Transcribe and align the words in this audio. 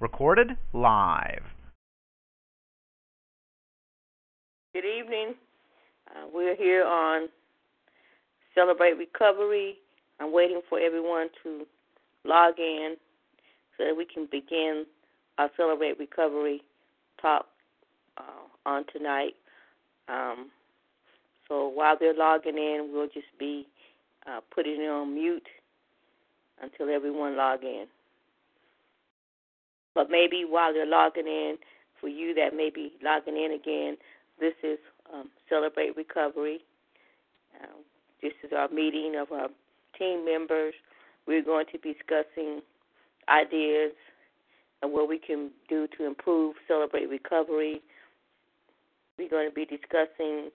Recorded 0.00 0.50
live. 0.72 1.42
Good 4.72 4.84
evening. 4.84 5.34
Uh, 6.08 6.26
we're 6.32 6.56
here 6.56 6.84
on 6.84 7.28
Celebrate 8.54 8.94
Recovery. 8.94 9.76
I'm 10.20 10.32
waiting 10.32 10.60
for 10.68 10.78
everyone 10.78 11.28
to 11.42 11.66
log 12.24 12.58
in 12.58 12.96
so 13.76 13.84
that 13.84 13.96
we 13.96 14.04
can 14.04 14.28
begin 14.30 14.84
our 15.38 15.50
Celebrate 15.56 15.98
Recovery 15.98 16.62
talk 17.20 17.46
uh, 18.16 18.22
on 18.66 18.84
tonight. 18.92 19.34
Um, 20.08 20.50
so 21.48 21.68
while 21.68 21.96
they're 21.98 22.14
logging 22.14 22.56
in, 22.56 22.90
we'll 22.92 23.08
just 23.08 23.26
be 23.38 23.66
uh, 24.26 24.40
putting 24.54 24.80
it 24.80 24.88
on 24.88 25.14
mute 25.14 25.46
until 26.62 26.94
everyone 26.94 27.36
log 27.36 27.62
in. 27.62 27.86
But 29.94 30.10
maybe 30.10 30.44
while 30.48 30.72
they're 30.72 30.86
logging 30.86 31.26
in, 31.26 31.56
for 32.00 32.08
you 32.08 32.34
that 32.34 32.54
may 32.54 32.70
be 32.70 32.92
logging 33.02 33.36
in 33.36 33.52
again, 33.52 33.96
this 34.38 34.54
is 34.62 34.78
um, 35.12 35.30
Celebrate 35.48 35.96
Recovery. 35.96 36.60
Uh, 37.60 37.66
this 38.22 38.32
is 38.44 38.50
our 38.56 38.68
meeting 38.68 39.14
of 39.20 39.32
our 39.32 39.48
team 39.98 40.24
members. 40.24 40.74
We're 41.26 41.42
going 41.42 41.66
to 41.72 41.78
be 41.78 41.94
discussing 41.94 42.60
ideas 43.28 43.92
and 44.82 44.92
what 44.92 45.08
we 45.08 45.18
can 45.18 45.50
do 45.68 45.88
to 45.98 46.06
improve 46.06 46.54
Celebrate 46.66 47.08
Recovery. 47.08 47.82
We're 49.18 49.28
going 49.28 49.48
to 49.48 49.54
be 49.54 49.64
discussing 49.64 50.50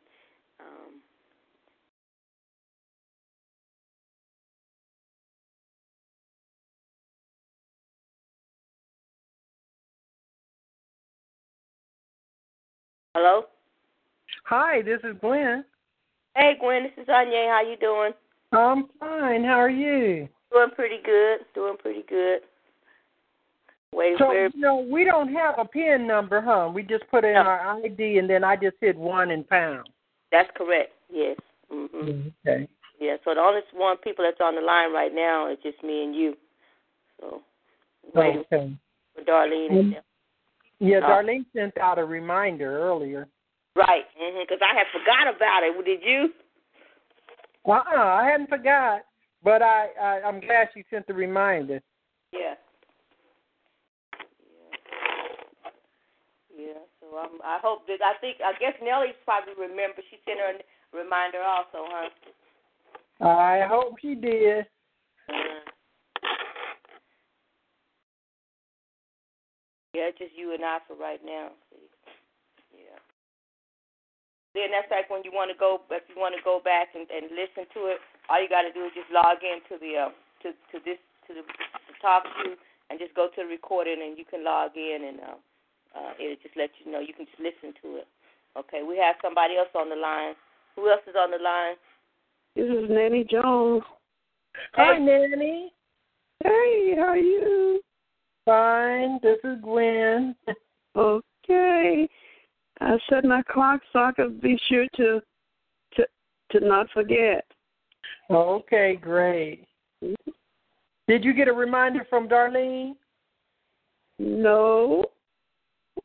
Hello? 13.16 13.44
Hi, 14.46 14.82
this 14.82 15.00
is 15.04 15.16
Gwen. 15.22 15.64
Hey 16.36 16.54
Gwen, 16.60 16.84
this 16.84 17.04
is 17.04 17.08
Onye. 17.08 17.48
How 17.48 17.62
you 17.62 17.78
doing? 17.78 18.12
I'm 18.52 18.88
fine. 19.00 19.44
How 19.44 19.60
are 19.60 19.70
you? 19.70 20.28
Doing 20.52 20.70
pretty 20.76 20.98
good. 21.06 21.40
Doing 21.54 21.78
pretty 21.78 22.04
good. 22.10 22.40
Waiting 23.94 24.18
so, 24.18 24.26
for 24.26 24.48
you 24.48 24.50
know, 24.56 24.78
we 24.78 25.06
don't 25.06 25.32
have 25.32 25.56
a 25.60 25.66
PIN 25.66 26.08
number, 26.08 26.42
huh? 26.42 26.72
We 26.74 26.82
just 26.82 27.04
put 27.12 27.24
in 27.24 27.34
No. 27.34 27.42
our 27.42 27.80
ID 27.84 28.18
and 28.18 28.28
then 28.28 28.44
I 28.44 28.56
just 28.56 28.78
hit 28.82 28.98
one 28.98 29.30
and 29.30 29.48
pound. 29.48 29.88
That's 30.32 30.50
correct. 30.56 30.94
Yes. 31.12 31.38
Mhm. 31.72 32.34
Okay. 32.48 32.68
Yeah. 33.00 33.18
So 33.24 33.36
the 33.36 33.42
only 33.42 33.62
one 33.74 33.98
people 33.98 34.26
that's 34.26 34.42
on 34.42 34.56
the 34.56 34.62
line 34.62 34.92
right 34.92 35.14
now 35.14 35.48
is 35.48 35.60
just 35.62 35.84
me 35.84 36.04
and 36.04 36.16
you. 36.16 36.36
So 37.20 37.44
waiting 38.16 38.40
Okay. 38.52 38.76
for 39.14 39.22
Darlene 39.22 39.70
and 39.70 39.94
them. 39.94 40.04
Yeah, 40.84 41.00
No. 41.00 41.08
Darlene 41.08 41.46
sent 41.56 41.78
out 41.78 41.98
a 41.98 42.04
reminder 42.04 42.78
earlier. 42.78 43.30
Right. 43.74 44.04
Mm-hmm, 44.22 44.42
because 44.42 44.60
I 44.62 44.76
had 44.78 44.86
forgot 44.92 45.34
about 45.34 45.64
it. 45.64 45.86
Did 45.86 46.02
you? 46.04 46.34
Uh-uh, 47.66 48.04
I 48.04 48.26
hadn't 48.30 48.50
forgot, 48.50 49.04
but 49.42 49.62
I, 49.62 49.88
I 50.00 50.22
I'm 50.28 50.42
glad 50.42 50.68
she 50.74 50.84
sent 50.90 51.08
the 51.08 51.14
reminder. 51.14 51.82
Yeah. 52.34 52.56
Yeah. 56.52 56.66
Yeah. 56.66 56.84
So 57.00 57.18
I'm, 57.18 57.42
I 57.42 57.60
hope 57.64 57.88
that 57.88 58.00
I 58.04 58.20
think 58.20 58.38
I 58.44 58.52
guess 58.60 58.74
Nellie's 58.84 59.16
probably 59.24 59.54
remember. 59.58 60.02
She 60.12 60.18
sent 60.26 60.40
her 60.40 60.52
a 60.52 61.04
reminder 61.04 61.40
also, 61.42 61.88
huh? 61.88 62.10
I 63.26 63.66
hope 63.70 63.96
she 64.02 64.16
did. 64.16 64.66
Uh, 65.30 65.64
yeah, 70.14 70.22
it's 70.22 70.30
just 70.30 70.38
you 70.38 70.54
and 70.54 70.64
I 70.64 70.78
for 70.86 70.96
right 70.96 71.22
now. 71.26 71.50
See. 71.70 71.90
Yeah. 72.78 73.02
Then 74.54 74.70
that's 74.70 74.90
like 74.94 75.10
when 75.10 75.26
you 75.26 75.34
want 75.34 75.50
to 75.50 75.58
go, 75.58 75.82
if 75.90 76.06
you 76.10 76.18
want 76.22 76.38
to 76.38 76.44
go 76.46 76.62
back 76.62 76.94
and, 76.94 77.10
and 77.10 77.34
listen 77.34 77.66
to 77.74 77.90
it, 77.90 78.00
all 78.30 78.38
you 78.38 78.50
got 78.50 78.62
to 78.62 78.74
do 78.74 78.86
is 78.86 78.94
just 78.94 79.10
log 79.10 79.42
in 79.42 79.66
to 79.70 79.82
the 79.82 80.10
uh, 80.10 80.14
to 80.46 80.54
to 80.72 80.78
this 80.86 81.02
to 81.26 81.34
the 81.34 81.42
to 81.42 81.94
talk 82.02 82.24
to 82.46 82.54
and 82.90 83.02
just 83.02 83.18
go 83.18 83.34
to 83.34 83.42
the 83.42 83.50
recording 83.50 84.06
and 84.06 84.18
you 84.18 84.26
can 84.26 84.46
log 84.46 84.78
in 84.78 85.10
and 85.10 85.18
uh, 85.20 85.38
uh, 85.98 86.12
it'll 86.22 86.42
just 86.46 86.54
let 86.54 86.70
you 86.78 86.92
know. 86.92 87.02
You 87.02 87.14
can 87.14 87.26
just 87.26 87.42
listen 87.42 87.74
to 87.82 88.06
it. 88.06 88.08
Okay, 88.54 88.86
we 88.86 88.98
have 89.02 89.18
somebody 89.22 89.58
else 89.58 89.74
on 89.74 89.90
the 89.90 89.98
line. 89.98 90.38
Who 90.78 90.90
else 90.90 91.02
is 91.10 91.18
on 91.18 91.32
the 91.32 91.42
line? 91.42 91.76
This 92.56 92.70
is 92.70 92.90
Nanny 92.90 93.26
Jones. 93.26 93.82
Hi, 94.74 94.98
Nanny. 94.98 95.74
Hey, 96.44 96.94
how 96.98 97.10
are 97.10 97.18
you? 97.18 97.82
Fine. 98.46 99.20
This 99.22 99.38
is 99.44 99.58
Gwen. 99.62 100.36
Okay. 100.96 102.08
I 102.80 102.98
set 103.10 103.26
my 103.26 103.42
clock 103.52 103.82
so 103.92 104.00
I 104.00 104.12
could 104.12 104.40
be 104.42 104.60
sure 104.70 104.86
to 104.96 105.22
to 105.96 106.06
to 106.52 106.60
not 106.60 106.88
forget. 106.94 107.46
Okay, 108.30 108.98
great. 109.02 109.66
Did 111.08 111.24
you 111.24 111.34
get 111.34 111.48
a 111.48 111.54
reminder 111.54 112.06
from 112.10 112.28
Darlene? 112.28 112.94
No. 114.20 115.06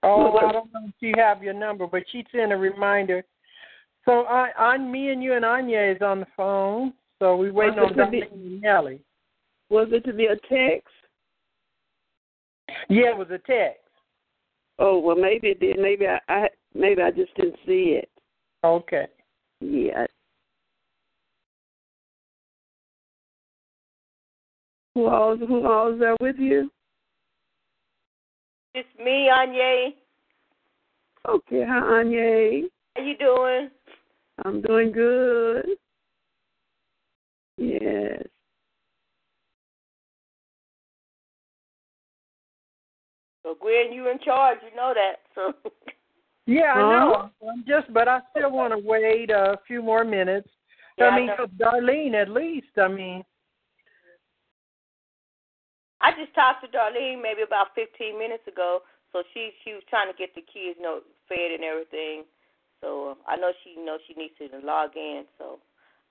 Oh, 0.03 0.39
I 0.39 0.53
don't 0.53 0.73
know 0.73 0.87
if 0.87 0.95
you 1.01 1.15
have 1.19 1.43
your 1.43 1.55
number, 1.55 1.87
but 1.87 2.05
she 2.11 2.25
sent 2.33 2.53
a 2.53 2.57
reminder. 2.57 3.25
So 4.05 4.23
I, 4.23 4.51
on 4.59 4.91
me 4.91 5.11
and 5.11 5.23
you 5.23 5.35
and 5.35 5.45
Onye 5.45 5.97
is 5.97 6.03
on 6.03 6.21
the 6.21 6.27
phone. 6.37 6.95
So 7.19 7.37
we 7.37 7.51
waiting 7.51 7.79
on 7.79 7.95
to 7.95 8.11
be- 8.11 8.23
Darlene 8.23 8.33
and 8.33 8.61
Nellie. 8.61 9.01
Was 9.71 9.89
it 9.93 10.05
to 10.05 10.13
be 10.13 10.27
a 10.27 10.37
text? 10.49 10.89
Yeah, 12.89 13.11
it 13.11 13.17
was 13.17 13.29
a 13.31 13.39
text. 13.39 13.81
Oh 14.79 14.99
well, 14.99 15.17
maybe 15.17 15.49
it 15.49 15.61
did. 15.61 15.79
Maybe 15.79 16.07
I, 16.07 16.19
I 16.29 16.49
maybe 16.75 17.03
I 17.03 17.11
just 17.11 17.35
didn't 17.35 17.57
see 17.67 17.99
it. 18.01 18.11
Okay. 18.65 19.07
Yeah. 19.61 20.07
Who 24.95 25.07
all 25.07 25.37
who 25.37 25.67
all 25.67 25.93
is 25.93 26.01
there 26.01 26.17
with 26.21 26.37
you? 26.39 26.71
It's 28.75 28.89
me, 28.99 29.29
Onye. 29.33 29.95
Okay, 31.29 31.65
hi 31.67 31.81
Onye. 31.81 32.63
How 32.97 33.03
you 33.03 33.17
doing? 33.19 33.71
I'm 34.45 34.61
doing 34.63 34.93
good. 34.93 35.67
Yes. 37.57 38.23
So 43.49 43.57
Gwen, 43.59 43.95
you 43.95 44.11
in 44.11 44.19
charge. 44.19 44.59
You 44.69 44.77
know 44.77 44.93
that. 44.95 45.25
So 45.35 45.55
Yeah, 46.47 46.73
I 46.73 46.81
know. 46.81 47.31
Huh? 47.43 47.51
I'm 47.51 47.65
just, 47.67 47.93
but 47.95 48.09
I 48.09 48.21
still 48.31 48.51
want 48.51 48.73
to 48.73 48.79
wait 48.79 49.31
a 49.31 49.59
few 49.67 49.81
more 49.83 50.05
minutes. 50.05 50.49
Yeah, 50.99 51.07
I 51.07 51.09
I 51.09 51.17
mean, 51.17 51.27
know. 51.29 51.37
'cause 51.37 51.49
Darlene, 51.59 52.15
at 52.15 52.29
least. 52.29 52.77
I 52.77 52.89
mean, 52.89 53.25
I 56.01 56.13
just 56.13 56.35
talked 56.35 56.63
to 56.65 56.69
Darlene 56.69 57.23
maybe 57.23 57.41
about 57.43 57.69
15 57.75 58.19
minutes 58.19 58.47
ago. 58.47 58.81
So 59.13 59.23
she 59.33 59.53
she 59.65 59.73
was 59.73 59.83
trying 59.89 60.13
to 60.13 60.17
get 60.19 60.35
the 60.35 60.43
kids 60.43 60.77
you 60.77 60.83
know 60.83 61.01
fed 61.29 61.53
and 61.55 61.65
everything. 61.65 62.25
So 62.83 63.17
uh, 63.17 63.31
I 63.31 63.37
know 63.37 63.53
she 63.65 63.81
knows 63.81 64.01
she 64.07 64.13
needs 64.15 64.35
to 64.39 64.49
log 64.67 64.91
in. 64.97 65.25
So 65.39 65.59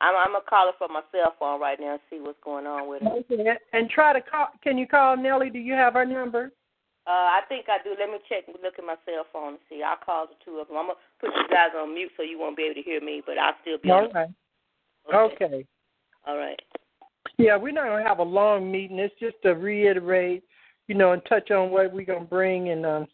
I'm 0.02 0.16
I'm 0.16 0.34
gonna 0.34 0.46
call 0.50 0.68
her 0.68 0.78
from 0.80 0.94
my 0.94 1.02
cell 1.12 1.36
phone 1.40 1.62
right 1.62 1.80
now 1.80 1.94
and 1.94 2.02
see 2.10 2.20
what's 2.20 2.40
going 2.44 2.66
on 2.66 2.90
with 2.90 3.04
her. 3.04 3.10
okay. 3.22 3.58
And 3.74 3.90
try 3.90 4.14
to 4.14 4.22
call. 4.22 4.48
Can 4.64 4.78
you 4.80 4.88
call 4.88 5.16
Nellie? 5.16 5.52
Do 5.52 5.60
you 5.60 5.74
have 5.74 5.94
her 5.94 6.06
number? 6.06 6.52
Uh, 7.08 7.40
I 7.40 7.42
think 7.48 7.68
I 7.70 7.82
do. 7.82 7.96
Let 7.98 8.10
me 8.10 8.18
check. 8.28 8.44
Look 8.62 8.74
at 8.78 8.86
my 8.86 8.96
cell 9.06 9.26
phone 9.32 9.56
and 9.56 9.60
see. 9.70 9.82
I'll 9.82 9.96
call 9.96 10.28
the 10.28 10.34
two 10.44 10.58
of 10.58 10.68
them. 10.68 10.76
I'm 10.76 10.88
gonna 10.88 11.00
put 11.22 11.30
you 11.34 11.48
guys 11.50 11.70
on 11.78 11.94
mute 11.94 12.12
so 12.18 12.24
you 12.24 12.38
won't 12.38 12.58
be 12.58 12.64
able 12.64 12.76
to 12.76 12.82
hear 12.82 13.00
me, 13.00 13.24
but 13.26 13.38
I'll 13.38 13.56
still 13.62 13.78
be. 13.82 13.90
All 13.90 14.04
on. 14.04 14.12
right. 14.12 14.30
Okay. 15.14 15.46
Okay. 15.46 15.66
All 16.28 16.38
right. 16.38 16.60
Yeah, 17.38 17.56
we're 17.56 17.72
not 17.72 17.86
gonna 17.86 18.04
have 18.04 18.20
a 18.20 18.24
long 18.24 18.70
meeting. 18.70 19.00
It's 19.00 19.16
just 19.22 19.38
to 19.44 19.52
reiterate, 19.52 20.44
you 20.90 20.96
know, 20.96 21.14
and 21.14 21.22
touch 21.30 21.50
on 21.50 21.72
what 21.72 21.94
we're 21.94 22.04
gonna 22.06 22.26
bring 22.26 22.70
and 22.70 22.86
um 22.86 23.08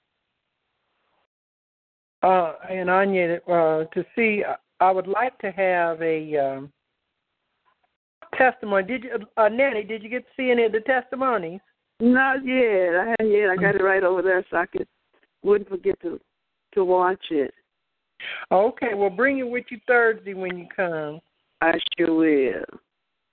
uh 2.24 2.54
and 2.72 2.90
Onye 2.90 3.40
uh 3.48 3.86
to 3.94 4.06
see. 4.16 4.44
I 4.80 4.90
would 4.90 5.08
like 5.08 5.38
to 5.40 5.52
have 5.52 6.02
a 6.02 6.36
um 6.38 6.74
testimony. 8.36 8.88
Did 8.88 9.04
you, 9.04 9.12
uh, 9.38 9.50
Nanny? 9.50 9.84
Did 9.84 10.02
you 10.02 10.10
get 10.10 10.26
to 10.26 10.32
see 10.36 10.50
any 10.50 10.64
of 10.64 10.72
the 10.72 10.80
testimonies? 10.80 11.62
Not 12.04 12.46
yet. 12.46 12.96
I 12.96 13.16
haven't 13.18 13.32
yet. 13.34 13.50
I 13.50 13.56
got 13.56 13.76
it 13.76 13.84
right 13.84 14.04
over 14.04 14.22
there 14.22 14.46
so 14.50 14.58
I 14.58 14.66
could 14.66 14.88
wouldn't 15.42 15.70
forget 15.70 16.00
to 16.02 16.20
to 16.74 16.84
watch 16.84 17.24
it. 17.32 17.54
Okay, 18.52 18.94
well, 18.94 19.10
bring 19.10 19.40
it 19.40 19.48
with 19.50 19.66
you 19.70 19.80
Thursday 19.88 20.34
when 20.34 20.58
you 20.58 20.66
come. 20.76 21.22
I 21.62 21.74
sure 21.98 22.14
will. 22.14 22.80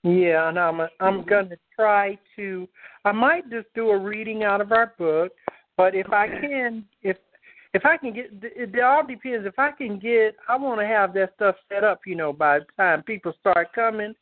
Yeah, 0.04 0.48
and 0.48 0.58
I'm 0.58 0.80
I'm 1.00 1.24
gonna 1.24 1.56
try 1.74 2.16
to. 2.36 2.68
I 3.04 3.10
might 3.10 3.50
just 3.50 3.66
do 3.74 3.90
a 3.90 3.98
reading 3.98 4.44
out 4.44 4.60
of 4.60 4.70
our 4.70 4.94
book, 4.98 5.32
but 5.76 5.96
if 5.96 6.12
I 6.12 6.28
can, 6.28 6.84
if 7.02 7.16
if 7.74 7.84
I 7.84 7.96
can 7.96 8.12
get, 8.12 8.26
it, 8.40 8.70
it 8.72 8.80
all 8.80 9.04
depends. 9.04 9.46
If 9.48 9.58
I 9.58 9.72
can 9.72 9.98
get, 9.98 10.36
I 10.48 10.56
want 10.56 10.80
to 10.80 10.86
have 10.86 11.12
that 11.14 11.32
stuff 11.34 11.56
set 11.68 11.82
up, 11.82 12.02
you 12.06 12.14
know, 12.14 12.32
by 12.32 12.60
the 12.60 12.66
time 12.76 13.02
people 13.02 13.32
start 13.40 13.72
coming, 13.72 14.14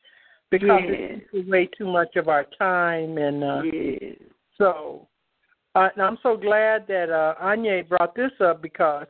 because 0.50 0.80
Yeah. 0.88 1.16
it's 1.32 1.48
way 1.48 1.66
too 1.66 1.86
much 1.86 2.16
of 2.16 2.28
our 2.28 2.44
time, 2.58 3.18
and 3.18 3.44
uh, 3.44 3.62
Yeah. 3.62 4.14
So 4.58 5.08
Uh, 5.74 5.88
and 5.94 6.02
I'm 6.02 6.18
so 6.22 6.36
glad 6.36 6.86
that 6.88 7.10
uh, 7.10 7.34
Onye 7.42 7.88
brought 7.88 8.14
this 8.14 8.32
up 8.40 8.60
because 8.62 9.06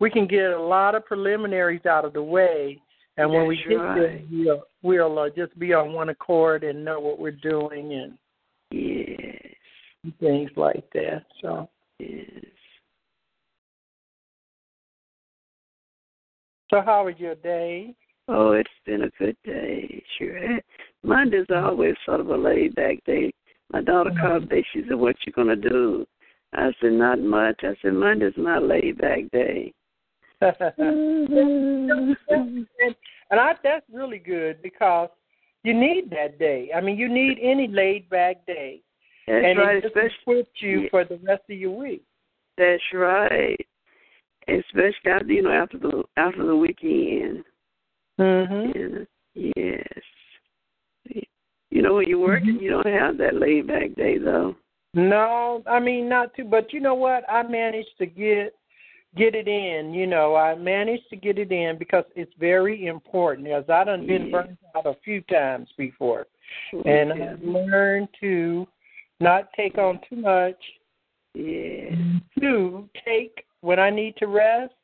we 0.00 0.10
can 0.10 0.26
get 0.26 0.50
a 0.50 0.60
lot 0.60 0.94
of 0.94 1.04
preliminaries 1.04 1.86
out 1.86 2.04
of 2.04 2.12
the 2.12 2.22
way, 2.22 2.80
and 3.16 3.32
when 3.32 3.46
we 3.46 3.56
That's 3.56 3.68
get 3.68 3.74
right. 3.76 3.96
there, 3.96 4.20
we'll, 4.30 4.62
we'll 4.82 5.18
uh, 5.18 5.28
just 5.30 5.58
be 5.58 5.72
on 5.72 5.92
one 5.92 6.10
accord 6.10 6.62
and 6.62 6.84
know 6.84 7.00
what 7.00 7.18
we're 7.18 7.32
doing 7.32 7.94
and 7.94 8.18
Yes. 8.70 10.12
things 10.20 10.50
like 10.56 10.84
that. 10.92 11.24
So, 11.40 11.68
Yes. 11.98 12.44
so 16.70 16.80
how 16.80 17.06
was 17.06 17.14
your 17.18 17.36
day? 17.36 17.94
Oh, 18.28 18.52
it's 18.52 18.70
been 18.86 19.02
a 19.02 19.10
good 19.18 19.36
day. 19.44 20.02
Sure. 20.18 20.60
Monday's 21.02 21.46
always 21.50 21.94
sort 22.06 22.20
of 22.20 22.28
a 22.28 22.36
laid 22.36 22.74
back 22.74 23.02
day. 23.04 23.32
My 23.72 23.82
daughter 23.82 24.10
called 24.20 24.48
today. 24.48 24.64
She 24.72 24.82
said, 24.88 24.96
What 24.96 25.16
you 25.26 25.32
gonna 25.32 25.56
do? 25.56 26.06
I 26.52 26.70
said, 26.80 26.92
Not 26.92 27.20
much. 27.20 27.60
I 27.62 27.74
said, 27.82 27.94
Monday's 27.94 28.36
my 28.36 28.58
laid 28.58 28.98
back 28.98 29.30
day. 29.32 29.72
and, 30.40 30.56
I 33.30 33.54
that's 33.62 33.86
really 33.92 34.18
good 34.18 34.60
because 34.62 35.08
you 35.62 35.72
need 35.72 36.10
that 36.10 36.38
day. 36.38 36.70
I 36.76 36.80
mean, 36.80 36.98
you 36.98 37.08
need 37.08 37.38
any 37.40 37.66
laid 37.68 38.08
back 38.10 38.44
day, 38.46 38.82
That's 39.26 39.44
and 39.46 39.58
right, 39.58 39.76
it 39.76 39.82
just 39.82 40.14
equips 40.22 40.50
you 40.60 40.82
yeah. 40.82 40.88
for 40.90 41.04
the 41.04 41.18
rest 41.26 41.42
of 41.50 41.56
your 41.56 41.76
week. 41.76 42.04
that's 42.58 42.82
right. 42.92 43.58
Especially 44.46 45.10
after 45.10 45.32
you 45.32 45.42
know, 45.42 45.50
after 45.50 45.78
the 45.78 46.02
after 46.18 46.44
the 46.44 46.56
weekend. 46.56 47.44
Mm-hmm. 48.20 49.04
Yeah. 49.34 49.52
Yes. 49.56 50.02
You 51.74 51.82
know, 51.82 51.94
when 51.94 52.08
you're 52.08 52.20
working, 52.20 52.54
mm-hmm. 52.54 52.62
you 52.62 52.70
don't 52.70 52.86
have 52.86 53.18
that 53.18 53.34
laid 53.34 53.66
back 53.66 53.96
day 53.96 54.16
though. 54.16 54.54
No, 54.94 55.60
I 55.66 55.80
mean 55.80 56.08
not 56.08 56.32
too. 56.36 56.44
But 56.44 56.72
you 56.72 56.78
know 56.78 56.94
what? 56.94 57.28
I 57.28 57.42
managed 57.42 57.98
to 57.98 58.06
get 58.06 58.54
get 59.16 59.34
it 59.34 59.48
in. 59.48 59.92
You 59.92 60.06
know, 60.06 60.36
I 60.36 60.54
managed 60.54 61.10
to 61.10 61.16
get 61.16 61.36
it 61.36 61.50
in 61.50 61.76
because 61.76 62.04
it's 62.14 62.32
very 62.38 62.86
important. 62.86 63.48
As 63.48 63.68
I 63.68 63.82
done 63.82 64.06
been 64.06 64.26
Yeah. 64.26 64.30
burned 64.30 64.58
out 64.76 64.86
a 64.86 64.94
few 65.04 65.20
times 65.22 65.68
before, 65.76 66.28
oh, 66.74 66.82
and 66.82 67.18
yeah. 67.18 67.32
I've 67.32 67.42
learned 67.42 68.08
to 68.20 68.68
not 69.18 69.52
take 69.54 69.76
on 69.76 69.98
too 70.08 70.16
much. 70.16 70.62
yeah. 71.34 71.90
To 72.38 72.88
take 73.04 73.44
when 73.62 73.80
I 73.80 73.90
need 73.90 74.16
to 74.18 74.28
rest. 74.28 74.74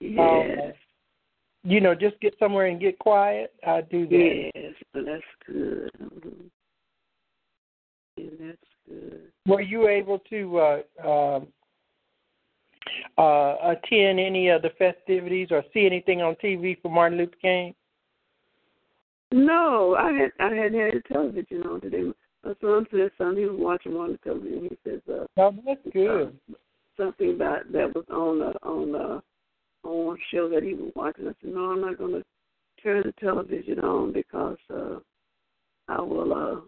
Yes. 0.00 0.18
Um, 0.18 0.72
You 1.64 1.80
know, 1.80 1.94
just 1.94 2.18
get 2.20 2.34
somewhere 2.38 2.66
and 2.66 2.80
get 2.80 2.98
quiet. 2.98 3.52
I 3.66 3.82
do 3.82 4.06
that. 4.08 4.50
Yes, 4.54 4.74
but 4.92 5.04
that's 5.06 5.22
good. 5.46 5.90
Yeah, 8.16 8.30
that's 8.40 8.56
good. 8.88 9.20
Were 9.46 9.60
you 9.60 9.88
able 9.88 10.18
to 10.30 10.58
uh, 10.58 10.82
um 11.08 11.46
uh, 13.18 13.56
attend 13.62 14.18
any 14.18 14.48
of 14.48 14.62
the 14.62 14.70
festivities 14.78 15.48
or 15.50 15.62
see 15.72 15.86
anything 15.86 16.20
on 16.20 16.34
TV 16.42 16.80
for 16.80 16.90
Martin 16.90 17.18
Luther 17.18 17.36
King? 17.40 17.74
No, 19.32 19.96
I 19.98 20.12
had 20.12 20.32
I 20.40 20.54
hadn't 20.54 20.80
had 20.80 20.94
the 20.94 21.02
television 21.12 21.62
on 21.62 21.80
today. 21.80 22.12
My 22.44 22.54
son 22.60 22.86
said 22.90 23.10
something. 23.16 23.38
He 23.38 23.48
was 23.48 23.58
watching 23.58 23.92
on 23.92 24.12
the 24.12 24.18
television. 24.18 24.68
He 24.68 24.78
says 24.90 25.00
uh, 25.08 25.26
No, 25.36 25.54
that's 25.64 25.80
good. 25.92 26.36
something 26.96 27.30
about 27.30 27.70
that 27.72 27.94
was 27.94 28.04
on 28.10 28.40
the 28.40 28.52
on 28.62 28.92
the 28.92 29.22
on 29.84 30.18
show 30.32 30.48
that 30.48 30.62
he 30.62 30.74
was 30.74 30.92
watching. 30.94 31.26
I 31.26 31.32
said, 31.40 31.54
no, 31.54 31.70
I'm 31.70 31.80
not 31.80 31.98
going 31.98 32.12
to 32.12 32.22
turn 32.82 33.02
the 33.04 33.12
television 33.20 33.80
on 33.80 34.12
because 34.12 34.58
uh, 34.72 34.98
I 35.88 36.00
will. 36.00 36.32
uh 36.32 36.60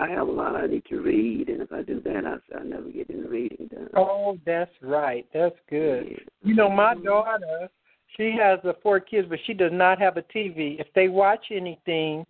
I 0.00 0.08
have 0.10 0.28
a 0.28 0.30
lot 0.30 0.54
I 0.54 0.66
need 0.66 0.84
to 0.90 1.00
read, 1.00 1.48
and 1.48 1.60
if 1.60 1.72
I 1.72 1.82
do 1.82 2.00
that, 2.02 2.22
I 2.24 2.56
I 2.56 2.62
never 2.62 2.88
get 2.88 3.10
any 3.10 3.22
reading 3.22 3.68
done. 3.68 3.88
Oh, 3.96 4.38
that's 4.46 4.70
right. 4.80 5.26
That's 5.34 5.56
good. 5.68 6.06
Yeah. 6.10 6.16
You 6.44 6.54
know, 6.54 6.70
my 6.70 6.94
daughter, 6.94 7.68
she 8.16 8.32
has 8.40 8.60
uh, 8.64 8.74
four 8.80 9.00
kids, 9.00 9.26
but 9.28 9.40
she 9.44 9.54
does 9.54 9.72
not 9.72 10.00
have 10.00 10.16
a 10.16 10.22
TV. 10.22 10.78
If 10.78 10.86
they 10.94 11.08
watch 11.08 11.46
anything, 11.50 12.24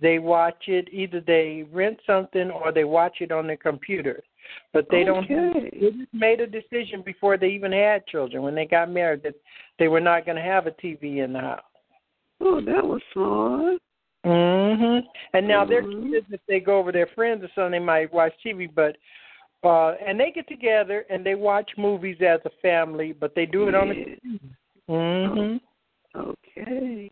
they 0.00 0.18
watch 0.18 0.64
it 0.66 0.88
either 0.92 1.20
they 1.20 1.64
rent 1.72 1.98
something 2.06 2.50
or 2.50 2.72
they 2.72 2.84
watch 2.84 3.18
it 3.20 3.30
on 3.30 3.46
their 3.46 3.56
computer. 3.56 4.20
But 4.72 4.86
they 4.90 5.04
don't. 5.04 5.24
Okay. 5.30 5.70
They 5.72 5.90
just 5.90 6.14
made 6.14 6.40
a 6.40 6.46
decision 6.46 7.02
before 7.04 7.36
they 7.36 7.48
even 7.48 7.72
had 7.72 8.06
children 8.06 8.42
when 8.42 8.54
they 8.54 8.66
got 8.66 8.90
married 8.90 9.22
that 9.22 9.34
they 9.78 9.88
were 9.88 10.00
not 10.00 10.24
going 10.24 10.36
to 10.36 10.42
have 10.42 10.66
a 10.66 10.70
TV 10.72 11.24
in 11.24 11.32
the 11.32 11.40
house. 11.40 11.60
Oh, 12.40 12.60
that 12.60 12.84
was 12.84 13.00
smart. 13.12 13.80
Mhm. 14.24 15.02
And 15.34 15.48
now 15.48 15.64
their 15.64 15.82
Mhm. 15.82 16.12
kids, 16.12 16.26
if 16.30 16.40
they 16.46 16.60
go 16.60 16.78
over 16.78 16.92
their 16.92 17.08
friends 17.08 17.42
or 17.44 17.48
something, 17.54 17.72
they 17.72 17.78
might 17.78 18.12
watch 18.12 18.32
TV. 18.42 18.66
But 18.66 18.96
uh 19.64 19.92
and 20.04 20.18
they 20.18 20.30
get 20.32 20.48
together 20.48 21.06
and 21.08 21.24
they 21.24 21.34
watch 21.34 21.70
movies 21.76 22.20
as 22.20 22.40
a 22.44 22.50
family, 22.60 23.12
but 23.12 23.34
they 23.34 23.46
do 23.46 23.68
it 23.68 23.74
on 23.74 23.88
the 23.90 23.94
Yeah. 23.94 24.38
Mhm. 24.88 25.60
Okay. 26.14 27.10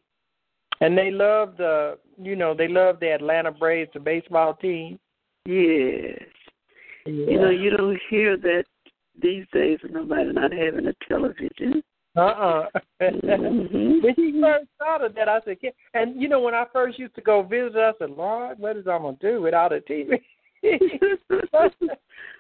And 0.81 0.97
they 0.97 1.11
love 1.11 1.57
the, 1.57 1.99
you 2.17 2.37
know, 2.37 2.55
they 2.55 2.69
love 2.69 3.01
the 3.01 3.13
Atlanta 3.13 3.53
Braves, 3.53 3.93
the 3.93 4.01
baseball 4.01 4.55
team. 4.55 4.99
Yes. 5.45 6.23
You 7.07 7.39
know, 7.39 7.51
you 7.51 7.71
don't 7.71 7.99
hear 8.09 8.37
that 8.37 8.65
these 9.21 9.45
days 9.53 9.79
of 9.85 9.91
nobody 9.91 10.33
not 10.33 10.53
having 10.53 10.87
a 10.87 10.95
television. 11.09 11.83
Uh-uh. 12.17 12.69
Mhm. 13.01 14.03
when 14.03 14.15
he 14.17 14.41
first 14.41 14.67
thought 14.79 15.05
of 15.05 15.15
that, 15.15 15.29
I 15.29 15.41
said, 15.45 15.59
"Yeah." 15.63 15.71
and 15.95 16.21
you 16.21 16.29
know, 16.29 16.41
when 16.41 16.55
I 16.55 16.65
first 16.73 16.99
used 16.99 17.15
to 17.15 17.21
go 17.21 17.43
visit, 17.43 17.77
I 17.77 17.93
said, 17.99 18.11
Lord, 18.11 18.59
what 18.59 18.77
is 18.77 18.87
I 18.87 18.99
going 18.99 19.17
to 19.17 19.33
do 19.33 19.41
without 19.41 19.73
a 19.73 19.81
TV? 19.81 20.21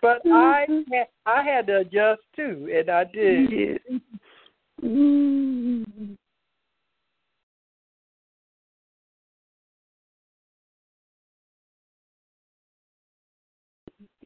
but 0.02 0.22
I 0.26 0.66
had, 0.90 1.06
I 1.24 1.42
had 1.42 1.66
to 1.68 1.78
adjust 1.78 2.22
too, 2.34 2.68
and 2.76 2.90
I 2.90 3.04
did. 3.04 3.50
Yeah. 3.50 3.98
Mm. 4.82 5.59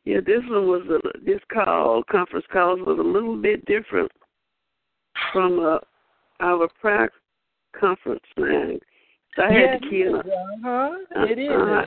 Yeah, 0.05 0.21
this 0.21 0.43
one 0.49 0.67
was 0.69 0.83
a, 0.91 1.19
this 1.25 1.41
call 1.53 2.03
conference 2.11 2.45
calls 2.53 2.81
was 2.81 2.99
a 2.99 3.03
little 3.03 3.37
bit 3.37 3.65
different 3.65 4.11
from 5.33 5.59
uh, 5.61 5.79
our 6.41 6.69
prior 6.81 7.11
conference 7.79 8.21
line. 8.37 8.79
So 9.37 9.43
I 9.43 9.53
had 9.53 9.83
to 9.83 9.89
key 9.89 10.03
in. 10.03 10.15
A, 10.15 10.19
uh-huh. 10.19 10.97
It 11.27 11.39
is. 11.39 11.51
uh, 11.51 11.87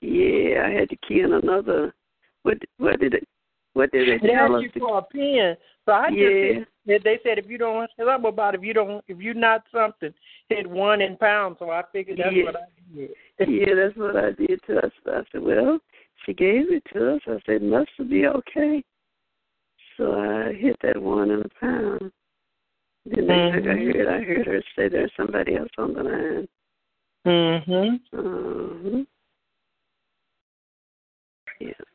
yeah, 0.00 0.66
I 0.66 0.70
had 0.70 0.90
to 0.90 0.96
key 1.08 1.20
in 1.20 1.32
another. 1.32 1.94
What 2.42 2.58
what 2.78 3.00
did 3.00 3.14
it? 3.14 3.26
What 3.72 3.90
did 3.92 4.08
they 4.08 4.28
It 4.28 4.32
tell 4.32 4.56
us? 4.56 4.62
you 4.62 4.70
for 4.78 4.98
a 4.98 5.02
pen. 5.02 5.56
So 5.86 5.92
I 5.92 6.10
just 6.10 6.20
Yeah. 6.20 6.64
hit, 6.86 7.02
they 7.02 7.18
said 7.22 7.38
if 7.38 7.48
you 7.48 7.58
don't 7.58 7.90
something 7.96 8.28
about 8.28 8.54
if 8.54 8.62
you 8.62 8.74
don't 8.74 9.02
if 9.08 9.18
you're 9.18 9.34
not 9.34 9.64
something, 9.72 10.12
hit 10.48 10.66
one 10.66 11.00
in 11.00 11.16
pounds. 11.16 11.56
So 11.58 11.70
I 11.70 11.82
figured 11.92 12.18
that's 12.18 12.34
Yeah. 12.34 12.44
what 12.44 12.56
I 12.56 12.66
did. 12.94 13.10
yeah, 13.48 13.74
that's 13.74 13.96
what 13.96 14.16
I 14.16 14.32
did 14.32 14.60
to 14.66 14.86
us. 14.86 14.92
I 15.06 15.22
said, 15.32 15.42
well, 15.42 15.80
she 16.24 16.34
gave 16.34 16.70
it 16.70 16.82
to 16.92 17.14
us. 17.14 17.20
I 17.26 17.38
said, 17.46 17.62
must 17.62 17.90
be 18.08 18.26
okay. 18.26 18.82
So 19.96 20.18
I 20.18 20.52
hit 20.52 20.76
that 20.82 21.00
one 21.00 21.30
in 21.30 21.40
a 21.40 21.48
pound. 21.60 22.12
Then 23.06 23.26
next 23.26 23.54
thing 23.54 23.68
I 23.68 23.74
Mhm. 23.74 23.94
heard, 23.94 24.08
I 24.08 24.22
heard 24.22 24.46
her 24.46 24.62
say 24.74 24.88
there's 24.88 25.12
somebody 25.16 25.56
else 25.56 25.70
on 25.78 25.94
the 25.94 26.02
line. 26.02 26.48
Mm-hmm. 27.26 28.18
Uh-huh. 28.18 29.04
Yeah. 31.60 31.93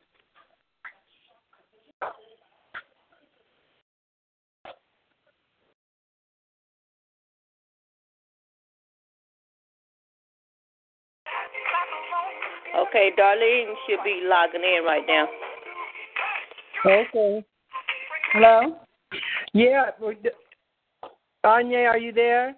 Okay, 12.76 13.10
Darlene 13.18 13.74
should 13.86 14.02
be 14.04 14.22
logging 14.24 14.62
in 14.62 14.84
right 14.84 15.02
now. 15.06 15.26
Okay. 16.86 17.44
Hello? 18.32 18.76
Yeah. 19.52 19.90
well, 20.00 20.14
Onye, 21.44 21.88
are 21.88 21.98
you 21.98 22.12
there? 22.12 22.54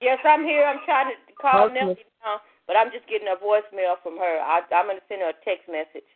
Yes, 0.00 0.18
I'm 0.24 0.44
here. 0.44 0.64
I'm 0.64 0.80
trying 0.84 1.10
to 1.10 1.32
call 1.40 1.66
Okay. 1.66 1.74
Nellie 1.74 1.96
now, 2.24 2.40
but 2.66 2.76
I'm 2.76 2.90
just 2.90 3.06
getting 3.08 3.28
a 3.28 3.36
voicemail 3.36 3.94
from 4.02 4.16
her. 4.16 4.40
I, 4.40 4.60
I'm 4.74 4.86
going 4.86 4.96
to 4.96 5.02
send 5.08 5.20
her 5.20 5.30
a 5.30 5.44
text 5.44 5.68
message. 5.68 6.08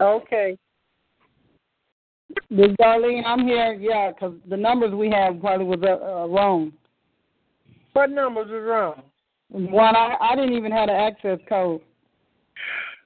Okay. 0.00 0.58
This 2.50 2.70
Darlene, 2.78 3.24
I'm 3.24 3.46
here, 3.46 3.72
Yeah, 3.72 4.10
because 4.12 4.34
the 4.48 4.56
numbers 4.56 4.92
we 4.92 5.10
have 5.10 5.40
probably 5.40 5.64
was 5.64 5.80
uh, 5.82 6.04
uh, 6.04 6.26
wrong. 6.26 6.72
What 7.94 8.10
numbers 8.10 8.50
are 8.50 8.62
wrong? 8.62 9.02
One, 9.48 9.96
I, 9.96 10.14
I 10.20 10.36
didn't 10.36 10.52
even 10.52 10.70
have 10.72 10.88
the 10.88 10.94
access 10.94 11.38
code. 11.48 11.80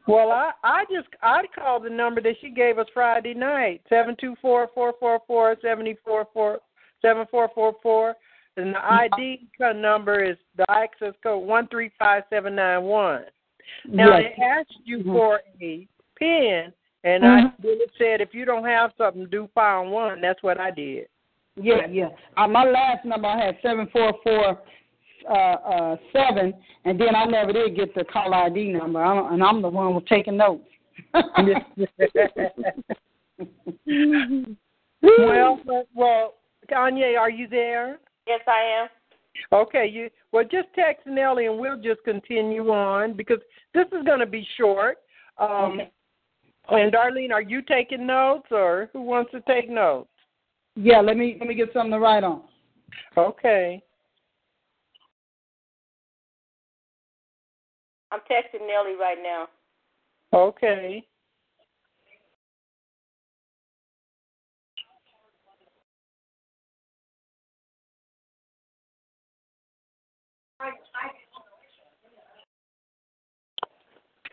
Well, 0.07 0.31
I 0.31 0.51
I 0.65 0.85
just 0.91 1.09
I 1.23 1.43
called 1.55 1.85
the 1.85 1.91
number 1.91 2.21
that 2.21 2.35
she 2.41 2.51
gave 2.51 2.79
us 2.79 2.87
Friday 2.93 3.35
night 3.35 3.83
seven 3.89 4.17
two 4.21 4.35
four 4.43 4.69
four 4.75 4.95
four 4.99 5.21
four 5.27 5.57
seventy 5.63 5.97
four 6.05 6.27
four 6.33 6.59
seven 7.01 7.27
four 7.31 7.51
four 7.55 7.75
four, 7.83 8.15
and 8.57 8.75
the 8.75 8.85
ID 8.85 9.49
co- 9.57 9.73
number 9.73 10.23
is 10.25 10.37
the 10.57 10.65
access 10.71 11.15
code 11.23 11.47
one 11.47 11.69
three 11.69 11.91
five 11.99 12.25
seven 12.31 12.55
nine 12.57 12.83
one. 12.83 13.25
Now 13.87 14.19
yes. 14.19 14.35
they 14.37 14.43
asked 14.43 14.81
you 14.85 14.99
Mhm. 14.99 15.13
for 15.13 15.41
a 15.61 15.89
pin, 16.17 16.73
And 17.05 17.25
Mhm. 17.25 17.53
I 17.65 17.87
said 17.99 18.21
if 18.21 18.33
you 18.33 18.45
don't 18.45 18.65
have 18.65 18.93
something, 18.97 19.27
do 19.27 19.49
file 19.55 19.87
one. 19.87 20.21
That's 20.21 20.43
what 20.43 20.61
I 20.61 20.71
did. 20.71 21.09
Yeah, 21.57 21.87
yeah. 21.87 22.11
Uh, 22.37 22.47
my 22.47 22.65
last 22.65 23.05
number 23.05 23.27
I 23.29 23.45
had 23.45 23.61
seven 23.61 23.87
four 23.89 24.13
four 24.23 24.59
uh 25.29 25.33
uh 25.33 25.97
seven, 26.13 26.55
and 26.85 27.01
then 27.01 27.15
I 27.15 27.25
never 27.25 27.53
did 27.53 27.77
get 27.77 27.95
the 27.95 28.05
call 28.05 28.35
ID 28.35 28.73
number. 28.73 29.03
I'm, 29.03 29.33
and 29.33 29.43
I'm 29.43 29.63
the 29.63 29.69
one 29.69 29.95
who's 29.95 30.03
taking 30.09 30.37
notes. 30.37 30.65
well, 35.19 35.61
but, 35.67 35.89
well, 35.95 36.35
Kanye, 36.71 37.19
are 37.19 37.31
you 37.31 37.49
there? 37.49 37.99
Yes, 38.27 38.41
I 38.47 38.83
am. 38.83 38.89
Okay, 39.53 39.87
you 39.87 40.11
well 40.33 40.45
just 40.45 40.69
text 40.75 41.07
Nellie 41.07 41.47
and 41.47 41.59
we'll 41.59 41.81
just 41.81 42.05
continue 42.05 42.69
on 42.71 43.15
because 43.15 43.39
this 43.75 43.87
is 43.87 44.05
going 44.05 44.21
to 44.21 44.27
be 44.27 44.47
short. 44.57 44.99
Um, 45.39 45.81
Okay. 46.69 46.83
And 46.83 46.93
Darlene, 46.93 47.33
are 47.33 47.43
you 47.43 47.61
taking 47.63 48.07
notes 48.07 48.47
or 48.51 48.89
who 48.93 49.03
wants 49.03 49.33
to 49.33 49.41
take 49.41 49.69
notes? 49.69 50.09
yeah, 50.77 51.01
let 51.01 51.17
me 51.17 51.37
let 51.39 51.49
me 51.49 51.55
get 51.55 51.73
something 51.73 51.91
to 51.91 51.99
write 51.99 52.25
on. 52.25 52.43
Okay. 53.17 53.83
I'm 58.13 58.21
texting 58.31 58.67
Nellie 58.67 58.97
right 59.01 59.17
now. 59.23 59.49
Okay. 60.35 61.03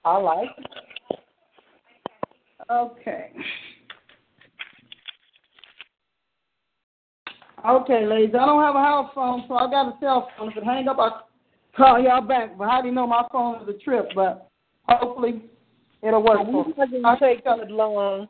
I 0.05 0.17
like. 0.17 0.49
Okay. 2.69 3.31
Okay, 7.65 8.05
ladies. 8.05 8.35
I 8.35 8.45
don't 8.45 8.61
have 8.61 8.75
a 8.75 8.79
house 8.79 9.11
phone, 9.15 9.45
so 9.47 9.55
I 9.55 9.69
got 9.69 9.87
a 9.87 9.97
cell 10.01 10.29
phone. 10.37 10.49
If 10.51 10.57
it 10.57 10.63
hang 10.65 10.87
up, 10.87 10.97
I'll 10.99 11.28
call 11.79 11.99
y'all 11.99 12.21
back. 12.21 12.57
But 12.57 12.69
how 12.69 12.81
do 12.81 12.89
you 12.89 12.93
know 12.93 13.07
my 13.07 13.23
phone 13.31 13.61
is 13.63 13.69
a 13.69 13.79
trip? 13.79 14.09
But 14.13 14.49
hopefully 14.87 15.41
it'll 16.03 16.23
work. 16.23 16.39
We're 16.45 16.99
not 16.99 17.19
take 17.19 17.43
that 17.45 17.71
long. 17.71 18.27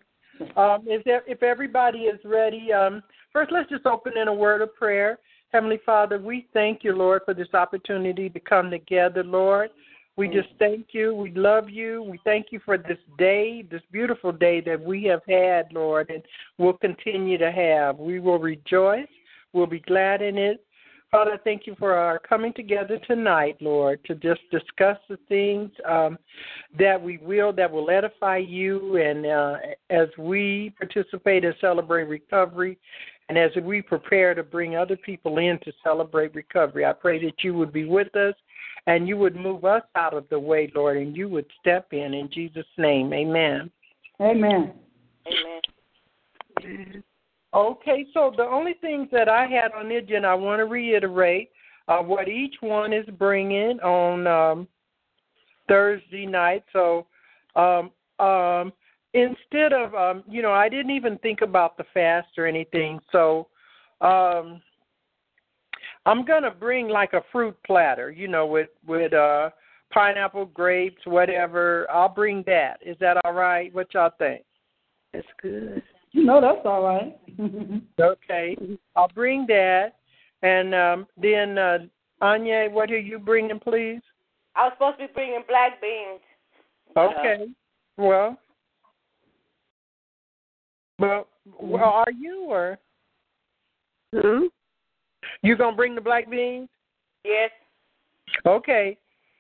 Um, 0.56 0.88
is 0.88 1.02
there, 1.04 1.24
if 1.28 1.44
everybody 1.44 2.00
is 2.00 2.20
ready, 2.24 2.72
um, 2.72 3.04
first 3.34 3.52
let's 3.52 3.70
just 3.70 3.86
open 3.86 4.14
in 4.18 4.30
a 4.30 4.34
word 4.34 4.62
of 4.62 4.74
prayer. 4.76 5.20
Heavenly 5.52 5.80
Father, 5.86 6.20
we 6.20 6.48
thank 6.54 6.84
you, 6.84 6.96
Lord, 6.96 7.24
for 7.26 7.34
this 7.34 7.54
opportunity 7.54 8.30
to 8.30 8.40
come 8.40 8.70
together, 8.70 9.24
Lord. 9.24 9.72
We 10.16 10.28
just 10.28 10.50
thank 10.60 10.88
you. 10.92 11.16
We 11.16 11.34
love 11.34 11.70
you. 11.70 12.04
We 12.04 12.20
thank 12.26 12.48
you 12.52 12.60
for 12.66 12.78
this 12.78 12.98
day, 13.18 13.66
this 13.72 13.82
beautiful 13.90 14.34
day 14.34 14.60
that 14.62 14.80
we 14.80 15.06
have 15.06 15.22
had, 15.28 15.72
Lord, 15.72 16.10
and 16.10 16.22
will 16.58 16.74
continue 16.74 17.38
to 17.38 17.50
have. 17.50 17.98
We 17.98 18.20
will 18.20 18.38
rejoice. 18.38 19.08
We'll 19.54 19.66
be 19.66 19.80
glad 19.80 20.22
in 20.22 20.38
it. 20.38 20.64
Father, 21.12 21.40
thank 21.44 21.66
you 21.66 21.76
for 21.80 21.96
our 21.96 22.20
coming 22.20 22.54
together 22.54 23.00
tonight, 23.08 23.58
Lord, 23.62 24.00
to 24.06 24.14
just 24.14 24.42
discuss 24.52 24.98
the 25.10 25.18
things 25.28 25.72
um, 25.88 26.20
that 26.78 27.02
we 27.02 27.18
will, 27.18 27.52
that 27.54 27.72
will 27.72 27.90
edify 27.90 28.38
you. 28.38 28.98
And 28.98 29.26
uh, 29.26 29.56
as 29.90 30.08
we 30.20 30.74
participate 30.78 31.44
and 31.46 31.56
celebrate 31.60 32.04
recovery, 32.04 32.78
and 33.28 33.38
as 33.38 33.52
we 33.64 33.82
prepare 33.82 34.36
to 34.36 34.44
bring 34.44 34.76
other 34.76 34.98
people 34.98 35.40
in 35.40 35.60
to 35.64 35.72
celebrate 35.84 36.36
recovery, 36.36 36.86
I 36.86 36.94
pray 36.94 37.24
that 37.26 37.44
you 37.44 37.56
would 37.56 37.74
be 37.74 37.86
with 37.86 38.16
us 38.16 38.36
and 38.88 39.08
you 39.08 39.18
would 39.18 39.36
move 39.36 39.66
us 39.66 39.84
out 39.96 40.14
of 40.14 40.28
the 40.30 40.40
way, 40.40 40.72
Lord, 40.76 40.98
and 40.98 41.16
you 41.16 41.28
would 41.30 41.46
step 41.60 41.88
in. 41.92 42.14
In 42.14 42.30
Jesus' 42.32 42.66
name, 42.78 43.14
amen. 43.14 43.70
Amen. 44.22 44.74
Amen. 45.28 47.04
Okay, 47.54 48.06
so 48.14 48.32
the 48.36 48.44
only 48.44 48.74
things 48.80 49.08
that 49.12 49.28
I 49.28 49.48
had 49.48 49.72
on 49.72 49.90
the 49.90 49.96
agenda, 49.96 50.28
I 50.28 50.36
want 50.36 50.60
to 50.60 50.66
reiterate 50.66 51.50
uh, 51.88 51.98
what 51.98 52.28
each 52.28 52.56
one 52.62 52.94
is 52.94 53.06
bringing 53.18 53.80
on 53.80 54.28
um, 54.28 54.68
Thursday 55.68 56.28
night. 56.28 56.64
So 56.72 57.08
um, 57.56 57.92
um, 58.20 58.72
instead 59.14 59.74
of, 59.74 59.96
um, 59.96 60.24
you 60.30 60.42
know, 60.42 60.52
I 60.52 60.70
didn't 60.70 60.92
even 60.92 61.18
think 61.20 61.42
about 61.42 61.78
the 61.78 61.86
fast 61.94 62.28
or 62.38 62.46
anything. 62.46 63.00
So 63.12 63.48
um, 64.02 64.62
I'm 66.06 66.26
going 66.26 66.44
to 66.44 66.52
bring 66.52 66.88
like 66.88 67.14
a 67.14 67.24
fruit 67.32 67.58
platter, 67.66 68.12
you 68.12 68.28
know, 68.28 68.46
with 68.46 68.70
with 68.88 69.14
uh, 69.14 69.50
pineapple, 69.92 70.46
grapes, 70.46 71.02
whatever. 71.06 71.88
I'll 71.92 72.10
bring 72.10 72.44
that. 72.46 72.78
Is 72.86 72.98
that 73.00 73.18
all 73.26 73.34
right? 73.34 73.74
What 73.74 73.94
y'all 73.94 74.12
think? 74.18 74.44
That's 75.14 75.26
good. 75.42 75.82
You 76.12 76.26
know 76.26 76.42
that's 76.42 76.66
all 76.66 76.84
right. 76.84 77.18
Okay, 78.00 78.58
I'll 78.96 79.08
bring 79.10 79.46
that, 79.48 79.94
and 80.42 80.76
um, 80.76 81.08
then 81.22 81.58
uh, 81.58 81.78
Onye, 82.22 82.72
what 82.72 82.92
are 82.92 83.00
you 83.00 83.20
bringing, 83.20 83.60
please? 83.60 84.02
I 84.56 84.66
was 84.66 84.74
supposed 84.76 85.00
to 85.00 85.08
be 85.08 85.14
bringing 85.14 85.44
black 85.48 85.82
beans. 85.82 86.22
Okay, 86.98 87.48
well, 87.98 88.38
well, 90.98 91.28
well, 91.62 91.84
are 91.84 92.12
you 92.12 92.46
or 92.50 92.80
Hmm? 94.14 94.46
you 95.44 95.56
gonna 95.56 95.76
bring 95.76 95.96
the 95.96 96.02
black 96.02 96.30
beans? 96.30 96.70
Yes. 97.24 97.52
Okay, 98.46 98.98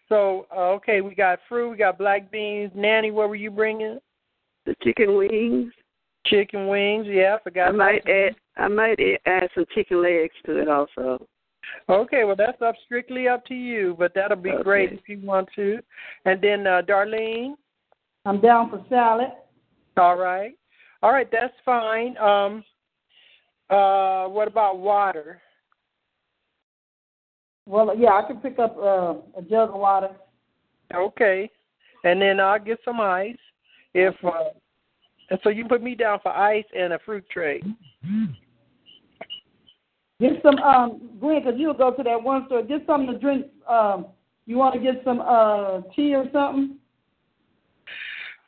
so 0.07 0.45
uh, 0.55 0.69
okay, 0.71 1.01
we 1.01 1.15
got 1.15 1.39
fruit, 1.47 1.71
we 1.71 1.77
got 1.77 1.97
black 1.97 2.31
beans. 2.31 2.71
Nanny, 2.75 3.11
what 3.11 3.29
were 3.29 3.35
you 3.35 3.51
bringing? 3.51 3.99
The 4.65 4.75
chicken 4.83 5.15
wings. 5.15 5.73
Chicken 6.29 6.67
wings. 6.67 7.05
Yeah, 7.07 7.37
I 7.39 7.43
forgot. 7.43 7.69
I 7.69 7.71
might 7.71 8.07
add. 8.07 8.35
I 8.57 8.67
might 8.67 8.99
add 9.25 9.49
some 9.55 9.65
chicken 9.73 10.01
legs 10.01 10.33
to 10.45 10.57
it 10.57 10.67
also. 10.67 11.25
Okay, 11.87 12.23
well 12.23 12.35
that's 12.35 12.61
up 12.61 12.75
strictly 12.85 13.27
up 13.27 13.45
to 13.45 13.53
you, 13.53 13.95
but 13.97 14.13
that'll 14.13 14.37
be 14.37 14.51
Okay. 14.51 14.63
great 14.63 14.93
if 14.93 15.07
you 15.07 15.19
want 15.23 15.49
to. 15.55 15.79
And 16.25 16.41
then 16.41 16.67
uh, 16.67 16.81
Darlene. 16.81 17.55
I'm 18.25 18.41
down 18.41 18.69
for 18.69 18.83
salad. 18.89 19.29
All 19.97 20.17
right. 20.17 20.53
All 21.01 21.11
right, 21.11 21.29
that's 21.31 21.53
fine. 21.63 22.17
Um 22.17 22.63
uh 23.69 24.27
what 24.27 24.47
about 24.47 24.79
water? 24.79 25.41
Well, 27.65 27.95
yeah, 27.95 28.13
I 28.13 28.23
can 28.27 28.37
pick 28.37 28.57
up 28.57 28.75
uh, 28.77 29.13
a 29.37 29.41
jug 29.47 29.69
of 29.69 29.75
water. 29.75 30.09
Okay. 30.93 31.49
And 32.03 32.19
then 32.21 32.39
I'll 32.39 32.59
get 32.59 32.79
some 32.83 32.99
ice. 32.99 33.37
If 33.93 34.15
uh 34.23 34.49
and 35.29 35.39
so 35.43 35.49
you 35.49 35.65
put 35.65 35.81
me 35.81 35.95
down 35.95 36.19
for 36.21 36.31
ice 36.31 36.65
and 36.77 36.93
a 36.93 36.99
fruit 36.99 37.25
tray. 37.29 37.61
Get 40.19 40.33
some 40.43 40.57
um 40.59 41.17
Gwen, 41.19 41.43
cause 41.43 41.53
you'll 41.57 41.73
go 41.73 41.91
to 41.91 42.03
that 42.03 42.21
one 42.21 42.45
store. 42.47 42.63
Get 42.63 42.85
something 42.85 43.13
to 43.13 43.19
drink. 43.19 43.45
Um, 43.67 44.07
you 44.45 44.57
want 44.57 44.73
to 44.75 44.79
get 44.79 45.01
some 45.03 45.21
uh 45.21 45.81
tea 45.95 46.15
or 46.15 46.25
something? 46.33 46.77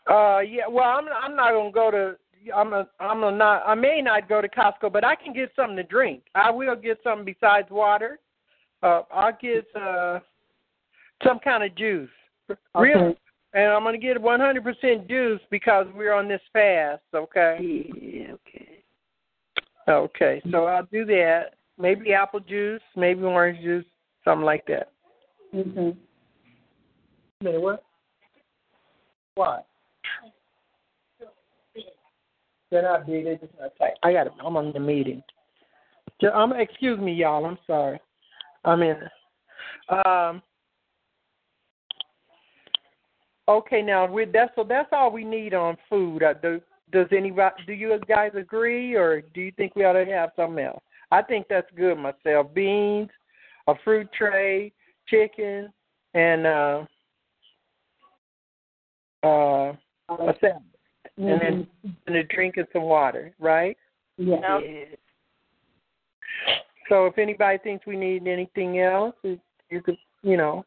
Uh 0.10 0.40
yeah, 0.40 0.68
well 0.70 0.86
I'm 0.86 1.06
I'm 1.08 1.36
not 1.36 1.52
gonna 1.52 1.72
go 1.72 1.92
to 1.92 2.16
I'm 2.54 2.74
a 2.74 2.88
I'm 3.00 3.24
a 3.24 3.32
not 3.32 3.64
I 3.66 3.76
may 3.76 4.02
not 4.02 4.28
go 4.28 4.42
to 4.42 4.50
Costco, 4.50 4.92
but 4.92 5.06
I 5.06 5.16
can 5.16 5.34
get 5.34 5.52
something 5.56 5.78
to 5.78 5.84
drink. 5.84 6.24
I 6.36 6.50
will 6.50 6.76
get 6.76 7.00
something 7.04 7.26
besides 7.26 7.70
water. 7.70 8.20
Uh 8.82 9.04
I'll 9.14 9.38
get 9.40 9.66
uh 9.76 10.20
some 11.24 11.40
kind 11.40 11.64
of 11.64 11.76
juice. 11.76 12.10
Real 12.76 12.98
Okay. 12.98 13.18
And 13.54 13.72
I'm 13.72 13.84
gonna 13.84 13.98
get 13.98 14.22
one 14.22 14.40
hundred 14.40 14.64
percent 14.64 15.08
juice 15.08 15.42
because 15.50 15.88
we're 15.96 16.14
on 16.14 16.28
this 16.28 16.42
fast, 16.54 17.02
okay? 17.14 17.58
Yeah. 17.62 18.34
Okay. 18.34 18.84
Okay, 19.88 20.42
so 20.52 20.66
I'll 20.66 20.88
do 20.92 21.06
that. 21.06 21.56
Maybe 21.78 22.14
apple 22.14 22.40
juice, 22.40 22.82
maybe 22.96 23.24
orange 23.24 23.62
juice, 23.62 23.86
something 24.24 24.46
like 24.46 24.66
that. 24.68 24.92
Okay. 25.54 25.98
Minute, 27.42 27.62
what? 27.62 27.84
What? 29.36 29.66
They're 32.70 32.84
not 32.84 33.06
big. 33.06 33.26
They're 33.26 33.38
just 33.38 33.52
not 33.60 33.72
tight. 33.78 33.94
I 34.04 34.14
got. 34.14 34.24
to 34.26 34.32
I'm 34.46 34.56
on 34.56 34.72
the 34.72 34.80
meeting. 34.80 35.22
Um, 36.34 36.54
excuse 36.54 37.00
me, 37.00 37.14
y'all. 37.14 37.46
I'm 37.46 37.58
sorry. 37.68 38.00
I'm 38.64 38.82
in. 38.82 38.96
Um. 40.06 40.42
Okay, 43.52 43.82
now 43.82 44.10
with 44.10 44.32
that, 44.32 44.52
so 44.56 44.64
that's 44.64 44.90
all 44.94 45.12
we 45.12 45.26
need 45.26 45.54
on 45.54 45.76
food. 45.90 46.24
Uh, 46.24 46.34
do, 46.34 46.62
does 46.94 47.08
anybody? 47.12 47.56
Do 47.68 47.74
you 47.74 48.00
guys 48.08 48.32
agree, 48.34 48.96
or 48.96 49.22
do 49.34 49.42
you 49.42 49.52
think 49.58 49.76
we 49.76 49.84
ought 49.84 49.94
to 49.94 50.06
have 50.06 50.30
something 50.38 50.64
else? 50.64 50.82
I 51.12 51.22
think 51.22 51.48
that's 51.50 51.68
good 51.76 51.98
myself. 51.98 52.54
Beans, 52.54 53.10
a 53.68 53.74
fruit 53.84 54.08
tray, 54.18 54.72
chicken, 55.08 55.72
and 56.14 56.48
uh, 56.48 56.86
uh, 59.24 59.74
a 60.10 60.34
salad, 60.40 60.64
and 61.18 61.42
then 61.42 61.68
and 62.08 62.16
a 62.16 62.24
drink 62.24 62.56
and 62.56 62.68
some 62.72 62.84
water, 62.84 63.34
right? 63.38 63.76
Yeah. 64.18 64.40
No. 64.40 64.62
So 66.88 67.06
if 67.06 67.18
anybody 67.18 67.58
thinks 67.58 67.86
we 67.86 67.98
need 67.98 68.28
anything 68.28 68.80
else, 68.80 69.16
you 69.24 69.38
you 69.70 69.82
could, 69.82 69.98
you 70.24 70.38
know, 70.38 70.66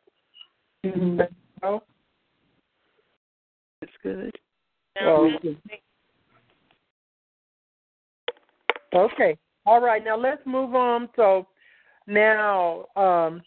Mhm. 0.84 1.26
Good. 4.04 4.38
Okay. 5.02 5.58
Okay. 8.94 9.38
All 9.66 9.80
right. 9.80 10.04
Now 10.04 10.16
let's 10.16 10.42
move 10.44 10.74
on. 10.74 11.08
So 11.16 11.46
now, 12.06 12.84
um, 12.96 13.42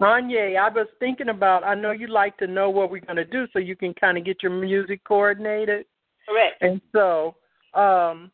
Onye, 0.00 0.58
I 0.58 0.68
was 0.68 0.88
thinking 0.98 1.28
about. 1.28 1.62
I 1.62 1.74
know 1.74 1.92
you'd 1.92 2.10
like 2.10 2.36
to 2.38 2.48
know 2.48 2.68
what 2.68 2.90
we're 2.90 3.00
going 3.00 3.16
to 3.16 3.24
do, 3.24 3.46
so 3.52 3.60
you 3.60 3.76
can 3.76 3.94
kind 3.94 4.18
of 4.18 4.24
get 4.24 4.42
your 4.42 4.52
music 4.52 5.02
coordinated. 5.04 5.86
Correct. 6.28 6.60
And 6.62 6.80
so, 6.92 7.36
um, 7.74 8.30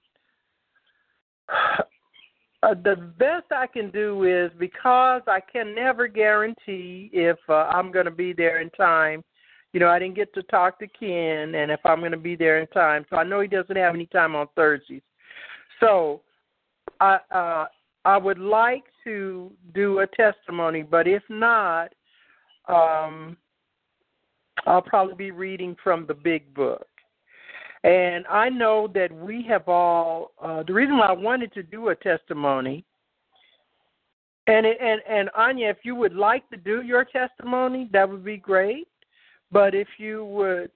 uh, 2.62 2.74
the 2.82 3.12
best 3.18 3.46
I 3.54 3.66
can 3.66 3.90
do 3.90 4.24
is 4.24 4.50
because 4.58 5.22
I 5.26 5.40
can 5.40 5.74
never 5.74 6.08
guarantee 6.08 7.10
if 7.12 7.36
uh, 7.48 7.68
I'm 7.68 7.92
going 7.92 8.06
to 8.06 8.10
be 8.10 8.32
there 8.32 8.62
in 8.62 8.70
time. 8.70 9.22
You 9.76 9.80
know, 9.80 9.90
I 9.90 9.98
didn't 9.98 10.14
get 10.14 10.32
to 10.32 10.42
talk 10.44 10.78
to 10.78 10.86
Ken, 10.86 11.54
and 11.54 11.70
if 11.70 11.80
I'm 11.84 12.00
going 12.00 12.12
to 12.12 12.16
be 12.16 12.34
there 12.34 12.60
in 12.60 12.66
time, 12.68 13.04
so 13.10 13.16
I 13.16 13.24
know 13.24 13.40
he 13.40 13.46
doesn't 13.46 13.76
have 13.76 13.94
any 13.94 14.06
time 14.06 14.34
on 14.34 14.48
Thursdays. 14.56 15.02
So, 15.80 16.22
I 16.98 17.18
uh, 17.30 17.66
I 18.06 18.16
would 18.16 18.38
like 18.38 18.84
to 19.04 19.52
do 19.74 19.98
a 19.98 20.06
testimony, 20.06 20.82
but 20.82 21.06
if 21.06 21.22
not, 21.28 21.92
um, 22.68 23.36
I'll 24.66 24.80
probably 24.80 25.14
be 25.14 25.30
reading 25.30 25.76
from 25.84 26.06
the 26.06 26.14
big 26.14 26.54
book. 26.54 26.88
And 27.84 28.26
I 28.28 28.48
know 28.48 28.88
that 28.94 29.12
we 29.12 29.44
have 29.46 29.68
all 29.68 30.32
uh, 30.42 30.62
the 30.62 30.72
reason 30.72 30.96
why 30.96 31.08
I 31.08 31.12
wanted 31.12 31.52
to 31.52 31.62
do 31.62 31.88
a 31.88 31.94
testimony. 31.96 32.82
And 34.46 34.64
and 34.64 35.02
and 35.06 35.28
Onye, 35.38 35.70
if 35.70 35.80
you 35.82 35.94
would 35.96 36.14
like 36.14 36.48
to 36.48 36.56
do 36.56 36.80
your 36.80 37.04
testimony, 37.04 37.90
that 37.92 38.08
would 38.08 38.24
be 38.24 38.38
great. 38.38 38.88
But 39.52 39.74
if 39.74 39.88
you 39.98 40.24
would, 40.24 40.70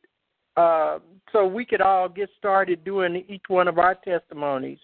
uh, 0.57 0.99
so 1.33 1.47
we 1.47 1.65
could 1.65 1.81
all 1.81 2.09
get 2.09 2.29
started 2.39 2.85
doing 2.85 3.25
each 3.29 3.45
one 3.49 3.69
of 3.69 3.79
our 3.79 3.95
testimonies. 3.95 4.79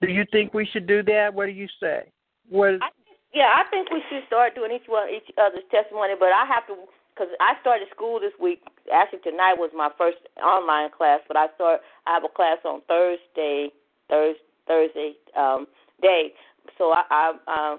Do 0.00 0.08
you 0.08 0.24
think 0.30 0.54
we 0.54 0.66
should 0.72 0.86
do 0.86 1.02
that? 1.04 1.32
What 1.32 1.46
do 1.46 1.52
you 1.52 1.68
say? 1.80 2.10
What? 2.48 2.74
I, 2.82 2.88
yeah, 3.34 3.56
I 3.56 3.68
think 3.70 3.90
we 3.90 4.02
should 4.08 4.26
start 4.26 4.54
doing 4.54 4.72
each 4.72 4.88
one 4.88 5.08
each 5.10 5.28
other's 5.36 5.64
testimony. 5.70 6.14
But 6.18 6.32
I 6.32 6.44
have 6.46 6.66
to 6.68 6.76
because 7.18 7.32
I 7.40 7.54
started 7.60 7.88
school 7.94 8.20
this 8.20 8.32
week. 8.40 8.62
Actually, 8.92 9.20
tonight 9.20 9.54
was 9.58 9.70
my 9.74 9.90
first 9.98 10.18
online 10.42 10.90
class, 10.96 11.20
but 11.26 11.36
I 11.36 11.46
start. 11.56 11.80
I 12.06 12.14
have 12.14 12.24
a 12.24 12.28
class 12.28 12.58
on 12.64 12.80
Thursday, 12.86 13.70
Thursday, 14.08 14.40
Thursday 14.66 15.12
um, 15.36 15.66
day. 16.00 16.32
So 16.76 16.92
I, 16.92 17.02
I 17.10 17.32
uh, 17.46 17.76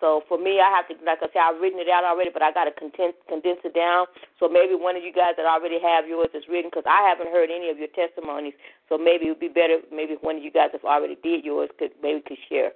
so 0.00 0.22
for 0.28 0.36
me, 0.36 0.60
I 0.60 0.68
have 0.70 0.86
to, 0.88 0.94
like 1.04 1.18
I 1.22 1.28
said, 1.32 1.40
I've 1.40 1.60
written 1.60 1.80
it 1.80 1.88
out 1.88 2.04
already, 2.04 2.30
but 2.32 2.42
I 2.42 2.52
got 2.52 2.64
to 2.64 2.72
condense 2.72 3.16
condense 3.28 3.60
it 3.64 3.74
down. 3.74 4.06
So 4.38 4.48
maybe 4.48 4.74
one 4.74 4.96
of 4.96 5.02
you 5.02 5.12
guys 5.12 5.34
that 5.36 5.46
already 5.46 5.80
have 5.80 6.06
yours 6.06 6.28
is 6.34 6.44
written, 6.48 6.70
because 6.70 6.84
I 6.86 7.08
haven't 7.08 7.32
heard 7.32 7.48
any 7.50 7.70
of 7.70 7.78
your 7.78 7.88
testimonies. 7.96 8.54
So 8.88 8.98
maybe 8.98 9.26
it 9.26 9.30
would 9.30 9.40
be 9.40 9.48
better, 9.48 9.80
maybe 9.90 10.14
if 10.14 10.22
one 10.22 10.36
of 10.36 10.44
you 10.44 10.52
guys 10.52 10.70
have 10.72 10.84
already 10.84 11.16
did 11.22 11.44
yours, 11.44 11.70
could 11.78 11.92
maybe 12.02 12.20
could 12.26 12.38
share. 12.48 12.72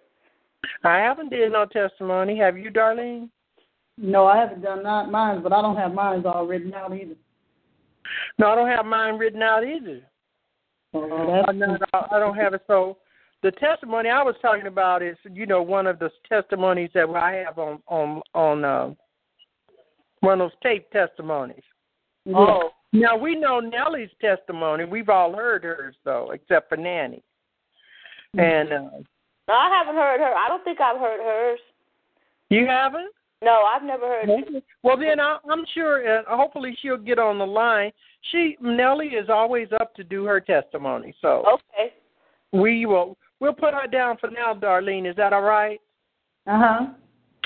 I 0.85 0.99
haven't 0.99 1.31
did 1.31 1.53
no 1.53 1.67
testimony. 1.67 2.39
Have 2.39 2.57
you, 2.57 2.71
Darlene? 2.71 3.29
No, 3.97 4.27
I 4.27 4.39
haven't 4.39 4.63
done 4.63 4.83
not 4.83 5.11
mine, 5.11 5.43
but 5.43 5.53
I 5.53 5.61
don't 5.61 5.77
have 5.77 5.93
mine 5.93 6.25
all 6.25 6.47
written 6.47 6.73
out 6.73 6.95
either. 6.95 7.17
No, 8.39 8.49
I 8.49 8.55
don't 8.55 8.69
have 8.69 8.87
mine 8.87 9.19
written 9.19 9.43
out 9.43 9.63
either. 9.63 10.01
Oh, 10.95 11.43
that's 11.47 11.57
no, 11.57 11.77
no, 11.77 12.07
I 12.11 12.19
don't 12.19 12.35
have 12.37 12.55
it. 12.55 12.63
So 12.67 12.97
the 13.43 13.51
testimony 13.53 14.09
I 14.11 14.23
was 14.23 14.35
talking 14.43 14.67
about 14.67 15.03
is, 15.03 15.17
you 15.33 15.47
know, 15.47 15.63
one 15.63 15.87
of 15.87 15.99
the 15.99 16.11
testimonies 16.29 16.91
that 16.95 17.09
I 17.09 17.43
have 17.47 17.59
on 17.59 17.81
on 17.89 18.23
on 18.35 18.65
uh, 18.65 18.91
one 20.21 20.41
of 20.41 20.51
those 20.51 20.59
tape 20.63 20.91
testimonies. 20.91 21.63
yeah. 22.27 22.37
Oh, 22.37 22.71
Now 22.93 23.17
we 23.17 23.35
know 23.37 23.61
Nellie's 23.61 24.11
testimony. 24.21 24.85
We've 24.85 25.09
all 25.09 25.35
heard 25.35 25.65
hers 25.65 25.95
though, 26.05 26.33
except 26.33 26.69
for 26.69 26.77
Nanny. 26.77 27.23
And 28.37 28.73
uh, 28.73 28.91
no, 29.49 29.55
I 29.55 29.71
haven't 29.79 29.97
heard 29.97 30.21
her. 30.21 30.35
I 30.35 30.47
don't 30.49 30.63
think 30.63 30.81
I've 30.81 31.01
heard 31.01 31.21
hers. 31.21 31.59
you 32.51 32.67
haven't? 32.67 33.11
No, 33.43 33.63
I've 33.63 33.83
never 33.83 34.07
heard. 34.07 34.29
Well, 34.83 34.99
then 34.99 35.19
I, 35.19 35.39
I'm 35.51 35.65
sure. 35.73 36.19
Uh, 36.19 36.23
hopefully, 36.29 36.77
she'll 36.83 36.99
get 36.99 37.19
on 37.19 37.39
the 37.39 37.47
line. 37.47 37.91
She 38.31 38.57
Nellie 38.61 39.07
is 39.09 39.31
always 39.31 39.69
up 39.81 39.95
to 39.95 40.05
do 40.05 40.25
her 40.25 40.41
testimony, 40.41 41.15
so 41.23 41.43
Okay. 41.55 41.95
we 42.53 42.85
will 42.85 43.17
we'll 43.41 43.53
put 43.53 43.75
her 43.75 43.87
down 43.87 44.17
for 44.19 44.31
now, 44.31 44.55
Darlene. 44.55 45.09
Is 45.09 45.17
that 45.17 45.33
all 45.33 45.43
right? 45.43 45.81
Uh 46.47 46.59
huh. 46.59 46.87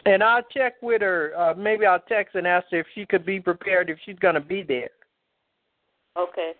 And 0.07 0.23
I'll 0.23 0.43
check 0.53 0.75
with 0.83 1.01
her. 1.01 1.33
Uh, 1.37 1.55
maybe 1.55 1.87
I'll 1.87 2.01
text 2.01 2.35
and 2.35 2.47
ask 2.47 2.67
her 2.71 2.81
if 2.81 2.87
she 2.95 3.07
could 3.07 3.25
be 3.25 3.41
prepared 3.41 3.89
if 3.89 3.99
she's 4.05 4.19
going 4.19 4.35
to 4.35 4.41
be 4.41 4.63
there. 4.63 4.91
Okay. 6.19 6.53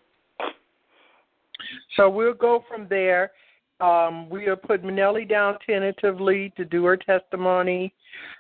So 1.97 2.09
we'll 2.09 2.35
go 2.35 2.65
from 2.69 2.87
there. 2.89 3.33
Um, 3.81 4.31
we'll 4.31 4.57
put 4.57 4.85
Nellie 4.85 5.25
down 5.25 5.59
tentatively 5.67 6.53
to 6.57 6.65
do 6.65 6.85
her 6.85 6.97
testimony, 6.97 7.93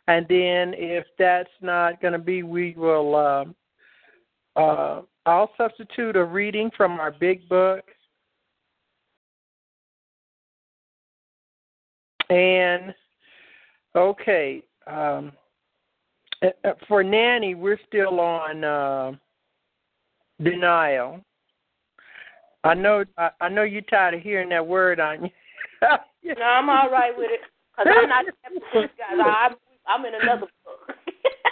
and 0.07 0.27
then 0.29 0.75
if 0.77 1.05
that's 1.19 1.51
not 1.61 2.01
going 2.01 2.13
to 2.13 2.19
be, 2.19 2.43
we 2.43 2.75
will. 2.77 3.17
Uh, 3.17 3.45
uh, 4.59 5.03
I'll 5.27 5.51
substitute 5.57 6.17
a 6.17 6.25
reading 6.25 6.71
from 6.77 7.01
our 7.01 7.11
big 7.11 7.49
book, 7.49 7.85
and 12.31 12.95
okay. 13.97 14.63
Um, 14.87 15.33
uh, 16.43 16.49
uh, 16.65 16.73
for 16.89 17.03
Nanny, 17.03 17.55
we're 17.55 17.81
still 17.87 18.21
on 18.21 18.65
uh, 18.65 19.13
denial. 20.43 21.21
I 22.65 22.75
know 22.75 23.05
I, 23.19 23.31
I 23.41 23.49
know 23.49 23.63
you're 23.63 23.83
tired 23.83 24.15
of 24.15 24.21
hearing 24.21 24.49
that 24.51 24.67
word 24.67 25.01
on 25.01 25.25
you. 25.25 25.31
No, 26.39 26.43
I'm 26.43 26.71
all 26.71 26.91
right 26.91 27.13
with 27.15 27.29
it. 27.31 27.41
Cause 27.77 27.87
I'm 27.87 28.09
not. 28.09 28.25
I'm 29.27 29.57
I'm 29.87 30.07
in 30.07 30.15
another 30.15 30.47
book. 30.65 30.97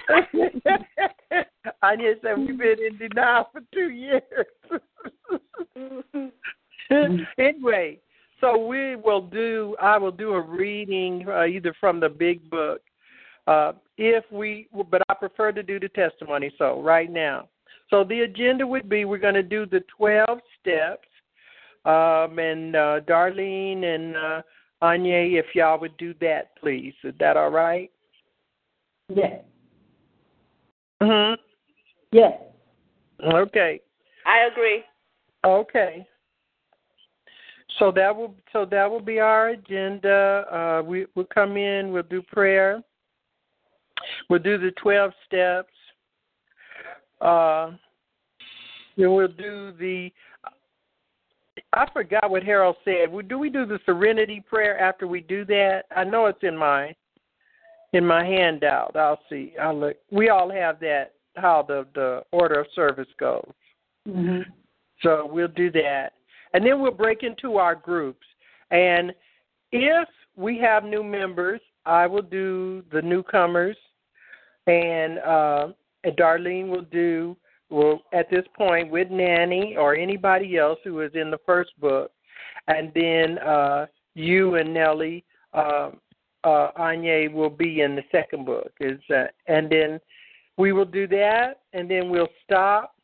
I 1.83 1.97
just 1.97 2.23
said 2.23 2.39
we've 2.39 2.59
been 2.59 2.77
in 2.81 2.97
denial 2.97 3.51
for 3.53 3.61
two 3.73 3.91
years. 3.91 4.23
anyway, 7.39 7.99
so 8.43 8.59
we 8.59 8.97
will 8.97 9.23
do. 9.23 9.77
I 9.81 9.97
will 9.97 10.11
do 10.11 10.33
a 10.33 10.41
reading 10.41 11.25
uh, 11.29 11.45
either 11.45 11.75
from 11.79 12.01
the 12.01 12.09
big 12.09 12.51
book, 12.51 12.81
uh, 13.47 13.73
if 13.97 14.25
we. 14.33 14.69
But 14.91 15.03
I 15.09 15.15
prefer 15.15 15.53
to 15.53 15.63
do 15.63 15.79
the 15.79 15.89
testimony. 15.89 16.53
So 16.59 16.83
right 16.83 17.11
now, 17.11 17.49
so 17.89 18.05
the 18.05 18.21
agenda 18.21 18.67
would 18.67 18.89
be 18.89 19.05
we're 19.05 19.19
going 19.19 19.35
to 19.35 19.43
do 19.45 19.65
the 19.65 19.85
twelve 19.97 20.41
steps, 20.61 21.09
um, 21.85 22.39
and 22.39 22.75
uh, 22.75 23.01
Darlene 23.09 23.85
and 23.85 24.17
uh, 24.17 24.43
Onye, 24.83 25.39
if 25.39 25.47
y'all 25.55 25.79
would 25.79 25.97
do 25.97 26.13
that, 26.21 26.57
please. 26.61 26.95
Is 27.05 27.15
that 27.21 27.37
all 27.37 27.51
right? 27.51 27.91
Yeah. 29.09 29.37
Mm-hmm. 31.01 31.41
Yeah. 32.11 32.33
Okay. 33.33 33.81
I 34.27 34.49
agree. 34.51 34.83
Okay. 35.45 36.07
So 37.79 37.91
that 37.93 38.15
will 38.15 38.35
so 38.53 38.65
that 38.67 38.91
will 38.91 39.01
be 39.01 39.19
our 39.19 39.51
agenda. 39.51 40.45
Uh, 40.51 40.83
we 40.85 41.07
will 41.15 41.27
come 41.33 41.57
in. 41.57 41.93
We'll 41.93 42.03
do 42.05 42.23
prayer. 42.23 42.83
We'll 44.29 44.43
do 44.43 44.59
the 44.59 44.73
twelve 44.73 45.13
steps. 45.27 45.73
Uh, 47.21 47.73
then 48.97 49.13
we'll 49.15 49.29
do 49.29 49.73
the. 49.79 50.11
I 51.73 51.87
forgot 51.93 52.31
what 52.31 52.43
Harold 52.43 52.77
said. 52.85 53.09
Do 53.29 53.39
we 53.39 53.49
do 53.49 53.65
the 53.65 53.79
Serenity 53.87 54.43
prayer 54.47 54.79
after 54.79 55.07
we 55.07 55.21
do 55.21 55.45
that? 55.47 55.85
I 55.95 56.05
know 56.05 56.27
it's 56.27 56.43
in 56.43 56.57
my 56.57 56.95
in 57.93 58.07
my 58.07 58.25
handout. 58.25 58.97
I'll 58.97 59.21
see. 59.31 59.55
I'll 59.61 59.79
look. 59.79 59.97
We 60.11 60.29
all 60.29 60.51
have 60.51 60.81
that. 60.81 61.13
How 61.37 61.65
the 61.67 61.87
the 61.95 62.23
order 62.33 62.61
of 62.61 62.67
service 62.75 63.09
goes. 63.19 63.51
Mhm. 64.07 64.45
So 65.03 65.27
we'll 65.31 65.49
do 65.49 65.71
that. 65.71 66.13
And 66.55 66.65
then 66.67 66.81
we'll 66.81 66.93
break 66.93 67.23
into 67.23 67.57
our 67.57 67.75
groups. 67.75 68.27
And 68.71 69.13
if 69.71 70.09
we 70.37 70.59
have 70.59 70.85
new 70.85 71.03
members, 71.03 71.61
I 71.85 72.07
will 72.07 72.23
do 72.23 72.83
the 72.93 73.03
newcomers 73.03 73.77
and 74.67 75.19
uh 75.19 75.69
Darlene 76.19 76.69
will 76.69 76.87
do 76.93 77.37
will 77.71 78.03
at 78.13 78.31
this 78.31 78.45
point 78.57 78.91
with 78.91 79.11
Nanny 79.11 79.77
or 79.77 79.97
anybody 79.97 80.57
else 80.57 80.79
who 80.85 81.01
is 81.01 81.11
in 81.15 81.31
the 81.31 81.41
first 81.45 81.71
book. 81.81 82.13
And 82.69 82.93
then 82.95 83.39
uh 83.39 83.87
you 84.15 84.55
and 84.57 84.73
Nellie 84.73 85.25
uh 85.53 85.91
uh 86.45 86.69
Onye 86.79 87.33
will 87.33 87.51
be 87.51 87.81
in 87.81 87.97
the 87.97 88.05
second 88.13 88.47
book. 88.47 88.73
Is 88.81 89.01
uh, 89.11 89.25
and 89.49 89.69
then 89.69 90.01
we 90.59 90.73
will 90.73 90.85
do 90.85 91.09
that 91.09 91.61
and 91.73 91.91
then 91.91 92.09
we'll 92.09 92.29
stop 92.45 92.95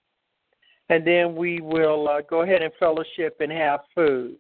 and 0.89 1.07
then 1.07 1.35
we 1.35 1.61
will 1.61 2.09
uh, 2.09 2.21
go 2.29 2.43
ahead 2.43 2.63
and 2.63 2.73
fellowship 2.79 3.37
and 3.41 3.53
have 3.53 3.81
food. 3.95 4.37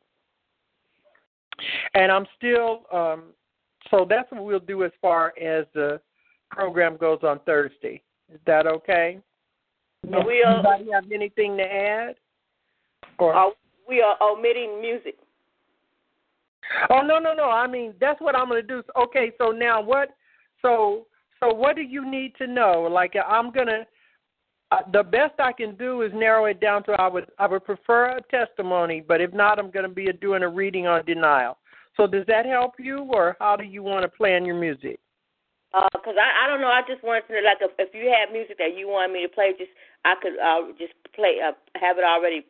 And 1.95 2.11
I'm 2.13 2.27
still, 2.37 2.83
um, 2.93 3.25
so 3.91 4.07
that's 4.09 4.31
what 4.31 4.45
we'll 4.45 4.61
do 4.61 4.85
as 4.85 4.93
far 5.03 5.35
as 5.41 5.67
the 5.75 6.01
program 6.51 6.97
goes 6.97 7.19
on 7.23 7.41
Thursday. 7.45 8.01
Is 8.33 8.41
that 8.47 8.67
okay? 8.67 9.19
We'll 10.07 10.21
Anybody 10.21 10.91
have 10.93 11.11
anything 11.13 11.57
to 11.57 11.65
add? 11.65 12.15
Or 13.19 13.35
uh, 13.35 13.51
we 13.89 14.01
are 14.01 14.17
omitting 14.23 14.81
music. 14.81 15.17
Oh 16.91 17.01
no 17.01 17.19
no 17.19 17.33
no! 17.33 17.51
I 17.51 17.67
mean 17.67 17.95
that's 17.99 18.21
what 18.21 18.37
I'm 18.37 18.49
going 18.49 18.61
to 18.61 18.67
do. 18.67 18.83
Okay, 18.97 19.33
so 19.39 19.51
now 19.51 19.81
what? 19.81 20.11
So 20.61 21.07
so 21.41 21.53
what 21.53 21.77
do 21.77 21.83
you 21.83 22.09
need 22.09 22.35
to 22.37 22.47
know? 22.47 22.89
Like 22.91 23.15
I'm 23.27 23.51
gonna. 23.51 23.87
Uh, 24.71 24.79
the 24.93 25.03
best 25.03 25.33
I 25.39 25.53
can 25.53 25.77
do 25.77 26.03
is 26.03 26.13
narrow 26.15 26.45
it 26.45 26.61
down 26.61 26.83
to 26.85 26.93
I 26.93 27.09
would 27.09 27.27
I 27.39 27.47
would 27.47 27.65
prefer 27.65 28.17
a 28.17 28.21
testimony, 28.31 29.03
but 29.07 29.21
if 29.21 29.33
not, 29.33 29.59
I'm 29.59 29.71
going 29.71 29.89
to 29.89 29.95
be 29.95 30.13
doing 30.21 30.43
a 30.43 30.49
reading 30.49 30.87
on 30.87 31.05
denial. 31.07 31.57
So 31.97 32.07
does 32.07 32.27
that 32.27 32.45
help 32.45 32.75
you, 32.79 32.99
or 33.11 33.37
how 33.41 33.57
do 33.57 33.65
you 33.65 33.83
want 33.83 34.03
to 34.03 34.09
plan 34.09 34.45
your 34.45 34.61
music? 34.61 35.01
Because 35.73 36.17
uh, 36.17 36.21
I 36.21 36.45
I 36.45 36.49
don't 36.49 36.61
know. 36.61 36.69
I 36.69 36.83
just 36.87 37.03
wanted 37.03 37.27
to 37.29 37.33
know, 37.35 37.49
like 37.49 37.59
if, 37.61 37.73
if 37.79 37.95
you 37.95 38.13
have 38.13 38.33
music 38.33 38.59
that 38.59 38.77
you 38.77 38.89
want 38.89 39.13
me 39.13 39.23
to 39.23 39.29
play, 39.29 39.53
just 39.57 39.71
I 40.05 40.15
could 40.21 40.37
uh, 40.37 40.69
just 40.79 40.93
play 41.15 41.41
uh, 41.41 41.53
have 41.81 41.97
it 41.97 42.05
already 42.05 42.45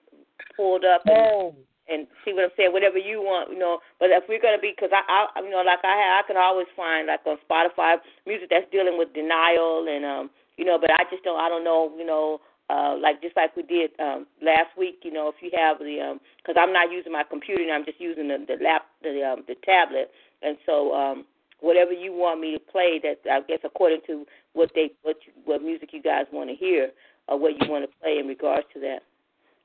pulled 0.56 0.84
up. 0.84 1.02
And, 1.06 1.16
oh 1.16 1.54
and 1.88 2.06
see 2.24 2.32
what 2.36 2.44
I'm 2.44 2.54
saying. 2.56 2.72
Whatever 2.72 2.98
you 2.98 3.24
want, 3.24 3.50
you 3.50 3.58
know. 3.58 3.80
But 3.98 4.10
if 4.12 4.24
we're 4.28 4.42
gonna 4.42 4.60
be, 4.60 4.76
because 4.76 4.92
I, 4.92 5.02
I, 5.08 5.40
you 5.40 5.50
know, 5.50 5.64
like 5.64 5.80
I 5.82 5.96
have, 5.96 6.24
I 6.24 6.26
can 6.26 6.36
always 6.36 6.68
find 6.76 7.08
like 7.08 7.24
on 7.24 7.40
Spotify 7.48 7.96
music 8.26 8.50
that's 8.50 8.70
dealing 8.70 8.98
with 8.98 9.14
denial 9.14 9.88
and 9.88 10.04
um, 10.04 10.30
you 10.58 10.66
know. 10.66 10.76
But 10.78 10.90
I 10.90 11.08
just 11.10 11.24
don't, 11.24 11.40
I 11.40 11.48
don't 11.48 11.64
know, 11.64 11.92
you 11.96 12.04
know. 12.04 12.40
Uh, 12.68 12.98
like 13.00 13.22
just 13.22 13.34
like 13.34 13.56
we 13.56 13.62
did 13.62 13.88
um, 13.98 14.26
last 14.42 14.68
week, 14.76 15.00
you 15.00 15.10
know, 15.10 15.32
if 15.32 15.40
you 15.40 15.48
have 15.56 15.78
the, 15.78 16.18
because 16.36 16.60
um, 16.60 16.68
I'm 16.68 16.72
not 16.74 16.92
using 16.92 17.12
my 17.12 17.24
computer, 17.24 17.62
and 17.62 17.72
I'm 17.72 17.86
just 17.86 17.98
using 17.98 18.28
the, 18.28 18.44
the 18.44 18.62
lap, 18.62 18.84
the 19.00 19.24
um, 19.24 19.44
the 19.48 19.56
tablet, 19.64 20.10
and 20.42 20.58
so 20.66 20.92
um, 20.92 21.24
whatever 21.60 21.92
you 21.92 22.12
want 22.12 22.40
me 22.40 22.52
to 22.52 22.60
play, 22.60 23.00
that 23.02 23.24
I 23.30 23.40
guess 23.40 23.60
according 23.64 24.00
to 24.06 24.26
what 24.52 24.70
they, 24.74 24.90
what 25.02 25.16
you, 25.26 25.32
what 25.46 25.62
music 25.62 25.90
you 25.92 26.02
guys 26.02 26.26
want 26.30 26.50
to 26.50 26.56
hear, 26.56 26.90
or 27.26 27.38
what 27.38 27.52
you 27.56 27.70
want 27.70 27.88
to 27.88 27.96
play 28.02 28.18
in 28.20 28.26
regards 28.26 28.66
to 28.74 28.80
that. 28.80 29.00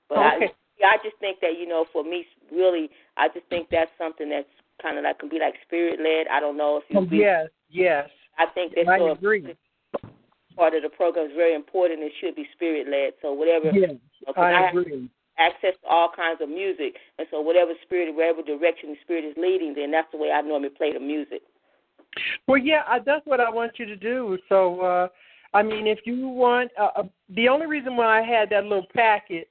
But 0.08 0.20
okay. 0.20 0.46
I, 0.46 0.54
yeah, 0.80 0.88
I 0.88 0.98
just 1.04 1.18
think 1.20 1.40
that 1.42 1.60
you 1.60 1.68
know, 1.68 1.86
for 1.92 2.04
me, 2.04 2.26
really, 2.52 2.90
I 3.18 3.28
just 3.28 3.48
think 3.50 3.68
that's 3.70 3.92
something 3.98 4.30
that's 4.30 4.48
kind 4.82 4.98
of 4.98 5.04
like 5.04 5.20
can 5.20 5.30
be 5.30 5.40
like 5.40 5.56
spirit 5.66 6.00
led. 6.00 6.32
I 6.32 6.40
don't 6.40 6.58
know 6.58 6.78
if 6.78 6.84
you. 6.90 7.00
Oh, 7.00 7.08
yes, 7.12 7.50
yes. 7.70 8.10
I 8.38 8.46
think 8.54 8.74
that's 8.76 8.88
I 8.90 8.98
agree. 9.12 9.56
Part 10.56 10.76
of 10.76 10.84
the 10.84 10.90
program 10.90 11.28
is 11.28 11.36
very 11.36 11.56
important. 11.56 12.02
It 12.02 12.12
should 12.22 12.36
be 12.36 12.48
spirit 12.54 12.88
led. 12.88 13.14
So 13.22 13.34
whatever. 13.34 13.72
Know, 13.72 14.00
I, 14.38 14.42
I 14.42 14.70
agree. 14.70 15.10
access 15.38 15.74
to 15.82 15.88
all 15.90 16.10
kinds 16.16 16.42
of 16.42 16.50
music, 16.50 16.96
and 17.18 17.28
so 17.32 17.42
whatever 17.42 17.72
spirit, 17.84 18.14
wherever 18.16 18.42
direction 18.42 18.90
the 18.90 18.98
spirit 19.04 19.26
is 19.26 19.36
leading, 19.38 19.74
then 19.76 19.92
that's 19.92 20.12
the 20.12 20.18
way 20.18 20.32
I 20.32 20.42
normally 20.42 20.70
play 20.70 20.94
the 20.94 21.00
music. 21.00 21.42
Well, 22.48 22.60
yeah, 22.60 22.84
I, 22.88 23.00
that's 23.00 23.26
what 23.26 23.40
I 23.40 23.50
want 23.50 23.74
you 23.78 23.86
to 23.86 23.96
do. 23.96 24.38
So, 24.50 24.82
uh 24.82 25.08
I 25.56 25.62
mean, 25.62 25.86
if 25.86 26.00
you 26.06 26.28
want, 26.28 26.72
uh, 26.80 26.90
uh 26.96 27.04
the 27.30 27.48
only 27.48 27.68
reason 27.68 27.96
why 27.96 28.20
I 28.20 28.24
had 28.24 28.50
that 28.50 28.64
little 28.64 28.88
packet 28.94 29.48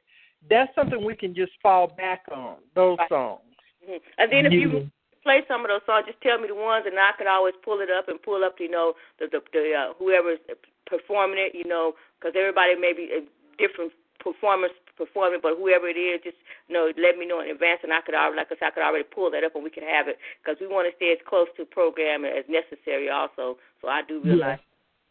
that's 0.49 0.75
something 0.75 1.05
we 1.05 1.15
can 1.15 1.35
just 1.35 1.53
fall 1.63 1.89
back 1.97 2.23
on 2.35 2.57
those 2.75 2.99
songs. 3.09 3.41
Mm-hmm. 3.85 3.97
And 4.19 4.33
then 4.33 4.47
if 4.47 4.53
you 4.53 4.91
play 5.23 5.43
some 5.47 5.63
of 5.63 5.69
those 5.69 5.87
songs, 5.87 6.07
just 6.07 6.21
tell 6.21 6.39
me 6.39 6.49
the 6.49 6.55
ones, 6.55 6.85
and 6.87 6.99
I 6.99 7.13
can 7.17 7.27
always 7.27 7.55
pull 7.65 7.81
it 7.81 7.91
up 7.91 8.09
and 8.09 8.21
pull 8.21 8.45
up, 8.45 8.57
you 8.59 8.71
know, 8.71 8.95
the 9.19 9.27
the, 9.31 9.41
the 9.53 9.73
uh, 9.73 9.95
whoever's 9.99 10.39
performing 10.87 11.39
it, 11.39 11.55
you 11.55 11.65
know, 11.65 11.95
because 12.19 12.35
everybody 12.37 12.75
may 12.75 12.93
be 12.93 13.11
a 13.15 13.23
different 13.59 13.93
performers 14.19 14.71
performing, 14.97 15.41
but 15.43 15.57
whoever 15.57 15.89
it 15.89 15.99
is, 15.99 16.21
just 16.23 16.37
you 16.69 16.75
know, 16.75 16.91
let 16.99 17.19
me 17.19 17.27
know 17.27 17.41
in 17.41 17.51
advance, 17.51 17.81
and 17.83 17.93
I 17.93 18.01
could 18.01 18.15
already, 18.15 18.37
like 18.37 18.51
I 18.51 18.57
said, 18.59 18.71
I 18.71 18.75
could 18.75 18.87
already 18.87 19.09
pull 19.09 19.31
that 19.31 19.45
up, 19.45 19.55
and 19.55 19.65
we 19.65 19.71
can 19.71 19.85
have 19.85 20.09
it 20.09 20.19
because 20.43 20.61
we 20.61 20.67
want 20.67 20.91
to 20.91 20.97
stay 20.97 21.13
as 21.13 21.23
close 21.27 21.49
to 21.57 21.65
program 21.65 22.25
as 22.25 22.45
necessary, 22.49 23.09
also. 23.09 23.59
So 23.81 23.89
I 23.89 24.03
do 24.07 24.23
realize, 24.23 24.59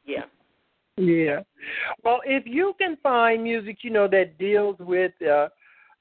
yeah. 0.05 0.17
yeah. 0.17 0.25
Yeah. 0.97 1.39
Well, 2.03 2.19
if 2.25 2.43
you 2.45 2.73
can 2.77 2.97
find 3.01 3.43
music, 3.43 3.77
you 3.81 3.89
know, 3.89 4.07
that 4.09 4.37
deals 4.37 4.75
with 4.79 5.13
uh, 5.21 5.47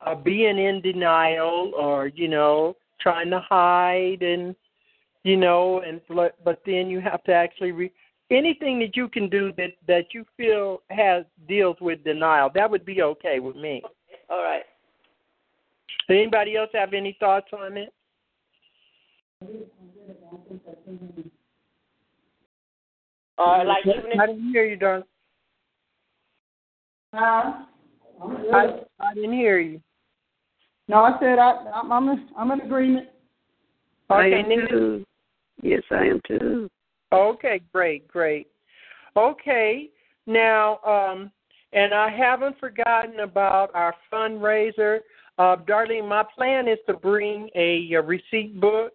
uh 0.04 0.14
being 0.14 0.58
in 0.58 0.82
denial 0.82 1.72
or, 1.78 2.08
you 2.08 2.28
know, 2.28 2.76
trying 3.00 3.30
to 3.30 3.40
hide 3.40 4.22
and 4.22 4.54
you 5.22 5.36
know, 5.36 5.80
and 5.80 6.00
but 6.08 6.62
then 6.64 6.88
you 6.88 7.00
have 7.00 7.22
to 7.24 7.32
actually 7.32 7.72
re- 7.72 7.92
anything 8.30 8.78
that 8.78 8.96
you 8.96 9.08
can 9.08 9.28
do 9.28 9.52
that 9.56 9.72
that 9.86 10.14
you 10.14 10.24
feel 10.36 10.82
has 10.88 11.24
deals 11.48 11.76
with 11.80 12.02
denial. 12.04 12.50
That 12.54 12.70
would 12.70 12.84
be 12.84 13.02
okay 13.02 13.38
with 13.40 13.56
me. 13.56 13.82
All 14.30 14.42
right. 14.42 14.62
Anybody 16.08 16.56
else 16.56 16.70
have 16.74 16.92
any 16.92 17.16
thoughts 17.20 17.48
on 17.52 17.76
it? 17.76 17.92
Or 23.38 23.64
like 23.64 23.86
even 23.86 24.12
if 24.12 24.20
I 24.20 24.26
didn't 24.26 24.50
hear 24.50 24.64
you, 24.64 24.76
darling. 24.76 25.04
Huh? 27.14 27.64
I, 28.52 28.80
I 29.00 29.14
didn't 29.14 29.32
hear 29.32 29.58
you. 29.58 29.80
No, 30.90 31.04
I 31.04 31.16
said 31.20 31.38
I, 31.38 31.52
I'm 31.72 31.92
I'm, 31.92 32.28
I'm 32.36 32.50
in 32.50 32.60
agreement. 32.62 33.06
I 34.10 34.26
Okay, 34.26 34.40
am 34.40 34.68
too. 34.68 35.04
Yes, 35.62 35.82
I 35.92 36.06
am 36.06 36.20
too. 36.26 36.68
Okay, 37.12 37.60
great, 37.72 38.08
great. 38.08 38.48
Okay, 39.16 39.88
now, 40.26 40.78
um, 40.78 41.30
and 41.72 41.94
I 41.94 42.10
haven't 42.10 42.58
forgotten 42.58 43.20
about 43.20 43.70
our 43.72 43.94
fundraiser. 44.12 44.98
Uh, 45.38 45.56
Darlene, 45.58 46.08
my 46.08 46.24
plan 46.34 46.66
is 46.66 46.78
to 46.88 46.94
bring 46.94 47.48
a, 47.54 47.88
a 47.92 48.02
receipt 48.02 48.60
book 48.60 48.92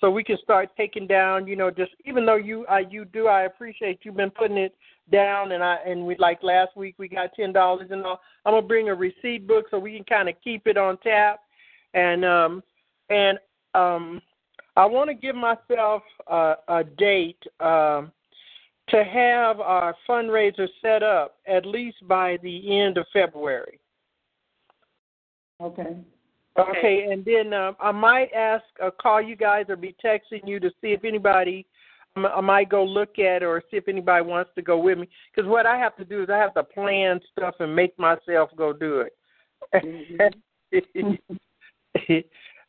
so 0.00 0.10
we 0.10 0.24
can 0.24 0.38
start 0.42 0.70
taking 0.76 1.06
down, 1.06 1.46
you 1.46 1.54
know, 1.54 1.70
just 1.70 1.92
even 2.04 2.26
though 2.26 2.36
you 2.36 2.66
uh, 2.68 2.78
you 2.90 3.04
do, 3.04 3.28
I 3.28 3.42
appreciate 3.42 4.00
you've 4.02 4.16
been 4.16 4.30
putting 4.32 4.58
it 4.58 4.74
down, 5.10 5.52
and 5.52 5.62
I 5.62 5.76
and 5.86 6.06
we 6.06 6.16
like 6.18 6.42
last 6.42 6.76
week 6.76 6.96
we 6.98 7.08
got 7.08 7.34
ten 7.34 7.52
dollars 7.52 7.88
and 7.90 8.04
all. 8.04 8.20
I'm 8.44 8.54
gonna 8.54 8.66
bring 8.66 8.88
a 8.88 8.94
receipt 8.94 9.46
book 9.46 9.66
so 9.70 9.78
we 9.78 9.96
can 9.96 10.04
kind 10.04 10.28
of 10.28 10.34
keep 10.42 10.66
it 10.66 10.76
on 10.76 10.98
tap, 10.98 11.40
and 11.94 12.24
um 12.24 12.62
and 13.10 13.38
um 13.74 14.20
I 14.76 14.84
want 14.84 15.08
to 15.08 15.14
give 15.14 15.36
myself 15.36 16.02
a, 16.26 16.54
a 16.68 16.84
date 16.84 17.42
um 17.60 18.12
to 18.88 19.02
have 19.02 19.60
our 19.60 19.94
fundraiser 20.08 20.68
set 20.80 21.02
up 21.02 21.36
at 21.46 21.66
least 21.66 21.96
by 22.06 22.38
the 22.42 22.80
end 22.80 22.98
of 22.98 23.06
February. 23.12 23.80
Okay. 25.60 25.96
Okay, 26.58 27.08
and 27.10 27.22
then 27.24 27.52
um, 27.52 27.76
I 27.80 27.92
might 27.92 28.32
ask, 28.32 28.64
uh, 28.82 28.90
call 28.90 29.20
you 29.20 29.36
guys, 29.36 29.66
or 29.68 29.76
be 29.76 29.94
texting 30.02 30.46
you 30.46 30.58
to 30.60 30.70
see 30.80 30.88
if 30.92 31.04
anybody. 31.04 31.66
I 32.16 32.40
might 32.40 32.68
go 32.68 32.84
look 32.84 33.18
at 33.18 33.42
or 33.42 33.62
see 33.70 33.76
if 33.76 33.88
anybody 33.88 34.24
wants 34.24 34.50
to 34.54 34.62
go 34.62 34.78
with 34.78 34.98
me. 34.98 35.08
Because 35.34 35.48
what 35.48 35.66
I 35.66 35.76
have 35.76 35.96
to 35.96 36.04
do 36.04 36.22
is 36.22 36.30
I 36.30 36.38
have 36.38 36.54
to 36.54 36.62
plan 36.62 37.20
stuff 37.32 37.54
and 37.60 37.74
make 37.74 37.98
myself 37.98 38.50
go 38.56 38.72
do 38.72 39.00
it. 39.00 39.16
Mm-hmm. 39.74 41.14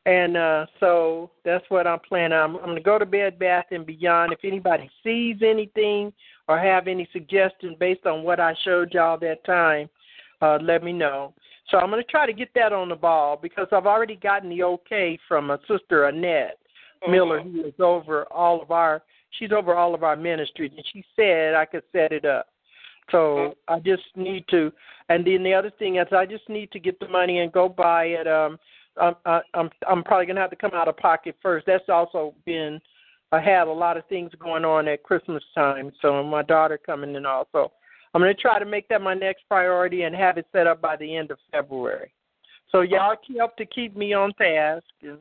and 0.05 0.38
uh 0.38 0.65
so 0.79 1.31
that's 1.43 1.65
what 1.69 1.88
I'm 1.88 1.99
planning. 1.99 2.38
I'm, 2.38 2.55
I'm 2.57 2.63
going 2.63 2.75
to 2.75 2.81
go 2.81 2.97
to 2.97 3.05
Bed 3.05 3.38
Bath 3.39 3.65
and 3.71 3.86
Beyond. 3.86 4.33
If 4.33 4.39
anybody 4.43 4.89
sees 5.03 5.38
anything 5.45 6.12
or 6.47 6.57
have 6.57 6.88
any 6.88 7.07
suggestions 7.12 7.75
based 7.79 8.05
on 8.05 8.23
what 8.23 8.39
I 8.39 8.53
showed 8.63 8.93
y'all 8.93 9.19
that 9.19 9.43
time, 9.45 9.89
uh, 10.41 10.57
let 10.62 10.83
me 10.83 10.93
know. 10.93 11.33
So 11.69 11.77
I'm 11.77 11.89
going 11.89 12.01
to 12.01 12.10
try 12.10 12.25
to 12.25 12.33
get 12.33 12.49
that 12.55 12.71
on 12.71 12.89
the 12.89 12.95
ball 12.95 13.38
because 13.41 13.67
I've 13.71 13.86
already 13.86 14.15
gotten 14.15 14.49
the 14.49 14.63
okay 14.63 15.19
from 15.27 15.51
a 15.51 15.60
sister 15.67 16.05
Annette 16.05 16.57
Miller 17.10 17.41
who 17.41 17.65
is 17.65 17.73
over 17.79 18.25
all 18.31 18.62
of 18.62 18.71
our 18.71 19.03
she's 19.31 19.51
over 19.51 19.75
all 19.75 19.93
of 19.93 20.03
our 20.03 20.15
ministries 20.15 20.71
and 20.75 20.85
she 20.91 21.03
said 21.15 21.55
I 21.55 21.65
could 21.65 21.83
set 21.91 22.11
it 22.11 22.25
up. 22.25 22.47
So 23.11 23.55
I 23.67 23.79
just 23.79 24.03
need 24.15 24.45
to 24.49 24.71
and 25.09 25.25
then 25.25 25.43
the 25.43 25.53
other 25.53 25.71
thing 25.79 25.97
is 25.97 26.07
I 26.11 26.25
just 26.25 26.47
need 26.49 26.71
to 26.71 26.79
get 26.79 26.99
the 26.99 27.07
money 27.07 27.39
and 27.39 27.51
go 27.51 27.69
buy 27.69 28.05
it 28.05 28.27
um 28.27 28.57
I'm 28.99 29.15
I'm 29.53 29.69
I'm 29.87 30.03
probably 30.03 30.25
going 30.25 30.35
to 30.35 30.41
have 30.41 30.49
to 30.49 30.55
come 30.55 30.71
out 30.73 30.87
of 30.87 30.97
pocket 30.97 31.35
first. 31.41 31.65
That's 31.65 31.87
also 31.89 32.33
been 32.45 32.79
I 33.31 33.39
had 33.41 33.67
a 33.67 33.71
lot 33.71 33.97
of 33.97 34.05
things 34.07 34.31
going 34.39 34.65
on 34.65 34.87
at 34.87 35.03
Christmas 35.03 35.43
time. 35.53 35.91
So 36.01 36.23
my 36.23 36.43
daughter 36.43 36.79
coming 36.83 37.15
in 37.15 37.25
also. 37.25 37.71
I'm 38.13 38.21
going 38.21 38.33
to 38.33 38.41
try 38.41 38.57
to 38.57 38.65
make 38.65 38.87
that 38.87 39.01
my 39.01 39.13
next 39.13 39.43
priority 39.49 40.03
and 40.03 40.15
have 40.15 40.37
it 40.37 40.47
set 40.51 40.65
up 40.65 40.81
by 40.81 40.95
the 40.95 41.15
end 41.15 41.29
of 41.29 41.37
February. 41.51 42.11
So 42.71 42.81
y'all 42.81 43.15
keep 43.25 43.41
up 43.41 43.55
to 43.57 43.65
keep 43.65 43.95
me 43.95 44.13
on 44.13 44.33
task, 44.33 44.85
and, 45.01 45.19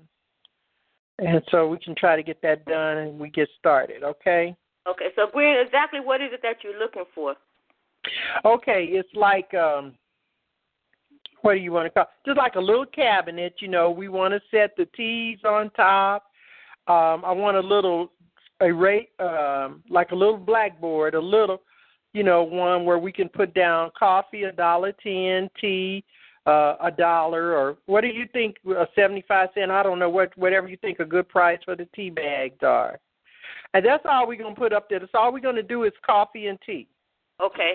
and 1.18 1.42
so 1.50 1.68
we 1.68 1.78
can 1.78 1.94
try 1.94 2.16
to 2.16 2.22
get 2.22 2.40
that 2.42 2.64
done 2.66 2.98
and 2.98 3.18
we 3.18 3.30
get 3.30 3.48
started. 3.58 4.02
Okay. 4.02 4.54
Okay. 4.88 5.06
So 5.16 5.26
Gwen, 5.32 5.56
exactly 5.64 6.00
what 6.00 6.20
is 6.20 6.30
it 6.32 6.40
that 6.42 6.56
you're 6.62 6.78
looking 6.78 7.04
for? 7.14 7.34
Okay, 8.44 8.84
it's 8.84 9.08
like 9.14 9.52
um, 9.54 9.94
what 11.42 11.54
do 11.54 11.60
you 11.60 11.72
want 11.72 11.86
to 11.86 11.90
call? 11.90 12.06
Just 12.24 12.38
like 12.38 12.54
a 12.54 12.60
little 12.60 12.86
cabinet. 12.86 13.54
You 13.60 13.68
know, 13.68 13.90
we 13.90 14.08
want 14.08 14.34
to 14.34 14.40
set 14.50 14.76
the 14.76 14.86
teas 14.96 15.38
on 15.44 15.70
top. 15.70 16.24
Um, 16.86 17.24
I 17.24 17.32
want 17.32 17.56
a 17.56 17.60
little 17.60 18.12
a 18.60 18.72
rate, 18.72 19.10
um, 19.18 19.82
like 19.90 20.12
a 20.12 20.14
little 20.14 20.38
blackboard, 20.38 21.14
a 21.14 21.20
little 21.20 21.60
you 22.16 22.22
know, 22.22 22.42
one 22.42 22.86
where 22.86 22.98
we 22.98 23.12
can 23.12 23.28
put 23.28 23.52
down 23.52 23.90
coffee 23.96 24.44
a 24.44 24.52
dollar 24.52 24.92
ten, 25.02 25.50
tea 25.60 26.02
uh, 26.46 26.76
a 26.82 26.90
dollar, 26.90 27.56
or 27.56 27.76
what 27.86 28.02
do 28.02 28.08
you 28.08 28.26
think? 28.32 28.56
A 28.68 28.86
seventy-five 28.94 29.50
cent? 29.54 29.70
I 29.70 29.82
don't 29.82 29.98
know 29.98 30.10
what 30.10 30.36
whatever 30.36 30.68
you 30.68 30.76
think 30.76 31.00
a 31.00 31.04
good 31.04 31.28
price 31.28 31.58
for 31.64 31.76
the 31.76 31.88
tea 31.94 32.10
bags 32.10 32.62
are. 32.62 32.98
And 33.74 33.84
that's 33.84 34.04
all 34.08 34.26
we're 34.26 34.42
gonna 34.42 34.54
put 34.54 34.72
up 34.72 34.88
there. 34.88 35.00
That's 35.00 35.12
all 35.14 35.32
we're 35.32 35.40
gonna 35.40 35.62
do 35.62 35.84
is 35.84 35.92
coffee 36.04 36.46
and 36.46 36.58
tea. 36.64 36.88
Okay. 37.40 37.74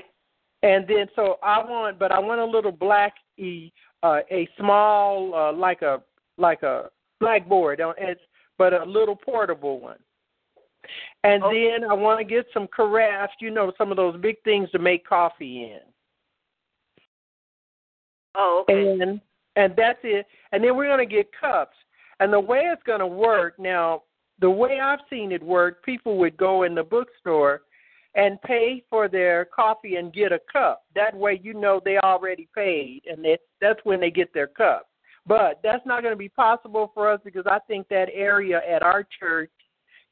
And 0.64 0.88
then 0.88 1.08
so 1.16 1.38
I 1.44 1.60
want, 1.60 2.00
but 2.00 2.12
I 2.12 2.20
want 2.20 2.40
a 2.40 2.46
little 2.46 2.72
black 2.72 3.14
e 3.38 3.72
uh, 4.04 4.20
a 4.32 4.48
small 4.58 5.34
uh, 5.36 5.54
like 5.54 5.82
a 5.82 6.02
like 6.38 6.64
a 6.64 6.90
blackboard 7.20 7.82
on 7.82 7.94
it, 7.98 8.20
but 8.58 8.74
a 8.74 8.84
little 8.84 9.16
portable 9.16 9.80
one. 9.80 10.00
And 11.24 11.44
Okay. 11.44 11.72
then 11.72 11.90
I 11.90 11.94
want 11.94 12.20
to 12.20 12.24
get 12.24 12.46
some 12.54 12.68
carafes, 12.68 13.30
you 13.40 13.52
know, 13.52 13.72
some 13.78 13.92
of 13.92 13.98
those 13.98 14.20
big 14.20 14.42
things 14.44 14.72
to 14.72 14.80
make 14.80 15.06
coffee 15.06 15.64
in. 15.64 15.82
Oh, 18.36 18.64
okay. 18.70 18.98
And 19.02 19.22
and 19.56 19.74
that's 19.76 20.00
it. 20.04 20.26
And 20.52 20.64
then 20.64 20.76
we're 20.76 20.88
going 20.88 21.08
to 21.08 21.16
get 21.16 21.30
cups. 21.40 21.76
And 22.20 22.32
the 22.32 22.40
way 22.40 22.60
it's 22.72 22.84
going 22.84 23.00
to 23.00 23.08
work 23.08 23.56
now, 23.60 24.04
the 24.40 24.50
way 24.50 24.80
I've 24.80 25.00
seen 25.10 25.32
it 25.32 25.44
work, 25.44 25.84
people 25.84 26.18
would 26.20 26.38
go 26.38 26.64
in 26.64 26.76
the 26.76 26.84
bookstore 26.84 27.62
and 28.16 28.42
pay 28.44 28.84
for 28.90 29.08
their 29.08 29.46
coffee 29.46 29.96
and 29.96 30.14
get 30.14 30.32
a 30.32 30.40
cup. 30.52 30.84
That 30.96 31.16
way, 31.16 31.40
you 31.42 31.54
know 31.54 31.82
they 31.84 31.98
already 31.98 32.48
paid, 32.56 33.02
and 33.10 33.24
they, 33.24 33.38
that's 33.62 33.80
when 33.84 34.00
they 34.00 34.12
get 34.12 34.34
their 34.34 34.48
cup. 34.48 34.88
But 35.26 35.60
that's 35.64 35.86
not 35.86 36.02
going 36.02 36.14
to 36.14 36.18
be 36.18 36.30
possible 36.30 36.92
for 36.94 37.10
us 37.10 37.22
because 37.24 37.46
I 37.46 37.60
think 37.68 37.88
that 37.90 38.10
area 38.14 38.62
at 38.70 38.84
our 38.84 39.06
church 39.20 39.52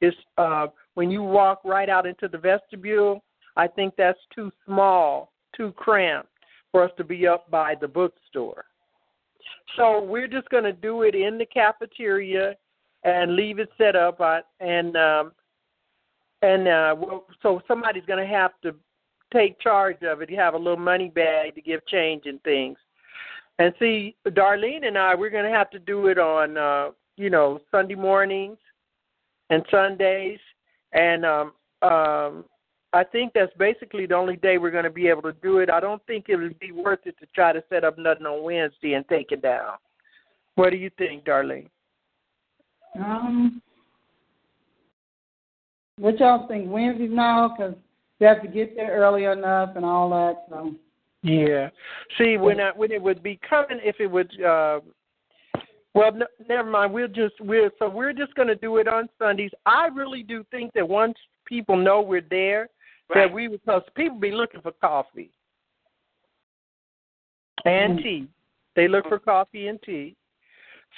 is 0.01 0.13
uh, 0.38 0.67
when 0.93 1.12
you 1.12 1.23
walk 1.23 1.62
right 1.65 1.89
out 1.89 2.05
into 2.05 2.27
the 2.27 2.38
vestibule. 2.38 3.23
I 3.58 3.67
think 3.67 3.95
that's 3.97 4.19
too 4.34 4.51
small, 4.65 5.34
too 5.55 5.73
cramped 5.73 6.29
for 6.71 6.84
us 6.84 6.91
to 6.97 7.03
be 7.03 7.27
up 7.27 7.49
by 7.49 7.75
the 7.79 7.88
bookstore. 7.88 8.65
So 9.75 10.03
we're 10.03 10.27
just 10.27 10.49
going 10.49 10.63
to 10.63 10.73
do 10.73 11.03
it 11.03 11.15
in 11.15 11.38
the 11.38 11.45
cafeteria 11.45 12.55
and 13.03 13.36
leave 13.36 13.60
it 13.60 13.69
set 13.77 13.95
up. 13.95 14.19
Uh, 14.19 14.41
and 14.60 14.95
um, 14.95 15.32
and 16.41 16.67
uh, 16.67 16.95
so 17.41 17.62
somebody's 17.67 18.05
going 18.05 18.25
to 18.25 18.34
have 18.34 18.51
to 18.63 18.73
take 19.34 19.60
charge 19.60 20.01
of 20.03 20.21
it. 20.21 20.29
You 20.29 20.38
have 20.38 20.53
a 20.53 20.58
little 20.58 20.77
money 20.77 21.10
bag 21.10 21.55
to 21.55 21.62
give 21.62 21.86
change 21.88 22.23
and 22.25 22.41
things. 22.43 22.77
And 23.60 23.73
see, 23.77 24.15
Darlene 24.25 24.88
and 24.88 24.97
I, 24.97 25.15
we're 25.15 25.29
going 25.29 25.49
to 25.49 25.58
have 25.58 25.69
to 25.71 25.79
do 25.79 26.08
it 26.08 26.17
on, 26.17 26.58
uh, 26.58 26.91
you 27.17 27.29
know, 27.29 27.60
Sunday 27.71 27.95
mornings 27.95 28.58
and 29.49 29.65
Sundays. 29.69 30.39
And 30.93 31.25
um, 31.25 31.51
um, 31.82 32.45
I 32.91 33.04
think 33.04 33.34
that's 33.34 33.54
basically 33.58 34.08
the 34.08 34.15
only 34.15 34.36
day 34.38 34.58
we're 34.58 34.71
going 34.71 34.84
to 34.84 34.89
be 34.89 35.08
able 35.08 35.21
to 35.23 35.34
do 35.43 35.60
it. 35.60 35.69
I 35.69 35.80
don't 35.80 36.04
think 36.08 36.25
it 36.28 36.38
would 36.38 36.58
be 36.60 36.71
worth 36.71 36.99
it 37.06 37.15
to 37.19 37.28
try 37.36 37.54
to 37.54 37.63
set 37.69 37.84
up 37.84 37.97
nothing 37.97 38.25
on 38.25 38.43
Wednesday 38.43 38.93
and 38.93 39.08
take 39.08 39.32
it 39.32 39.41
down. 39.41 39.73
What 40.56 40.71
do 40.71 40.78
you 40.78 40.89
think, 40.97 41.23
Darlene? 41.23 41.69
Um, 42.99 43.62
what 45.97 46.19
y'all 46.19 46.47
think? 46.47 46.69
Wednesdays 46.69 47.12
now? 47.12 47.49
Because 47.56 47.75
you 48.19 48.28
have 48.28 48.41
to 48.41 48.47
get 48.47 48.75
there 48.75 48.91
early 48.91 49.25
enough 49.25 49.75
and 49.75 49.86
all 49.86 50.10
that. 50.10 50.45
So 50.49 50.73
Yeah. 51.21 51.69
See, 52.17 52.38
when 52.38 52.60
I, 52.60 52.71
when 52.75 52.91
it 52.91 53.02
would 53.02 53.21
be 53.21 53.39
coming, 53.47 53.80
if 53.84 53.97
it 53.99 54.08
would, 54.08 54.32
uh, 54.41 54.80
well, 55.93 56.08
n- 56.08 56.47
never 56.47 56.69
mind. 56.69 56.93
We'll 56.93 57.08
just 57.08 57.39
we're 57.39 57.71
so 57.80 57.89
we're 57.89 58.13
just 58.13 58.34
going 58.36 58.47
to 58.47 58.56
do 58.56 58.78
it 58.78 58.88
on 58.88 59.10
Sundays. 59.19 59.52
I 59.65 59.88
really 59.88 60.23
do 60.23 60.43
think 60.52 60.73
that 60.73 60.88
once 60.88 61.15
people 61.45 61.75
know 61.75 62.02
we're 62.02 62.25
there, 62.30 62.69
Right. 63.10 63.28
that 63.28 63.34
we 63.34 63.48
because 63.48 63.82
people 63.95 64.17
be 64.19 64.32
looking 64.32 64.62
for 64.62 64.72
coffee 64.72 65.32
and 67.65 68.00
Mm. 68.00 68.04
tea. 68.04 68.28
They 68.76 68.88
look 68.88 69.08
for 69.08 69.19
coffee 69.19 69.67
and 69.67 69.82
tea. 69.82 70.15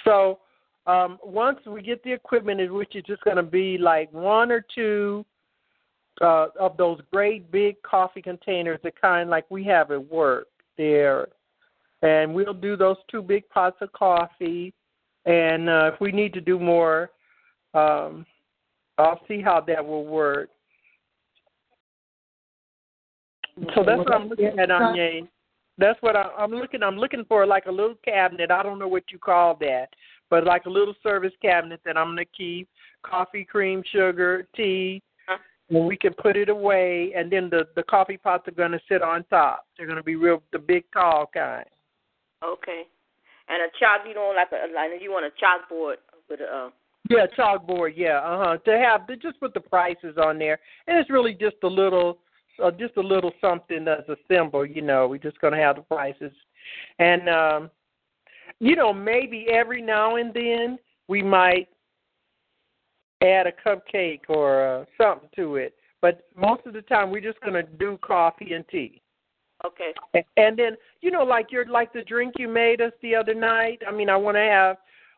So 0.04 0.40
um, 0.86 1.18
once 1.22 1.64
we 1.66 1.80
get 1.82 2.02
the 2.02 2.12
equipment, 2.12 2.60
in 2.60 2.72
which 2.74 2.94
is 2.96 3.04
just 3.04 3.22
going 3.22 3.36
to 3.36 3.42
be 3.42 3.78
like 3.78 4.12
one 4.12 4.50
or 4.52 4.64
two 4.74 5.24
uh, 6.20 6.48
of 6.58 6.76
those 6.76 7.00
great 7.10 7.50
big 7.50 7.80
coffee 7.82 8.20
containers, 8.20 8.78
the 8.82 8.92
kind 8.92 9.30
like 9.30 9.44
we 9.50 9.64
have 9.64 9.90
at 9.90 10.10
work 10.10 10.48
there, 10.76 11.28
and 12.02 12.34
we'll 12.34 12.52
do 12.52 12.76
those 12.76 12.96
two 13.10 13.22
big 13.22 13.48
pots 13.48 13.76
of 13.80 13.90
coffee. 13.92 14.74
And 15.24 15.68
uh, 15.68 15.92
if 15.94 16.00
we 16.00 16.12
need 16.12 16.32
to 16.34 16.40
do 16.40 16.58
more, 16.58 17.10
um, 17.74 18.26
I'll 18.98 19.20
see 19.28 19.40
how 19.40 19.60
that 19.62 19.84
will 19.84 20.04
work. 20.04 20.50
So 23.74 23.82
that's 23.84 23.98
what 23.98 24.14
I'm 24.14 24.28
looking 24.28 24.58
at, 24.58 24.68
Onye. 24.68 25.28
That's 25.78 26.00
what 26.02 26.16
I, 26.16 26.30
I'm 26.38 26.50
looking. 26.50 26.82
I'm 26.82 26.96
looking 26.96 27.24
for 27.26 27.46
like 27.46 27.66
a 27.66 27.70
little 27.70 27.96
cabinet. 28.04 28.50
I 28.50 28.62
don't 28.62 28.78
know 28.78 28.88
what 28.88 29.04
you 29.10 29.18
call 29.18 29.56
that, 29.60 29.88
but 30.30 30.44
like 30.44 30.66
a 30.66 30.70
little 30.70 30.94
service 31.02 31.32
cabinet 31.40 31.80
that 31.84 31.96
I'm 31.96 32.08
gonna 32.08 32.24
keep 32.26 32.68
coffee, 33.02 33.44
cream, 33.44 33.82
sugar, 33.92 34.46
tea, 34.54 35.02
Huh. 35.26 35.38
and 35.70 35.86
we 35.86 35.96
can 35.96 36.12
put 36.14 36.36
it 36.36 36.48
away. 36.48 37.12
And 37.16 37.30
then 37.30 37.48
the 37.50 37.66
the 37.74 37.82
coffee 37.82 38.18
pots 38.18 38.48
are 38.48 38.52
gonna 38.52 38.80
sit 38.88 39.02
on 39.02 39.24
top. 39.24 39.66
They're 39.76 39.86
gonna 39.86 40.02
be 40.02 40.16
real, 40.16 40.42
the 40.52 40.58
big 40.58 40.84
tall 40.92 41.30
kind. 41.32 41.66
Okay. 42.44 42.82
And 43.48 43.62
a 43.62 43.68
chalk, 43.78 44.06
you 44.06 44.14
know, 44.14 44.32
like 44.34 44.48
a 44.52 44.72
like 44.72 45.02
you 45.02 45.10
want 45.10 45.26
a 45.26 45.30
chalkboard 45.42 45.96
with 46.28 46.40
a. 46.40 46.66
Uh, 46.66 46.70
Yeah, 47.10 47.26
chalkboard. 47.36 47.94
Yeah, 47.96 48.18
uh 48.18 48.44
huh. 48.44 48.56
To 48.58 48.78
have 48.78 49.06
to 49.08 49.16
just 49.16 49.40
put 49.40 49.54
the 49.54 49.60
prices 49.60 50.16
on 50.16 50.38
there, 50.38 50.58
and 50.86 50.98
it's 50.98 51.10
really 51.10 51.34
just 51.34 51.56
a 51.62 51.68
little, 51.68 52.18
uh, 52.62 52.70
just 52.70 52.96
a 52.96 53.00
little 53.00 53.32
something 53.40 53.86
as 53.88 54.08
a 54.08 54.16
symbol. 54.28 54.64
You 54.66 54.82
know, 54.82 55.06
we're 55.08 55.18
just 55.18 55.40
gonna 55.40 55.58
have 55.58 55.76
the 55.76 55.82
prices, 55.82 56.32
and 56.98 57.28
um, 57.28 57.70
you 58.60 58.76
know, 58.76 58.92
maybe 58.92 59.46
every 59.50 59.82
now 59.82 60.16
and 60.16 60.32
then 60.32 60.78
we 61.08 61.22
might 61.22 61.68
add 63.22 63.46
a 63.46 63.52
cupcake 63.52 64.22
or 64.28 64.80
uh, 64.80 64.84
something 65.00 65.28
to 65.36 65.56
it. 65.56 65.74
But 66.00 66.24
most 66.36 66.66
of 66.66 66.72
the 66.72 66.82
time, 66.82 67.10
we're 67.10 67.20
just 67.20 67.40
gonna 67.40 67.62
do 67.62 67.98
coffee 68.02 68.54
and 68.54 68.64
tea. 68.68 69.00
okay. 70.14 70.26
And 70.36 70.58
then, 70.58 70.76
you 71.00 71.10
know, 71.10 71.22
like 71.22 71.52
your 71.52 71.66
like 71.66 71.92
the 71.92 72.02
drink 72.02 72.34
you 72.38 72.48
made 72.48 72.80
us 72.80 72.92
the 73.02 73.14
other 73.14 73.34
night. 73.34 73.80
I 73.86 73.92
mean, 73.92 74.08
I 74.08 74.16
want 74.16 74.36
to 74.36 74.40
have 74.40 74.76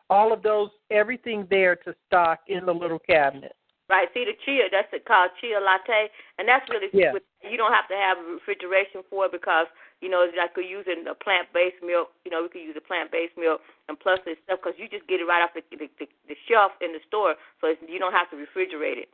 all 0.09 0.31
of 0.31 0.43
those, 0.43 0.69
everything 0.91 1.47
there 1.49 1.75
to 1.77 1.95
stock 2.05 2.41
in 2.47 2.65
the 2.65 2.73
little 2.73 2.99
cabinet. 2.99 3.55
Right. 3.87 4.09
See 4.13 4.25
the 4.25 4.33
chia, 4.45 4.65
that's 4.71 4.89
it 4.93 5.05
called 5.05 5.29
chia 5.39 5.59
latte, 5.61 6.09
and 6.39 6.47
that's 6.47 6.67
really 6.69 6.89
Yeah. 6.91 7.13
with- 7.13 7.23
you 7.43 7.55
don't 7.55 7.71
have 7.71 7.87
to 7.89 7.95
have 7.95 8.17
refrigeration 8.25 9.03
for 9.03 9.25
it 9.25 9.31
because 9.31 9.67
you 10.01 10.09
know 10.09 10.23
it's 10.23 10.35
like 10.35 10.57
we're 10.57 10.63
using 10.63 11.05
a 11.07 11.13
plant-based 11.13 11.83
milk. 11.83 12.11
You 12.25 12.31
know 12.31 12.41
we 12.41 12.49
could 12.49 12.63
use 12.63 12.75
a 12.75 12.81
plant-based 12.81 13.37
milk 13.37 13.61
and 13.87 13.99
plus 13.99 14.19
this 14.25 14.39
stuff 14.43 14.59
because 14.63 14.79
you 14.79 14.89
just 14.89 15.05
get 15.05 15.21
it 15.21 15.25
right 15.25 15.43
off 15.43 15.53
the 15.53 15.61
the, 15.69 15.87
the, 15.99 16.07
the 16.27 16.35
shelf 16.47 16.71
in 16.81 16.93
the 16.93 16.99
store, 17.07 17.35
so 17.61 17.67
it's, 17.67 17.81
you 17.87 17.99
don't 17.99 18.11
have 18.11 18.29
to 18.31 18.35
refrigerate 18.35 18.97
it. 18.97 19.09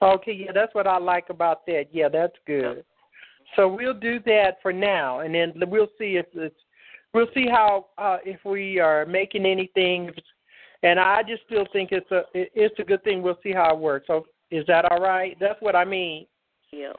Okay, 0.00 0.32
yeah, 0.32 0.52
that's 0.52 0.74
what 0.74 0.86
I 0.86 0.96
like 0.98 1.28
about 1.28 1.66
that. 1.66 1.86
Yeah, 1.92 2.08
that's 2.08 2.36
good. 2.46 2.84
So 3.56 3.68
we'll 3.68 3.94
do 3.94 4.20
that 4.20 4.58
for 4.62 4.72
now, 4.72 5.20
and 5.20 5.34
then 5.34 5.52
we'll 5.68 5.92
see 5.98 6.16
if 6.16 6.26
it's 6.32 6.60
we'll 7.12 7.30
see 7.34 7.46
how 7.46 7.86
uh, 7.98 8.18
if 8.24 8.42
we 8.44 8.80
are 8.80 9.04
making 9.04 9.44
anything. 9.44 10.06
If 10.06 10.18
it's, 10.18 10.26
and 10.82 11.00
I 11.00 11.22
just 11.22 11.42
still 11.46 11.66
think 11.72 11.90
it's 11.92 12.10
a 12.10 12.22
it, 12.34 12.50
it's 12.54 12.78
a 12.78 12.84
good 12.84 13.02
thing. 13.04 13.22
We'll 13.22 13.38
see 13.42 13.52
how 13.52 13.74
it 13.74 13.78
works. 13.78 14.06
So 14.06 14.26
is 14.50 14.64
that 14.66 14.90
all 14.90 15.00
right? 15.00 15.36
That's 15.40 15.60
what 15.60 15.76
I 15.76 15.84
mean. 15.84 16.26
Yeah. 16.72 16.92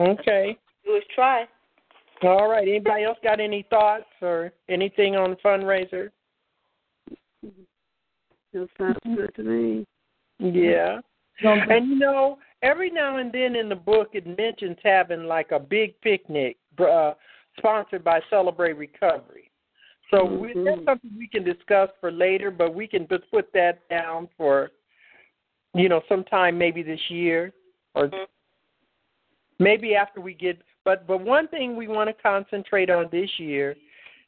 Okay. 0.00 0.56
Do 0.84 0.96
is 0.96 1.02
try. 1.14 1.46
All 2.22 2.48
right. 2.48 2.66
Anybody 2.66 3.04
else 3.04 3.18
got 3.22 3.40
any 3.40 3.64
thoughts 3.70 4.06
or 4.22 4.52
anything 4.68 5.16
on 5.16 5.30
the 5.30 5.36
fundraiser? 5.36 6.10
That 8.52 8.68
sounds 8.78 8.98
good 9.04 9.34
to 9.36 9.42
me. 9.42 9.86
Yeah. 10.38 11.00
And 11.42 11.88
you 11.88 11.96
know, 11.96 12.38
every 12.62 12.90
now 12.90 13.18
and 13.18 13.32
then 13.32 13.54
in 13.54 13.68
the 13.68 13.76
book 13.76 14.10
it 14.14 14.26
mentions 14.26 14.78
having 14.82 15.24
like 15.24 15.52
a 15.52 15.60
big 15.60 16.00
picnic 16.00 16.56
uh, 16.80 17.12
sponsored 17.56 18.02
by 18.02 18.20
Celebrate 18.30 18.76
Recovery. 18.76 19.47
So 20.10 20.24
we, 20.24 20.54
that's 20.64 20.84
something 20.86 21.10
we 21.18 21.28
can 21.28 21.44
discuss 21.44 21.90
for 22.00 22.10
later, 22.10 22.50
but 22.50 22.74
we 22.74 22.86
can 22.86 23.06
just 23.08 23.30
put 23.30 23.52
that 23.52 23.86
down 23.90 24.28
for, 24.36 24.70
you 25.74 25.88
know, 25.88 26.02
sometime 26.08 26.56
maybe 26.56 26.82
this 26.82 27.00
year 27.10 27.52
or 27.94 28.08
Mhm. 28.08 28.26
maybe 29.58 29.94
after 29.94 30.20
we 30.20 30.32
get. 30.34 30.58
But 30.84 31.06
but 31.06 31.20
one 31.20 31.48
thing 31.48 31.76
we 31.76 31.88
want 31.88 32.08
to 32.08 32.14
concentrate 32.22 32.88
on 32.88 33.08
this 33.10 33.38
year 33.38 33.76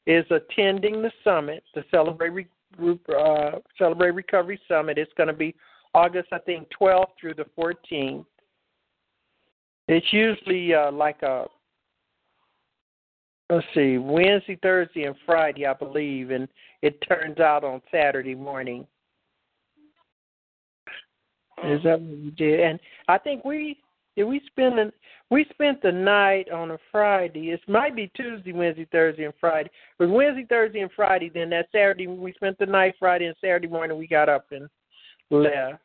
is 0.06 0.30
attending 0.30 1.00
the 1.00 1.12
summit, 1.24 1.64
the 1.74 1.84
Celebrate 1.90 2.30
Re, 2.30 2.98
uh, 3.16 3.58
Celebrate 3.78 4.10
Recovery 4.10 4.60
Summit. 4.68 4.98
It's 4.98 5.12
going 5.14 5.28
to 5.28 5.32
be 5.32 5.54
August, 5.94 6.28
I 6.32 6.38
think, 6.38 6.68
12th 6.70 7.16
through 7.18 7.34
the 7.34 7.46
14th. 7.56 8.26
It's 9.88 10.12
usually 10.12 10.74
uh, 10.74 10.92
like 10.92 11.22
a 11.22 11.46
let's 13.50 13.66
see, 13.74 13.98
Wednesday, 13.98 14.58
Thursday, 14.62 15.04
and 15.04 15.16
Friday, 15.26 15.66
I 15.66 15.74
believe, 15.74 16.30
and 16.30 16.48
it 16.82 16.98
turns 17.06 17.38
out 17.40 17.64
on 17.64 17.82
Saturday 17.90 18.34
morning. 18.34 18.86
Is 21.64 21.82
that 21.82 22.00
what 22.00 22.18
we 22.18 22.32
did? 22.36 22.60
And 22.60 22.80
I 23.08 23.18
think 23.18 23.44
we 23.44 23.78
did 24.16 24.24
we 24.24 24.40
spend 24.46 24.78
an, 24.78 24.92
we 25.30 25.44
spent 25.50 25.82
the 25.82 25.92
night 25.92 26.50
on 26.50 26.70
a 26.70 26.78
Friday. 26.90 27.50
It 27.50 27.60
might 27.68 27.94
be 27.94 28.10
Tuesday, 28.16 28.52
Wednesday, 28.52 28.88
Thursday, 28.90 29.24
and 29.24 29.34
Friday. 29.38 29.70
It 29.98 30.04
was 30.04 30.10
Wednesday, 30.10 30.46
Thursday, 30.48 30.80
and 30.80 30.90
Friday. 30.96 31.30
Then 31.32 31.50
that 31.50 31.68
Saturday 31.70 32.06
we 32.06 32.32
spent 32.32 32.58
the 32.58 32.66
night 32.66 32.94
Friday 32.98 33.26
and 33.26 33.36
Saturday 33.40 33.68
morning 33.68 33.98
we 33.98 34.06
got 34.06 34.28
up 34.28 34.46
and 34.52 34.68
left. 35.30 35.82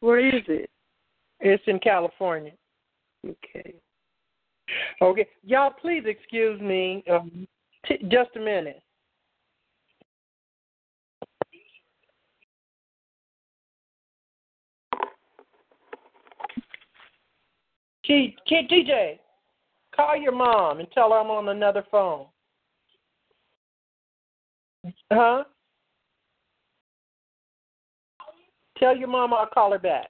Where 0.00 0.18
is 0.18 0.42
it? 0.48 0.70
It's 1.40 1.62
in 1.66 1.78
California. 1.78 2.52
Okay. 3.24 3.74
Okay, 5.00 5.26
y'all, 5.44 5.70
please 5.70 6.04
excuse 6.06 6.60
me 6.60 7.04
um, 7.10 7.46
t- 7.86 7.98
just 8.08 8.30
a 8.36 8.40
minute. 8.40 8.82
T- 18.04 18.36
T- 18.46 18.68
TJ, 18.70 19.18
call 19.94 20.16
your 20.16 20.32
mom 20.32 20.80
and 20.80 20.90
tell 20.92 21.10
her 21.10 21.18
I'm 21.18 21.30
on 21.30 21.48
another 21.48 21.84
phone. 21.90 22.26
Huh? 25.12 25.44
Tell 28.78 28.96
your 28.96 29.08
mom 29.08 29.32
I'll 29.34 29.46
call 29.46 29.72
her 29.72 29.78
back. 29.78 30.08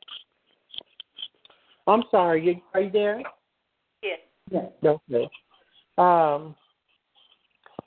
I'm 1.86 2.02
sorry. 2.10 2.44
You, 2.44 2.60
are 2.74 2.80
you 2.80 2.90
there? 2.90 3.22
Yes. 4.02 4.18
Yes. 4.50 4.66
Okay. 4.84 5.28
Um. 5.98 6.54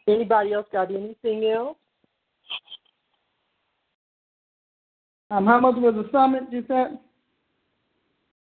Anybody 0.07 0.53
else 0.53 0.65
got 0.71 0.89
anything 0.89 1.45
else? 1.45 1.77
Um, 5.29 5.45
how 5.45 5.59
much 5.59 5.75
was 5.77 5.93
the 5.93 6.09
summit? 6.11 6.43
You 6.51 6.63
said. 6.67 6.97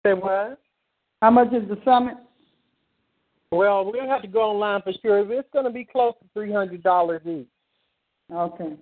Say 0.06 0.14
what? 0.14 0.60
How 1.22 1.32
much 1.32 1.52
is 1.52 1.68
the 1.68 1.80
summit? 1.84 2.16
Well, 3.52 3.92
we'll 3.92 4.08
have 4.08 4.22
to 4.22 4.28
go 4.28 4.42
online 4.42 4.82
for 4.84 4.94
sure. 5.02 5.20
It's 5.34 5.50
going 5.52 5.66
to 5.66 5.72
be 5.72 5.84
close 5.84 6.14
to 6.22 6.26
three 6.34 6.54
hundred 6.54 6.84
dollars 6.84 7.22
each. 7.26 7.48
Okay. 8.32 8.76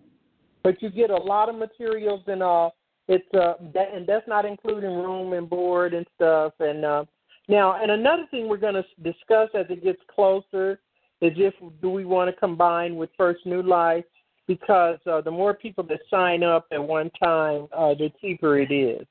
But 0.63 0.81
you 0.81 0.89
get 0.89 1.09
a 1.09 1.15
lot 1.15 1.47
of 1.47 1.55
materials 1.55 2.21
and 2.27 2.43
all. 2.43 2.75
it's 3.07 3.25
uh, 3.33 3.53
that, 3.73 3.93
and 3.93 4.05
that's 4.05 4.27
not 4.27 4.45
including 4.45 4.89
room 4.89 5.31
and 5.31 5.49
board 5.49 5.93
and 5.93 6.05
stuff. 6.15 6.53
And 6.59 6.83
uh, 6.83 7.05
now, 7.47 7.81
and 7.81 7.91
another 7.91 8.25
thing 8.29 8.47
we're 8.47 8.57
going 8.57 8.75
to 8.75 8.85
discuss 9.03 9.49
as 9.53 9.65
it 9.69 9.83
gets 9.83 10.01
closer 10.13 10.79
is 11.21 11.33
if 11.37 11.53
do 11.81 11.89
we 11.89 12.05
want 12.05 12.33
to 12.33 12.39
combine 12.39 12.95
with 12.95 13.09
First 13.17 13.45
New 13.45 13.61
Life 13.61 14.05
because 14.47 14.97
uh, 15.11 15.21
the 15.21 15.31
more 15.31 15.53
people 15.53 15.83
that 15.85 15.99
sign 16.09 16.41
up 16.43 16.65
at 16.71 16.81
one 16.81 17.11
time, 17.21 17.67
uh, 17.75 17.93
the 17.93 18.11
cheaper 18.21 18.59
it 18.59 18.71
is. 18.71 19.05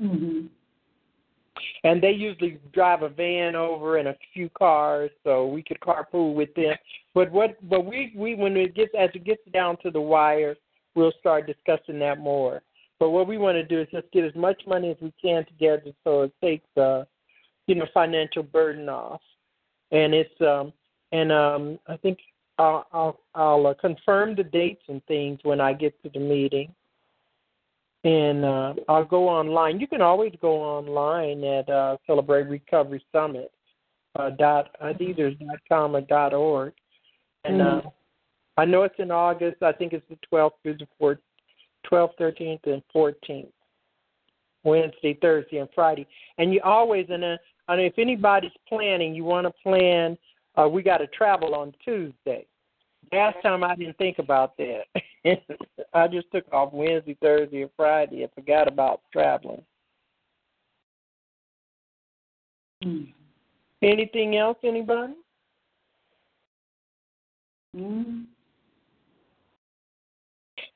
Mhm. 0.00 0.48
And 1.84 2.02
they 2.02 2.12
usually 2.12 2.58
drive 2.72 3.02
a 3.02 3.08
van 3.08 3.56
over 3.56 3.96
and 3.96 4.08
a 4.08 4.16
few 4.34 4.50
cars, 4.50 5.10
so 5.24 5.46
we 5.46 5.62
could 5.62 5.80
carpool 5.80 6.34
with 6.34 6.54
them. 6.54 6.76
But 7.14 7.32
what? 7.32 7.56
But 7.68 7.86
we 7.86 8.12
we 8.14 8.34
when 8.34 8.56
it 8.56 8.74
gets 8.74 8.94
as 8.94 9.10
it 9.14 9.24
gets 9.24 9.42
down 9.52 9.78
to 9.78 9.90
the 9.90 10.00
wire, 10.00 10.56
we'll 10.94 11.12
start 11.18 11.46
discussing 11.46 11.98
that 12.00 12.18
more. 12.18 12.62
But 12.98 13.10
what 13.10 13.28
we 13.28 13.38
want 13.38 13.56
to 13.56 13.64
do 13.64 13.80
is 13.80 13.88
just 13.90 14.10
get 14.12 14.24
as 14.24 14.34
much 14.34 14.62
money 14.66 14.90
as 14.90 14.96
we 15.00 15.12
can 15.20 15.44
together, 15.46 15.92
so 16.04 16.22
it 16.22 16.32
takes 16.42 16.66
the, 16.74 17.06
you 17.66 17.74
know, 17.74 17.86
financial 17.92 18.42
burden 18.42 18.88
off. 18.88 19.20
And 19.92 20.14
it's 20.14 20.40
um 20.40 20.72
and 21.12 21.30
um 21.30 21.78
I 21.86 21.96
think 21.96 22.18
I'll 22.58 22.86
I'll, 22.92 23.20
I'll 23.34 23.66
uh, 23.68 23.74
confirm 23.74 24.34
the 24.34 24.44
dates 24.44 24.82
and 24.88 25.04
things 25.06 25.40
when 25.42 25.60
I 25.60 25.72
get 25.72 26.00
to 26.02 26.08
the 26.08 26.20
meeting. 26.20 26.74
And 28.04 28.44
uh, 28.44 28.74
I'll 28.88 29.04
go 29.04 29.28
online. 29.28 29.80
You 29.80 29.88
can 29.88 30.00
always 30.00 30.32
go 30.40 30.62
online 30.62 31.42
at 31.42 31.68
uh, 31.68 31.96
Celebrate 32.06 32.44
Recovery 32.44 33.04
Summit 33.10 33.50
uh, 34.16 34.30
dot 34.30 34.70
uh, 34.80 34.92
either 35.00 35.30
dot 35.32 35.58
com 35.68 35.96
or 35.96 36.00
dot 36.02 36.32
org. 36.32 36.72
And 37.44 37.62
uh, 37.62 37.82
I 38.56 38.64
know 38.64 38.82
it's 38.82 38.98
in 38.98 39.10
August. 39.10 39.62
I 39.62 39.72
think 39.72 39.92
it's 39.92 40.06
the 40.08 40.18
12th 40.32 40.52
through 40.62 40.78
the 40.78 40.88
4th, 41.00 41.18
12th, 41.90 42.16
13th, 42.20 42.66
and 42.66 42.82
14th. 42.94 43.48
Wednesday, 44.66 45.16
Thursday, 45.22 45.58
and 45.58 45.68
Friday. 45.74 46.06
And 46.38 46.52
you 46.52 46.60
always, 46.62 47.06
and 47.08 47.24
uh, 47.24 47.36
and 47.68 47.80
if 47.80 47.94
anybody's 47.98 48.50
planning, 48.68 49.14
you 49.14 49.24
want 49.24 49.46
to 49.46 49.52
plan. 49.62 50.18
Uh, 50.56 50.68
we 50.68 50.82
got 50.82 50.98
to 50.98 51.06
travel 51.08 51.54
on 51.54 51.72
Tuesday. 51.84 52.46
Last 53.12 53.36
time 53.42 53.62
I 53.62 53.76
didn't 53.76 53.96
think 53.98 54.18
about 54.18 54.56
that. 54.56 54.82
I 55.94 56.08
just 56.08 56.26
took 56.32 56.44
off 56.52 56.72
Wednesday, 56.72 57.16
Thursday, 57.22 57.62
and 57.62 57.70
Friday 57.76 58.22
and 58.22 58.32
forgot 58.32 58.68
about 58.68 59.02
traveling. 59.12 59.62
Mm. 62.84 63.12
Anything 63.82 64.36
else, 64.36 64.58
anybody? 64.64 65.14
Mm. 67.76 68.24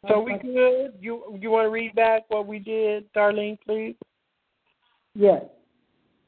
So 0.08 0.20
we 0.20 0.38
good? 0.38 0.94
You 1.00 1.38
you 1.40 1.50
want 1.50 1.66
to 1.66 1.70
read 1.70 1.94
back 1.94 2.22
what 2.28 2.46
we 2.46 2.58
did, 2.58 3.12
Darlene, 3.12 3.58
please? 3.66 3.96
Yes. 5.14 5.44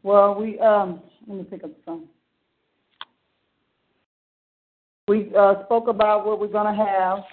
Well, 0.03 0.35
we 0.35 0.59
um. 0.59 1.01
Let 1.27 1.39
me 1.39 1.45
pick 1.45 1.65
up 1.65 1.71
the 1.71 1.83
phone. 1.87 2.05
We 5.09 5.33
uh, 5.37 5.65
spoke 5.65 5.89
about 5.89 6.27
what 6.27 6.41
we're 6.41 6.49
going 6.49 6.77
to 6.77 6.85
have, 6.85 7.19
as 7.19 7.25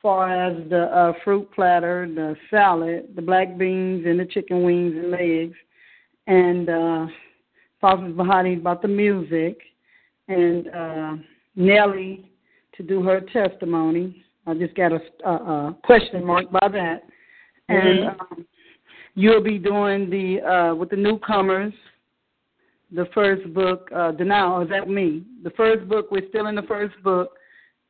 far 0.00 0.30
as 0.30 0.68
the 0.68 0.84
uh, 0.84 1.12
fruit 1.24 1.48
platter, 1.54 2.06
the 2.12 2.36
salad, 2.50 3.08
the 3.16 3.22
black 3.22 3.56
beans, 3.58 4.04
and 4.06 4.20
the 4.20 4.26
chicken 4.26 4.62
wings 4.62 4.94
and 4.96 5.10
legs, 5.10 5.56
and 6.26 6.68
uh, 6.68 7.06
Prophetess 7.80 8.12
Bahati 8.12 8.58
about 8.58 8.82
the 8.82 8.88
music, 8.88 9.58
and 10.28 10.68
uh, 10.68 11.16
Nellie 11.56 12.30
to 12.76 12.82
do 12.82 13.02
her 13.02 13.20
testimony. 13.20 14.21
I 14.46 14.54
just 14.54 14.74
got 14.74 14.92
a, 14.92 15.00
a, 15.24 15.30
a 15.30 15.76
question 15.84 16.24
mark 16.24 16.50
by 16.50 16.68
that, 16.68 17.02
and 17.68 18.08
um, 18.08 18.46
you'll 19.14 19.42
be 19.42 19.58
doing 19.58 20.10
the 20.10 20.40
uh, 20.40 20.74
with 20.74 20.90
the 20.90 20.96
newcomers 20.96 21.72
the 22.94 23.06
first 23.14 23.52
book, 23.54 23.88
uh, 23.94 24.12
Denial. 24.12 24.62
Is 24.62 24.68
that 24.68 24.88
me? 24.88 25.24
The 25.42 25.50
first 25.50 25.88
book, 25.88 26.10
we're 26.10 26.28
still 26.28 26.46
in 26.46 26.54
the 26.54 26.62
first 26.62 26.94
book, 27.02 27.32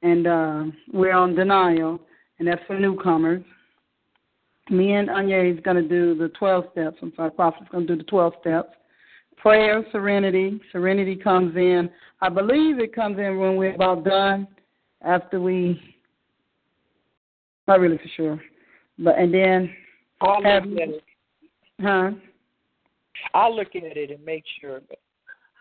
and 0.02 0.26
uh, 0.26 0.64
we're 0.92 1.14
on 1.14 1.34
Denial, 1.34 2.00
and 2.38 2.48
that's 2.48 2.62
for 2.66 2.78
newcomers. 2.78 3.42
Me 4.70 4.92
and 4.92 5.10
Anya 5.10 5.42
is 5.42 5.58
going 5.60 5.76
to 5.76 5.88
do 5.88 6.14
the 6.14 6.28
12 6.38 6.66
steps. 6.72 6.96
I'm 7.02 7.12
sorry, 7.16 7.32
Prophet's 7.32 7.68
going 7.70 7.86
to 7.86 7.96
do 7.96 8.02
the 8.02 8.08
12 8.08 8.34
steps. 8.40 8.70
Prayer, 9.36 9.84
Serenity. 9.90 10.60
Serenity 10.70 11.16
comes 11.16 11.56
in. 11.56 11.90
I 12.20 12.28
believe 12.28 12.78
it 12.78 12.94
comes 12.94 13.18
in 13.18 13.38
when 13.38 13.56
we're 13.56 13.74
about 13.74 14.04
done, 14.04 14.46
after 15.04 15.40
we, 15.40 15.80
not 17.68 17.80
really 17.80 17.98
for 17.98 18.08
sure. 18.16 18.40
But, 18.98 19.18
and 19.18 19.32
then, 19.32 19.74
I'll 20.20 20.36
look 20.36 20.44
have, 20.44 20.64
at 20.64 20.70
it. 20.70 21.02
huh? 21.80 22.10
I'll 23.34 23.54
look 23.54 23.74
at 23.74 23.96
it 23.96 24.10
and 24.10 24.24
make 24.24 24.44
sure. 24.60 24.80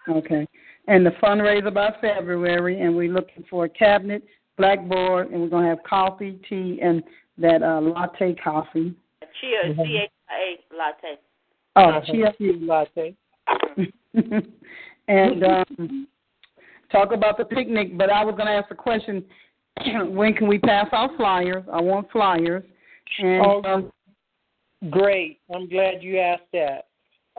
Okay. 0.10 0.48
And 0.88 1.06
the 1.06 1.12
fundraiser 1.12 1.74
by 1.74 1.94
February, 2.02 2.82
and 2.82 2.96
we're 2.96 3.12
looking 3.12 3.46
for 3.50 3.66
a 3.66 3.70
cabinet, 3.70 4.24
blackboard, 4.58 5.32
and 5.32 5.42
we're 5.42 5.50
going 5.50 5.64
to 5.64 5.70
have 5.70 5.84
coffee, 5.88 6.40
tea, 6.50 6.80
and 6.82 7.04
that 7.38 7.62
uh, 7.64 7.82
latte 7.82 8.36
coffee. 8.36 8.96
Chia, 9.40 9.74
C 9.76 10.00
H 10.04 10.12
I 10.30 10.56
A 10.56 10.76
latte. 10.76 11.20
Oh, 11.76 12.02
chia. 12.06 12.34
latte. 12.60 13.16
and 15.08 15.44
um, 15.44 16.08
talk 16.92 17.14
about 17.14 17.38
the 17.38 17.46
picnic. 17.46 17.98
But 17.98 18.10
I 18.10 18.24
was 18.24 18.36
going 18.36 18.48
to 18.48 18.54
ask 18.54 18.72
a 18.72 18.76
question: 18.76 19.24
When 20.10 20.34
can 20.34 20.48
we 20.48 20.60
pass 20.60 20.88
out 20.92 21.12
flyers? 21.18 21.64
I 21.72 21.82
want 21.82 22.12
flyers. 22.12 22.64
And 23.20 23.46
Oh, 23.46 23.62
um, 23.64 23.92
Great. 24.90 25.40
I'm 25.54 25.70
glad 25.70 26.02
you 26.02 26.18
asked 26.18 26.52
that. 26.54 26.88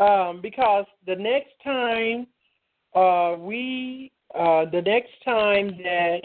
Um, 0.03 0.41
because 0.41 0.85
the 1.07 1.17
next 1.17 1.53
time 1.65 2.27
uh, 2.95 3.37
we, 3.39 4.13
uh, 4.35 4.65
the 4.71 4.83
next 4.83 5.11
time 5.25 5.77
that 5.83 6.21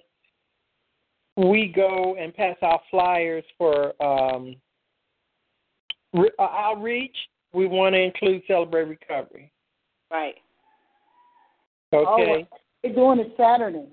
we 1.38 1.72
go 1.76 2.16
and 2.20 2.34
pass 2.34 2.58
out 2.62 2.82
flyers 2.92 3.44
for 3.58 3.94
um, 4.02 4.56
re- 6.14 6.32
uh, 6.40 6.44
outreach, 6.44 7.16
we 7.54 7.68
want 7.68 7.96
to 7.96 8.02
include 8.02 8.44
Celebrate 8.48 8.88
Recovery. 8.88 9.52
Right. 10.12 10.36
Okay. 11.94 12.48
we're 12.84 12.94
doing 12.94 13.20
it 13.20 13.34
Saturday. 13.38 13.88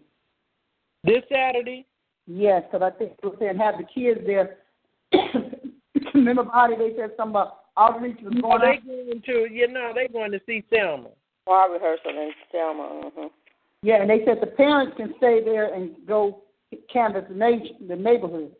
This 1.04 1.22
Saturday? 1.32 1.86
Yes, 2.26 2.62
because 2.70 2.82
I 2.92 2.96
think 2.96 3.12
they 3.22 3.28
were 3.28 3.36
saying 3.38 3.56
have 3.58 3.74
the 3.78 3.84
kids 3.84 4.20
there. 4.26 4.56
Remember, 6.14 6.44
Body, 6.44 6.74
they 6.76 6.96
said 6.96 7.10
something 7.16 7.30
about 7.32 7.60
outreach 7.76 8.18
was 8.22 8.32
Oh, 8.38 8.58
going 8.58 8.60
they 8.60 8.92
on. 8.92 9.06
going 9.06 9.22
to, 9.26 9.52
you 9.54 9.68
know, 9.68 9.92
they 9.94 10.08
going 10.08 10.32
to 10.32 10.40
see 10.46 10.64
Selma. 10.72 11.08
Choir 11.46 11.72
rehearsal 11.72 12.10
in 12.10 12.30
Selma. 12.50 13.10
hmm 13.14 13.26
Yeah, 13.82 14.00
and 14.00 14.08
they 14.08 14.24
said 14.24 14.38
the 14.40 14.46
parents 14.46 14.96
can 14.96 15.14
stay 15.18 15.42
there 15.44 15.74
and 15.74 15.94
go 16.06 16.42
canvass 16.92 17.24
the, 17.28 17.34
na- 17.34 17.86
the 17.88 17.96
neighborhood. 17.96 18.52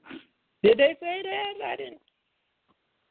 Did 0.62 0.78
they 0.78 0.96
say 1.00 1.22
that? 1.22 1.66
I 1.66 1.76
didn't. 1.76 2.00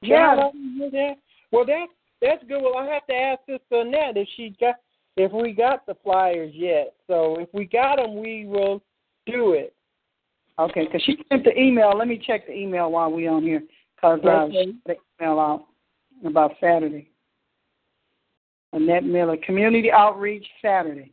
Yeah. 0.02 0.36
Child, 0.36 0.54
I 0.56 0.90
that. 0.90 1.14
Well, 1.52 1.66
that's 1.66 1.92
that's 2.22 2.44
good. 2.48 2.62
Well, 2.62 2.78
I 2.78 2.86
have 2.88 3.06
to 3.08 3.14
ask 3.14 3.42
Sister 3.46 3.82
Annette 3.82 4.18
if 4.18 4.28
she 4.36 4.56
got 4.60 4.76
if 5.18 5.32
we 5.32 5.52
got 5.54 5.86
the 5.86 5.96
flyers 6.04 6.52
yet. 6.54 6.94
So 7.08 7.38
if 7.40 7.50
we 7.54 7.66
got 7.66 7.98
them, 7.98 8.16
we 8.20 8.46
will 8.46 8.82
do 9.26 9.54
it. 9.54 9.74
Okay, 10.60 10.86
because 10.86 11.02
she 11.04 11.18
sent 11.30 11.44
the 11.44 11.60
email. 11.60 11.98
Let 11.98 12.08
me 12.08 12.22
check 12.24 12.46
the 12.46 12.54
email 12.54 12.92
while 12.92 13.12
we're 13.12 13.32
on 13.32 13.44
here, 13.44 13.64
because 13.96 14.20
uh, 14.24 14.30
Okay. 14.30 14.52
she 14.52 14.64
sent 14.66 14.84
the 14.86 14.96
email 15.20 15.40
out 15.40 15.66
about 16.26 16.52
Saturday. 16.60 17.10
Annette 18.74 19.04
Miller, 19.04 19.38
Community 19.38 19.92
Outreach 19.92 20.46
Saturday. 20.62 21.12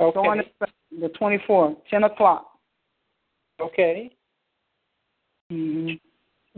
Okay. 0.00 0.14
Going 0.14 0.40
to 0.40 0.66
the 1.00 1.08
24th, 1.08 1.76
10 1.88 2.04
o'clock. 2.04 2.58
Okay. 3.60 4.10
Mm-hmm. 5.52 5.94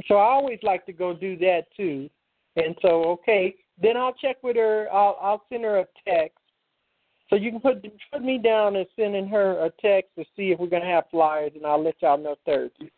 So 0.06 0.16
I 0.16 0.24
always 0.24 0.58
like 0.62 0.86
to 0.86 0.92
go 0.92 1.14
do 1.14 1.36
that 1.38 1.64
too. 1.76 2.08
And 2.56 2.74
so, 2.80 3.04
okay, 3.04 3.54
then 3.80 3.96
I'll 3.96 4.14
check 4.14 4.36
with 4.42 4.56
her. 4.56 4.88
I'll 4.92 5.18
I'll 5.20 5.42
send 5.50 5.64
her 5.64 5.80
a 5.80 5.86
text. 6.06 6.35
So 7.28 7.36
you 7.36 7.50
can 7.50 7.60
put 7.60 7.84
put 8.12 8.22
me 8.22 8.38
down 8.38 8.76
as 8.76 8.86
sending 8.96 9.28
her 9.28 9.64
a 9.64 9.70
text 9.82 10.10
to 10.16 10.24
see 10.36 10.52
if 10.52 10.60
we're 10.60 10.68
gonna 10.68 10.86
have 10.86 11.04
flyers, 11.10 11.52
and 11.54 11.66
I'll 11.66 11.82
let 11.82 12.00
y'all 12.00 12.18
know 12.18 12.36
Thursday. 12.46 12.90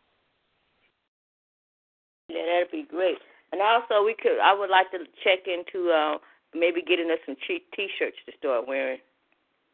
Yeah, 2.27 2.45
that'd 2.45 2.71
be 2.71 2.85
great. 2.89 3.17
And 3.51 3.61
also, 3.61 4.05
we 4.05 4.15
could. 4.21 4.39
I 4.39 4.53
would 4.53 4.69
like 4.69 4.91
to 4.91 4.99
check 5.23 5.47
into 5.47 5.89
uh 5.89 6.17
maybe 6.53 6.81
getting 6.81 7.09
us 7.11 7.19
some 7.25 7.35
cheap 7.47 7.67
T-shirts 7.75 8.17
to 8.25 8.31
start 8.37 8.67
wearing. 8.67 8.99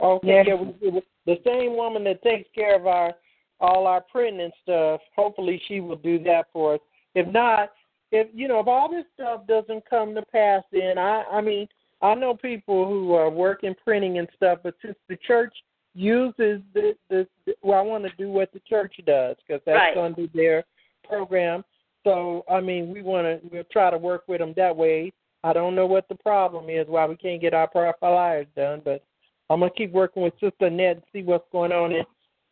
Okay, 0.01 0.43
yeah, 0.45 0.55
we, 0.55 0.89
we, 0.89 1.01
the 1.25 1.37
same 1.45 1.75
woman 1.75 2.03
that 2.05 2.21
takes 2.23 2.49
care 2.53 2.75
of 2.75 2.87
our 2.87 3.13
all 3.59 3.87
our 3.87 4.01
printing 4.01 4.41
and 4.41 4.53
stuff. 4.63 5.01
Hopefully, 5.15 5.61
she 5.67 5.79
will 5.79 5.95
do 5.97 6.21
that 6.23 6.47
for 6.53 6.75
us. 6.75 6.81
If 7.13 7.27
not, 7.31 7.71
if 8.11 8.27
you 8.33 8.47
know, 8.47 8.59
if 8.59 8.67
all 8.67 8.89
this 8.89 9.05
stuff 9.13 9.47
doesn't 9.47 9.89
come 9.89 10.15
to 10.15 10.21
pass, 10.31 10.63
then 10.71 10.97
I, 10.97 11.23
I 11.31 11.41
mean, 11.41 11.67
I 12.01 12.13
know 12.15 12.35
people 12.35 12.87
who 12.87 13.13
are 13.13 13.29
working 13.29 13.75
printing 13.83 14.17
and 14.17 14.27
stuff, 14.35 14.59
but 14.63 14.75
since 14.81 14.95
the 15.07 15.17
church 15.27 15.53
uses 15.93 16.61
the, 16.73 16.95
the, 17.09 17.27
the 17.45 17.55
well, 17.61 17.79
I 17.79 17.81
want 17.81 18.03
to 18.03 18.11
do 18.17 18.29
what 18.29 18.51
the 18.51 18.59
church 18.67 18.95
does 19.05 19.37
because 19.47 19.61
that's 19.65 19.95
Right. 19.95 20.15
be 20.15 20.29
their 20.33 20.63
program. 21.07 21.63
So, 22.03 22.43
I 22.49 22.59
mean, 22.59 22.91
we 22.93 23.01
want 23.01 23.25
to 23.25 23.47
we'll 23.51 23.63
try 23.71 23.89
to 23.89 23.97
work 23.97 24.23
with 24.27 24.39
them 24.39 24.53
that 24.57 24.75
way. 24.75 25.11
I 25.43 25.53
don't 25.53 25.75
know 25.75 25.85
what 25.85 26.07
the 26.09 26.15
problem 26.15 26.69
is 26.69 26.87
why 26.87 27.05
we 27.05 27.15
can't 27.15 27.41
get 27.41 27.53
our 27.53 27.69
flyers 27.99 28.47
done, 28.55 28.81
but 28.83 29.03
I'm 29.49 29.59
gonna 29.59 29.71
keep 29.71 29.91
working 29.91 30.23
with 30.23 30.33
Sister 30.39 30.69
Ned 30.69 30.97
and 30.97 31.03
see 31.13 31.23
what's 31.23 31.47
going 31.51 31.71
on. 31.71 31.93
And 31.93 32.05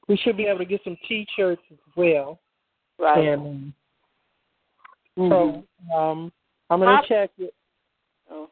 we 0.08 0.18
should 0.18 0.38
be 0.38 0.46
able 0.46 0.60
to 0.60 0.66
get 0.66 0.82
some 0.84 0.98
T-shirts 1.08 1.62
as 1.72 1.78
well. 1.96 2.40
Right. 3.00 3.28
And 3.28 3.74
so 5.18 5.64
um, 5.96 6.32
I'm 6.70 6.80
gonna 6.80 7.02
check. 7.08 7.32
It. 7.38 7.54
Oh. 8.32 8.50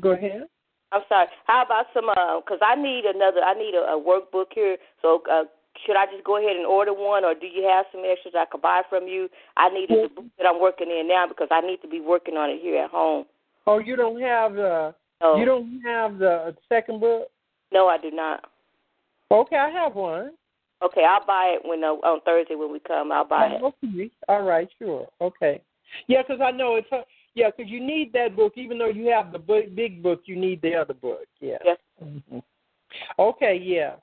Go 0.00 0.10
ahead. 0.12 0.44
I'm 0.92 1.02
sorry. 1.08 1.26
How 1.46 1.64
about 1.64 1.86
some? 1.92 2.08
uh 2.08 2.40
'cause 2.46 2.58
I 2.62 2.74
need 2.74 3.04
another. 3.04 3.42
I 3.42 3.54
need 3.54 3.74
a, 3.74 3.92
a 3.94 4.00
workbook 4.00 4.46
here. 4.54 4.76
So 5.02 5.22
uh, 5.30 5.44
should 5.84 5.96
I 5.96 6.06
just 6.06 6.24
go 6.24 6.38
ahead 6.38 6.56
and 6.56 6.66
order 6.66 6.92
one, 6.94 7.24
or 7.24 7.34
do 7.34 7.46
you 7.46 7.64
have 7.68 7.86
some 7.92 8.02
extras 8.04 8.34
I 8.36 8.46
could 8.50 8.62
buy 8.62 8.82
from 8.88 9.06
you? 9.06 9.28
I 9.56 9.68
need 9.68 9.88
the 9.90 10.08
book 10.14 10.24
that 10.38 10.46
I'm 10.46 10.60
working 10.60 10.90
in 10.90 11.06
now 11.08 11.26
because 11.26 11.48
I 11.50 11.60
need 11.60 11.82
to 11.82 11.88
be 11.88 12.00
working 12.00 12.36
on 12.36 12.50
it 12.50 12.60
here 12.62 12.82
at 12.84 12.90
home. 12.90 13.26
Oh, 13.66 13.78
you 13.78 13.96
don't 13.96 14.20
have 14.20 14.54
the 14.54 14.94
So 15.20 15.36
you 15.36 15.44
don't 15.44 15.80
have 15.84 16.18
the 16.18 16.56
second 16.68 17.00
book. 17.00 17.28
no, 17.70 17.86
I 17.88 17.98
do 17.98 18.10
not. 18.10 18.44
Okay, 19.30 19.56
I 19.56 19.68
have 19.68 19.94
one. 19.94 20.32
Okay, 20.80 21.04
I'll 21.04 21.26
buy 21.26 21.56
it 21.58 21.68
when 21.68 21.84
uh, 21.84 21.88
on 21.88 22.20
Thursday 22.22 22.54
when 22.54 22.72
we 22.72 22.78
come. 22.80 23.12
I'll 23.12 23.24
buy 23.24 23.46
it. 23.48 23.60
Oh, 23.62 23.74
okay. 23.84 24.10
All 24.28 24.42
right, 24.42 24.68
sure. 24.78 25.06
Okay. 25.20 25.60
Yeah, 26.06 26.22
'cause 26.22 26.40
I 26.42 26.50
know 26.50 26.76
it's 26.76 26.88
yeah, 27.38 27.50
'cause 27.50 27.66
you 27.68 27.80
need 27.80 28.12
that 28.12 28.34
book 28.36 28.54
even 28.56 28.78
though 28.78 28.88
you 28.88 29.06
have 29.06 29.32
the 29.32 29.38
book, 29.38 29.64
big 29.74 30.02
book. 30.02 30.22
You 30.26 30.36
need 30.36 30.60
the 30.62 30.74
other 30.74 30.94
book. 30.94 31.26
Yeah. 31.40 31.58
Yes. 31.64 31.78
Mhm. 32.02 32.42
Okay. 33.18 33.54
Yeah. 33.56 33.96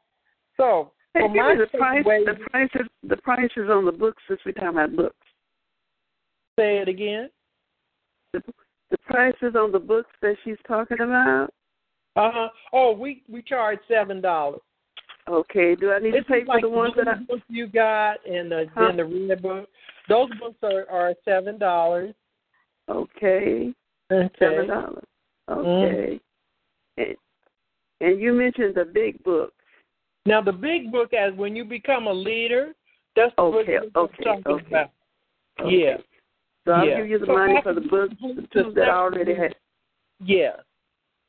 So 0.58 0.92
Hey, 1.14 1.22
for 1.22 1.28
give 1.30 1.36
my 1.44 1.54
me 1.54 1.60
the 1.60 1.78
price. 1.78 2.04
takeaway- 2.06 2.26
The 2.26 2.36
prices. 2.50 2.88
The 3.04 3.18
prices 3.18 3.70
on 3.70 3.86
the 3.86 3.92
books 3.92 4.22
since 4.28 4.40
we're 4.46 4.54
talking 4.54 4.70
about 4.70 4.96
books. 4.96 5.28
say 6.58 6.78
it 6.78 6.88
again. 6.88 7.30
The, 8.32 8.42
the 8.90 8.98
prices 9.00 9.56
on 9.58 9.72
the 9.74 9.80
books 9.80 10.12
that 10.22 10.38
she's 10.44 10.58
talking 10.66 11.02
about. 11.02 11.54
Uh 12.16 12.32
huh. 12.32 12.50
Oh, 12.72 12.92
we 12.94 13.24
we 13.28 13.42
charge 13.42 13.80
seven 13.90 14.22
dollars. 14.22 14.62
Okay. 15.28 15.76
Do 15.76 15.92
I 15.92 16.00
need 16.00 16.12
to 16.12 16.18
It's 16.20 16.28
pay 16.30 16.44
like 16.46 16.62
for 16.62 16.70
the 16.70 16.70
ones 16.70 16.94
that 16.96 17.08
I? 17.10 17.16
blue 17.16 17.26
book 17.26 17.42
you 17.50 17.68
got 17.68 18.26
and 18.26 18.50
the, 18.52 18.68
Huh? 18.74 18.86
then 18.88 18.98
the 18.98 19.06
red 19.06 19.42
book. 19.42 19.68
Those 20.08 20.30
books 20.40 20.60
are 20.64 20.88
are 20.90 21.14
seven 21.26 21.58
dollars. 21.58 22.14
Okay. 22.90 23.74
Okay. 24.12 24.36
Seven 24.40 24.68
dollars. 24.68 25.04
Mm-hmm. 25.50 25.68
Okay. 25.68 26.20
And, 26.98 27.16
and 28.02 28.22
you 28.22 28.34
mentioned 28.34 28.76
the 28.76 28.86
big 28.86 29.24
book. 29.24 29.54
Now 30.26 30.42
the 30.42 30.52
big 30.52 30.92
book, 30.92 31.14
as 31.14 31.34
when 31.36 31.56
you 31.56 31.66
become 31.66 32.08
a 32.08 32.14
leader, 32.14 32.74
that's 33.16 33.34
the 33.38 33.44
book 33.44 33.56
Okay, 33.64 33.78
we're 33.94 34.02
okay, 34.04 34.24
talking 34.24 34.44
okay. 34.48 34.66
about. 34.68 34.90
Okay. 35.62 35.76
Yeah. 35.84 35.98
So 36.66 36.72
I'll 36.72 36.88
yeah. 36.88 36.98
give 36.98 37.08
you 37.08 37.20
the 37.20 37.26
So 37.28 37.34
money 37.34 37.60
for 37.64 37.74
the 37.74 37.82
books, 37.82 38.16
the 38.22 38.48
two 38.52 38.72
that 38.76 38.90
I 38.90 38.96
already 38.96 39.34
book- 39.34 39.42
had. 39.44 39.56
Yeah. 40.24 40.56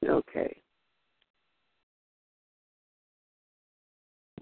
Okay. 0.09 0.57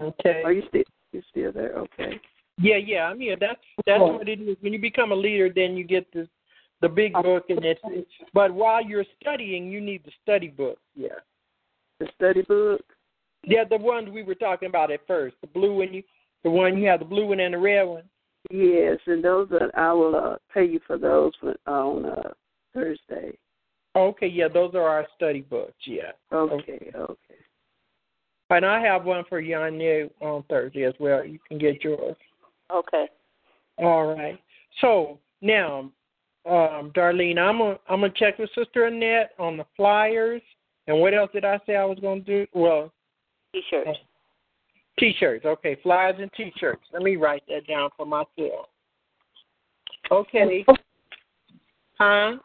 Okay. 0.00 0.42
Are 0.44 0.52
you 0.52 0.62
still 0.68 0.82
you 1.12 1.22
still 1.30 1.52
there? 1.52 1.72
Okay. 1.78 2.20
Yeah, 2.58 2.76
yeah. 2.76 3.04
I 3.04 3.14
mean 3.14 3.36
that's 3.40 3.60
that's 3.86 4.00
what 4.00 4.28
it 4.28 4.40
is. 4.40 4.56
When 4.60 4.72
you 4.72 4.78
become 4.80 5.12
a 5.12 5.16
leader, 5.16 5.50
then 5.54 5.76
you 5.76 5.84
get 5.84 6.10
this 6.12 6.28
the 6.84 6.94
big 6.94 7.14
book, 7.14 7.46
and 7.48 7.64
it's. 7.64 7.80
But 8.34 8.52
while 8.52 8.84
you're 8.84 9.06
studying, 9.20 9.70
you 9.70 9.80
need 9.80 10.04
the 10.04 10.12
study 10.22 10.48
book. 10.48 10.78
Yeah. 10.94 11.20
The 11.98 12.08
study 12.14 12.42
book. 12.42 12.82
Yeah, 13.42 13.64
the 13.68 13.78
ones 13.78 14.08
we 14.10 14.22
were 14.22 14.34
talking 14.34 14.68
about 14.68 14.90
at 14.90 15.06
first, 15.06 15.36
the 15.40 15.46
blue 15.46 15.78
one 15.78 15.94
you, 15.94 16.02
the 16.42 16.50
one 16.50 16.78
you 16.78 16.88
have, 16.88 17.00
the 17.00 17.06
blue 17.06 17.26
one 17.26 17.40
and 17.40 17.54
the 17.54 17.58
red 17.58 17.84
one. 17.84 18.04
Yes, 18.50 18.98
and 19.06 19.24
those 19.24 19.48
are 19.52 19.70
I 19.78 19.92
will 19.92 20.14
uh, 20.14 20.36
pay 20.52 20.66
you 20.66 20.80
for 20.86 20.98
those 20.98 21.32
for, 21.40 21.54
on 21.66 22.04
uh, 22.04 22.30
Thursday. 22.74 23.38
Okay, 23.96 24.26
yeah, 24.26 24.48
those 24.48 24.74
are 24.74 24.82
our 24.82 25.06
study 25.16 25.40
books. 25.40 25.74
Yeah. 25.86 26.12
Okay, 26.32 26.90
okay. 26.94 27.34
And 28.50 28.66
I 28.66 28.80
have 28.82 29.04
one 29.04 29.24
for 29.28 29.42
Yanya 29.42 30.10
on 30.20 30.44
Thursday 30.48 30.84
as 30.84 30.94
well. 31.00 31.24
You 31.24 31.38
can 31.48 31.58
get 31.58 31.82
yours. 31.82 32.16
Okay. 32.70 33.06
All 33.78 34.14
right. 34.14 34.38
So 34.80 35.18
now, 35.40 35.90
um, 36.46 36.92
Darlene, 36.94 37.38
I'm 37.38 37.58
gonna 37.58 37.78
I'm 37.88 38.00
gonna 38.00 38.12
check 38.14 38.38
with 38.38 38.50
Sister 38.54 38.86
Annette 38.86 39.30
on 39.38 39.56
the 39.56 39.64
flyers. 39.76 40.42
And 40.86 41.00
what 41.00 41.14
else 41.14 41.30
did 41.32 41.44
I 41.44 41.58
say 41.66 41.76
I 41.76 41.84
was 41.84 41.98
gonna 42.00 42.20
do? 42.20 42.46
Well, 42.52 42.92
T-shirts. 43.54 43.98
T-shirts. 44.98 45.44
Okay, 45.44 45.78
flyers 45.82 46.16
and 46.18 46.30
T-shirts. 46.36 46.82
Let 46.92 47.02
me 47.02 47.16
write 47.16 47.42
that 47.48 47.66
down 47.66 47.90
for 47.96 48.04
myself. 48.04 48.68
Okay. 50.10 50.64
Huh? 51.98 52.36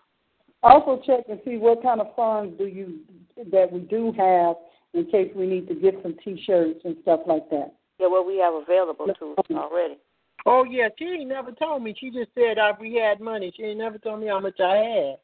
Also 0.64 1.02
check 1.06 1.26
and 1.30 1.40
see 1.44 1.58
what 1.58 1.82
kind 1.84 2.00
of 2.02 2.16
funds 2.16 2.58
do 2.58 2.68
you 2.68 3.00
that 3.52 3.72
we 3.72 3.82
do 3.82 4.14
have 4.18 4.56
in 4.94 5.10
case 5.12 5.32
we 5.36 5.46
need 5.46 5.68
to 5.68 5.76
get 5.76 5.96
some 6.02 6.16
T-shirts 6.24 6.80
and 6.84 6.96
stuff 7.02 7.22
like 7.26 7.50
that. 7.50 7.74
Yeah, 8.00 8.08
well, 8.08 8.26
we 8.26 8.38
have 8.38 8.54
available 8.54 9.08
to 9.08 9.36
us 9.38 9.46
already. 9.52 9.98
Oh 10.46 10.64
yeah, 10.64 10.88
she 10.98 11.06
ain't 11.06 11.30
never 11.30 11.52
told 11.52 11.84
me. 11.84 11.96
She 12.00 12.10
just 12.10 12.30
said 12.34 12.58
uh, 12.58 12.74
we 12.80 12.96
had 12.96 13.20
money. 13.20 13.52
She 13.56 13.64
ain't 13.64 13.80
never 13.80 13.98
told 13.98 14.22
me 14.22 14.28
how 14.28 14.40
much 14.40 14.60
I 14.60 14.76
had. 14.76 15.16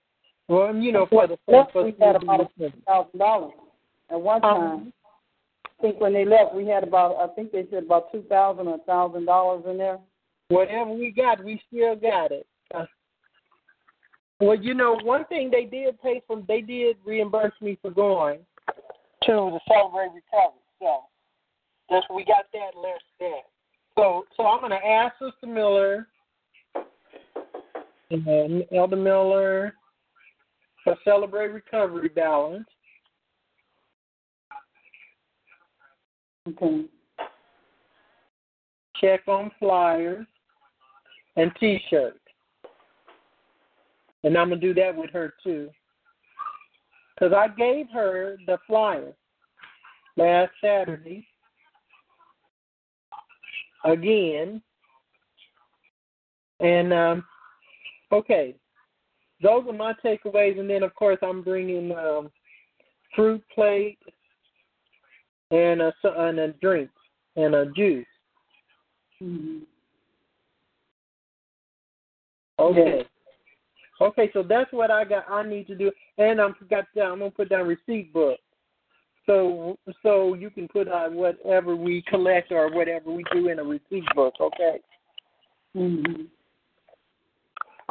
Well, 0.48 0.76
you 0.76 0.92
know, 0.92 1.08
for 1.08 1.28
the 1.28 1.38
for, 1.46 1.68
for 1.72 1.84
we 1.86 1.96
had 2.00 2.16
about 2.16 2.52
thousand 2.88 3.18
dollars 3.18 3.54
at 4.10 4.22
one 4.22 4.44
Um, 4.44 4.52
time. 4.52 4.94
I 5.66 5.82
think 5.82 6.00
when 6.00 6.14
they 6.14 6.26
left, 6.26 6.54
we 6.54 6.68
had 6.68 6.84
about 6.84 7.16
I 7.18 7.34
think 7.34 7.52
they 7.52 7.66
said 7.70 7.84
about 7.84 8.12
two 8.12 8.24
thousand 8.30 8.68
or 8.68 8.78
thousand 8.86 9.26
dollars 9.26 9.64
in 9.68 9.78
there. 9.78 10.00
whatever 10.50 10.92
we 10.92 11.12
got, 11.12 11.44
we 11.44 11.62
still 11.68 11.96
got 11.96 12.32
it. 12.32 12.46
Uh, 12.74 12.86
well, 14.40 14.56
you 14.56 14.74
know, 14.74 14.98
one 15.04 15.26
thing 15.26 15.50
they 15.50 15.66
did 15.66 16.00
pay 16.02 16.22
for, 16.28 16.42
they 16.48 16.62
did 16.62 16.98
reimburse 17.06 17.54
me 17.62 17.78
for 17.82 17.90
going 17.90 18.40
to 18.68 19.32
the 19.32 19.60
Celebrate 19.68 20.12
Recovery. 20.14 20.60
So 20.80 21.04
that's 21.90 22.06
we 22.14 22.26
got 22.26 22.46
that 22.54 22.80
less 22.80 23.02
that. 23.20 23.44
So, 23.98 24.26
so 24.36 24.46
I'm 24.46 24.60
going 24.60 24.72
to 24.72 24.88
ask 24.88 25.16
Sister 25.20 25.48
Miller 25.48 26.08
and 28.12 28.64
Elder 28.76 28.96
Miller 28.96 29.74
for 30.84 30.96
Celebrate 31.04 31.48
Recovery 31.48 32.10
balance. 32.10 32.66
Okay. 36.48 36.86
check 39.02 39.22
on 39.28 39.50
flyers 39.60 40.28
and 41.38 41.52
T-shirts. 41.60 42.20
And 44.24 44.38
I'm 44.38 44.50
gonna 44.50 44.62
do 44.62 44.74
that 44.76 44.96
with 44.96 45.10
her 45.12 45.34
too, 45.44 45.70
because 47.14 47.34
I 47.34 47.48
gave 47.48 47.88
her 47.94 48.38
the 48.48 48.58
flyer 48.68 49.14
last 50.18 50.52
Saturday 50.62 51.28
again. 53.86 54.62
And 56.60 56.94
um, 56.94 57.26
okay, 58.12 58.56
those 59.42 59.66
are 59.68 59.74
my 59.74 59.94
takeaways. 60.04 60.60
And 60.60 60.70
then 60.70 60.84
of 60.84 60.94
course 60.96 61.18
I'm 61.22 61.42
bringing 61.42 61.92
um, 61.92 62.30
fruit 63.16 63.42
plate 63.54 64.00
and 65.52 65.82
a 65.82 65.94
and 66.04 66.40
a 66.40 66.54
drink 66.54 66.90
and 67.36 67.56
a 67.56 67.66
juice. 67.68 68.06
Mm-hmm. 69.22 69.60
Okay. 72.60 73.06
Okay, 74.02 74.30
so 74.34 74.44
that's 74.44 74.72
what 74.74 74.92
I 74.92 75.06
got. 75.06 75.30
I 75.30 75.44
need 75.48 75.68
to 75.68 75.76
do, 75.76 75.92
and 76.18 76.42
I'm 76.42 76.56
got. 76.70 76.86
I'm 77.02 77.20
gonna 77.20 77.32
put 77.32 77.50
down 77.50 77.68
receipt 77.68 78.12
book, 78.12 78.38
so 79.26 79.78
so 80.04 80.34
you 80.34 80.50
can 80.50 80.68
put 80.68 80.88
on 80.88 81.16
whatever 81.16 81.76
we 81.76 82.04
collect 82.08 82.52
or 82.52 82.72
whatever 82.72 83.12
we 83.12 83.24
do 83.32 83.50
in 83.50 83.60
a 83.60 83.64
receipt 83.64 84.06
book. 84.16 84.34
Okay. 84.40 84.80
Mm-hmm. 85.76 86.24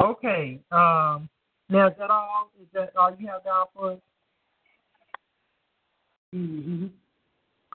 Okay. 0.02 0.60
Um. 0.72 1.28
Now, 1.70 1.88
is 1.88 1.94
that 1.98 2.10
all? 2.10 2.50
Is 2.60 2.68
that 2.74 2.92
all 2.96 3.14
you 3.18 3.26
have 3.28 3.44
down 3.44 3.66
for 3.74 3.92
us? 3.92 3.98
Mm-hmm. 6.34 6.86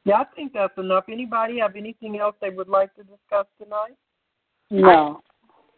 Yeah, 0.06 0.16
I 0.16 0.24
think 0.36 0.54
that's 0.54 0.78
enough. 0.78 1.06
Anybody 1.10 1.60
have 1.60 1.76
anything 1.76 2.20
else 2.20 2.36
they 2.42 2.50
would 2.50 2.68
like 2.68 2.96
to 2.96 3.04
discuss 3.04 3.46
tonight? 3.62 3.98
No. 4.70 5.22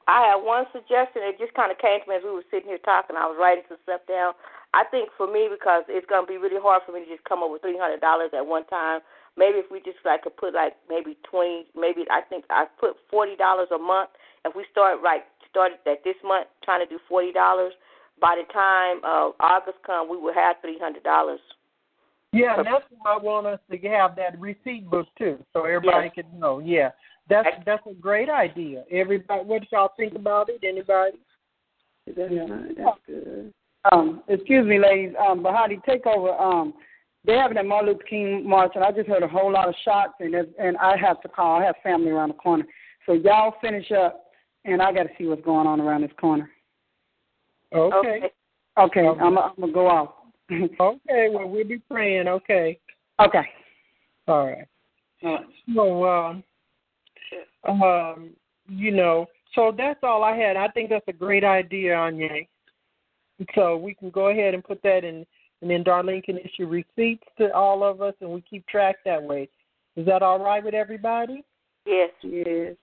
I 0.07 0.27
had 0.27 0.43
one 0.43 0.65
suggestion. 0.73 1.21
It 1.23 1.39
just 1.39 1.53
kind 1.53 1.71
of 1.71 1.77
came 1.77 2.01
to 2.01 2.09
me 2.09 2.15
as 2.15 2.23
we 2.23 2.31
were 2.31 2.43
sitting 2.51 2.69
here 2.69 2.79
talking. 2.83 3.15
I 3.15 3.27
was 3.27 3.37
writing 3.39 3.63
some 3.69 3.77
stuff 3.83 4.01
down. 4.07 4.33
I 4.73 4.85
think 4.89 5.09
for 5.17 5.27
me, 5.27 5.49
because 5.51 5.83
it's 5.89 6.07
going 6.07 6.23
to 6.23 6.31
be 6.31 6.37
really 6.37 6.61
hard 6.61 6.83
for 6.85 6.93
me 6.93 7.03
to 7.03 7.11
just 7.11 7.27
come 7.27 7.43
up 7.43 7.51
with 7.51 7.61
three 7.61 7.77
hundred 7.77 7.99
dollars 7.99 8.31
at 8.35 8.45
one 8.45 8.65
time. 8.67 9.01
Maybe 9.37 9.59
if 9.59 9.71
we 9.71 9.79
just 9.79 9.99
like 10.05 10.23
could 10.23 10.37
put 10.37 10.53
like 10.53 10.73
maybe 10.89 11.17
twenty, 11.29 11.67
maybe 11.75 12.05
I 12.09 12.21
think 12.21 12.45
I 12.49 12.65
put 12.79 12.95
forty 13.09 13.35
dollars 13.35 13.67
a 13.73 13.77
month. 13.77 14.09
If 14.45 14.55
we 14.55 14.65
start 14.71 15.01
right 15.03 15.23
started 15.49 15.79
at 15.85 16.03
this 16.03 16.15
month 16.23 16.47
trying 16.63 16.85
to 16.85 16.89
do 16.89 16.99
forty 17.09 17.31
dollars, 17.31 17.73
by 18.19 18.39
the 18.39 18.47
time 18.53 19.03
uh, 19.03 19.31
August 19.43 19.79
come, 19.85 20.09
we 20.09 20.17
will 20.17 20.33
have 20.33 20.57
three 20.61 20.79
hundred 20.79 21.03
dollars. 21.03 21.39
Yeah, 22.33 22.57
and 22.57 22.65
that's 22.65 22.85
why 22.89 23.15
I 23.15 23.17
want 23.17 23.47
us 23.47 23.59
to 23.69 23.77
have 23.89 24.15
that 24.15 24.39
receipt 24.39 24.89
book 24.89 25.07
too, 25.17 25.43
so 25.51 25.65
everybody 25.65 26.09
Yes. 26.15 26.25
can 26.25 26.39
know. 26.39 26.59
Yeah, 26.59 26.91
that's 27.27 27.49
that's 27.65 27.85
a 27.87 27.93
great 27.93 28.29
idea. 28.29 28.85
Everybody, 28.89 29.43
what 29.43 29.69
y'all 29.71 29.91
think 29.97 30.15
about 30.15 30.47
it? 30.47 30.63
Anybody? 30.63 31.17
Yeah. 32.05 32.45
That's 32.77 32.99
good. 33.05 33.53
Um, 33.91 34.23
excuse 34.27 34.65
me, 34.65 34.79
ladies. 34.79 35.13
Um, 35.19 35.43
Bahati, 35.43 35.83
take 35.85 36.05
over. 36.05 36.31
Um, 36.31 36.73
they're 37.23 37.41
having 37.41 37.57
a 37.57 37.63
Martin 37.63 37.89
Luther 37.89 38.03
King 38.09 38.47
march, 38.47 38.71
and 38.75 38.83
I 38.83 38.91
just 38.91 39.07
heard 39.07 39.23
a 39.23 39.27
whole 39.27 39.51
lot 39.51 39.67
of 39.67 39.75
shots, 39.83 40.13
and 40.19 40.35
and 40.35 40.77
I 40.77 40.97
have 40.97 41.21
to 41.21 41.27
call. 41.27 41.59
I 41.59 41.65
have 41.65 41.75
family 41.83 42.09
around 42.09 42.29
the 42.29 42.35
corner, 42.35 42.65
so 43.05 43.13
y'all 43.13 43.55
finish 43.61 43.91
up, 43.91 44.25
and 44.65 44.81
I 44.81 44.91
got 44.91 45.03
to 45.03 45.09
see 45.17 45.25
what's 45.25 45.43
going 45.43 45.67
on 45.67 45.79
around 45.79 46.01
this 46.01 46.11
corner. 46.19 46.49
Okay. 47.73 48.31
Okay, 48.77 49.07
I'm 49.07 49.37
I'm 49.37 49.53
gonna 49.59 49.71
go 49.71 49.87
off. 49.87 50.09
Okay. 50.51 51.29
Well, 51.31 51.47
we'll 51.47 51.65
be 51.65 51.81
praying. 51.89 52.27
Okay. 52.27 52.77
okay. 53.21 53.43
All 54.27 54.47
right. 54.47 54.67
All 55.23 55.35
right. 55.35 55.45
So, 55.73 56.05
um, 56.05 56.43
um, 57.81 58.31
you 58.67 58.91
know, 58.91 59.27
so 59.55 59.73
that's 59.75 59.99
all 60.03 60.25
I 60.25 60.35
had. 60.35 60.57
I 60.57 60.67
think 60.67 60.89
that's 60.89 61.07
a 61.07 61.13
great 61.13 61.45
idea, 61.45 61.95
Anya. 61.95 62.29
So 63.55 63.77
we 63.77 63.93
can 63.93 64.09
go 64.09 64.27
ahead 64.29 64.53
and 64.53 64.63
put 64.63 64.81
that 64.83 65.03
in, 65.03 65.25
and 65.61 65.69
then 65.69 65.83
Darlene 65.83 66.23
can 66.23 66.37
issue 66.37 66.67
receipts 66.67 67.27
to 67.37 67.53
all 67.53 67.83
of 67.83 68.01
us, 68.01 68.13
and 68.21 68.29
we 68.29 68.41
keep 68.41 68.65
track 68.67 68.97
that 69.05 69.21
way. 69.21 69.49
Is 69.95 70.05
that 70.05 70.21
all 70.21 70.39
right 70.39 70.63
with 70.63 70.73
everybody? 70.73 71.43
Yes. 71.85 72.11
Yes. 72.21 72.75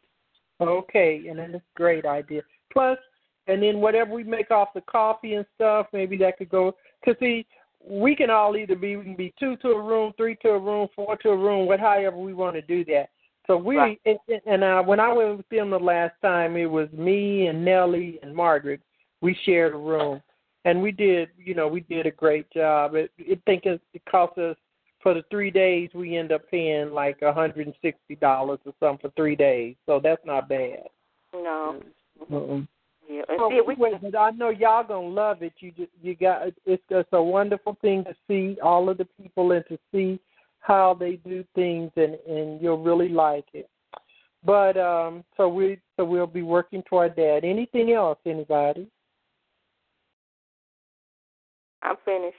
Okay, 0.60 1.24
and 1.28 1.38
then 1.38 1.54
it's 1.54 1.64
a 1.64 1.76
great 1.76 2.04
idea. 2.04 2.42
Plus, 2.72 2.98
and 3.46 3.62
then 3.62 3.80
whatever 3.80 4.12
we 4.12 4.24
make 4.24 4.50
off 4.50 4.74
the 4.74 4.80
coffee 4.82 5.34
and 5.34 5.46
stuff, 5.54 5.86
maybe 5.92 6.16
that 6.18 6.36
could 6.36 6.50
go. 6.50 6.74
Cause 7.04 7.14
see, 7.20 7.46
we 7.88 8.14
can 8.16 8.28
all 8.28 8.56
either 8.56 8.76
be 8.76 8.96
we 8.96 9.04
can 9.04 9.16
be 9.16 9.32
two 9.38 9.56
to 9.58 9.68
a 9.68 9.82
room, 9.82 10.12
three 10.16 10.36
to 10.42 10.50
a 10.50 10.58
room, 10.58 10.88
four 10.94 11.16
to 11.18 11.30
a 11.30 11.36
room, 11.36 11.66
what 11.66 11.80
however 11.80 12.16
we 12.16 12.34
want 12.34 12.56
to 12.56 12.62
do 12.62 12.84
that. 12.86 13.10
So 13.46 13.56
we 13.56 13.76
Right. 13.76 14.00
and, 14.04 14.18
and 14.46 14.64
uh, 14.64 14.82
when 14.82 15.00
I 15.00 15.12
went 15.12 15.38
with 15.38 15.48
them 15.48 15.70
the 15.70 15.78
last 15.78 16.14
time, 16.20 16.56
it 16.56 16.66
was 16.66 16.90
me 16.92 17.46
and 17.46 17.64
Nellie 17.64 18.18
and 18.22 18.34
Margaret. 18.34 18.80
We 19.20 19.36
shared 19.44 19.74
a 19.74 19.78
room, 19.78 20.22
and 20.68 20.82
we 20.82 20.92
did, 20.92 21.30
you 21.42 21.54
know, 21.54 21.66
we 21.66 21.80
did 21.80 22.04
a 22.04 22.10
great 22.10 22.50
job. 22.50 22.94
It, 22.94 23.10
it 23.16 23.40
think 23.46 23.64
it, 23.64 23.80
it 23.94 24.02
cost 24.04 24.36
us 24.38 24.56
for 25.02 25.14
the 25.14 25.22
three 25.30 25.50
days. 25.50 25.88
We 25.94 26.16
end 26.16 26.30
up 26.30 26.42
paying 26.50 26.92
like 26.92 27.22
a 27.22 27.32
hundred 27.32 27.66
and 27.66 27.76
sixty 27.80 28.16
dollars 28.16 28.58
or 28.66 28.74
something 28.78 29.08
for 29.08 29.14
three 29.16 29.34
days. 29.34 29.76
So 29.86 29.98
that's 30.02 30.24
not 30.26 30.48
bad. 30.48 30.84
No. 31.32 31.80
Mm-mm. 32.30 32.68
Yeah. 33.08 33.22
And 33.28 33.40
Oh, 33.40 33.50
see, 33.50 33.62
we 33.66 33.76
wait, 33.76 33.94
but 34.02 34.14
I 34.14 34.30
know 34.32 34.50
y'all 34.50 34.84
gonna 34.86 35.08
love 35.08 35.42
it. 35.42 35.54
You 35.60 35.72
just 35.72 35.90
you 36.02 36.14
got 36.14 36.48
it's 36.66 36.82
just 36.90 37.08
a 37.12 37.22
wonderful 37.22 37.78
thing 37.80 38.04
to 38.04 38.14
see 38.28 38.58
all 38.62 38.90
of 38.90 38.98
the 38.98 39.08
people 39.20 39.52
and 39.52 39.64
to 39.68 39.78
see 39.90 40.20
how 40.60 40.94
they 40.98 41.16
do 41.16 41.44
things 41.54 41.90
and 41.96 42.16
and 42.28 42.60
you'll 42.60 42.82
really 42.82 43.08
like 43.08 43.46
it. 43.54 43.70
But 44.44 44.76
um 44.76 45.24
so 45.38 45.48
we 45.48 45.78
so 45.96 46.04
we'll 46.04 46.26
be 46.26 46.42
working 46.42 46.82
toward 46.82 47.16
that. 47.16 47.40
Anything 47.42 47.92
else, 47.92 48.18
anybody? 48.26 48.86
I'm 51.82 51.96
finished. 52.04 52.36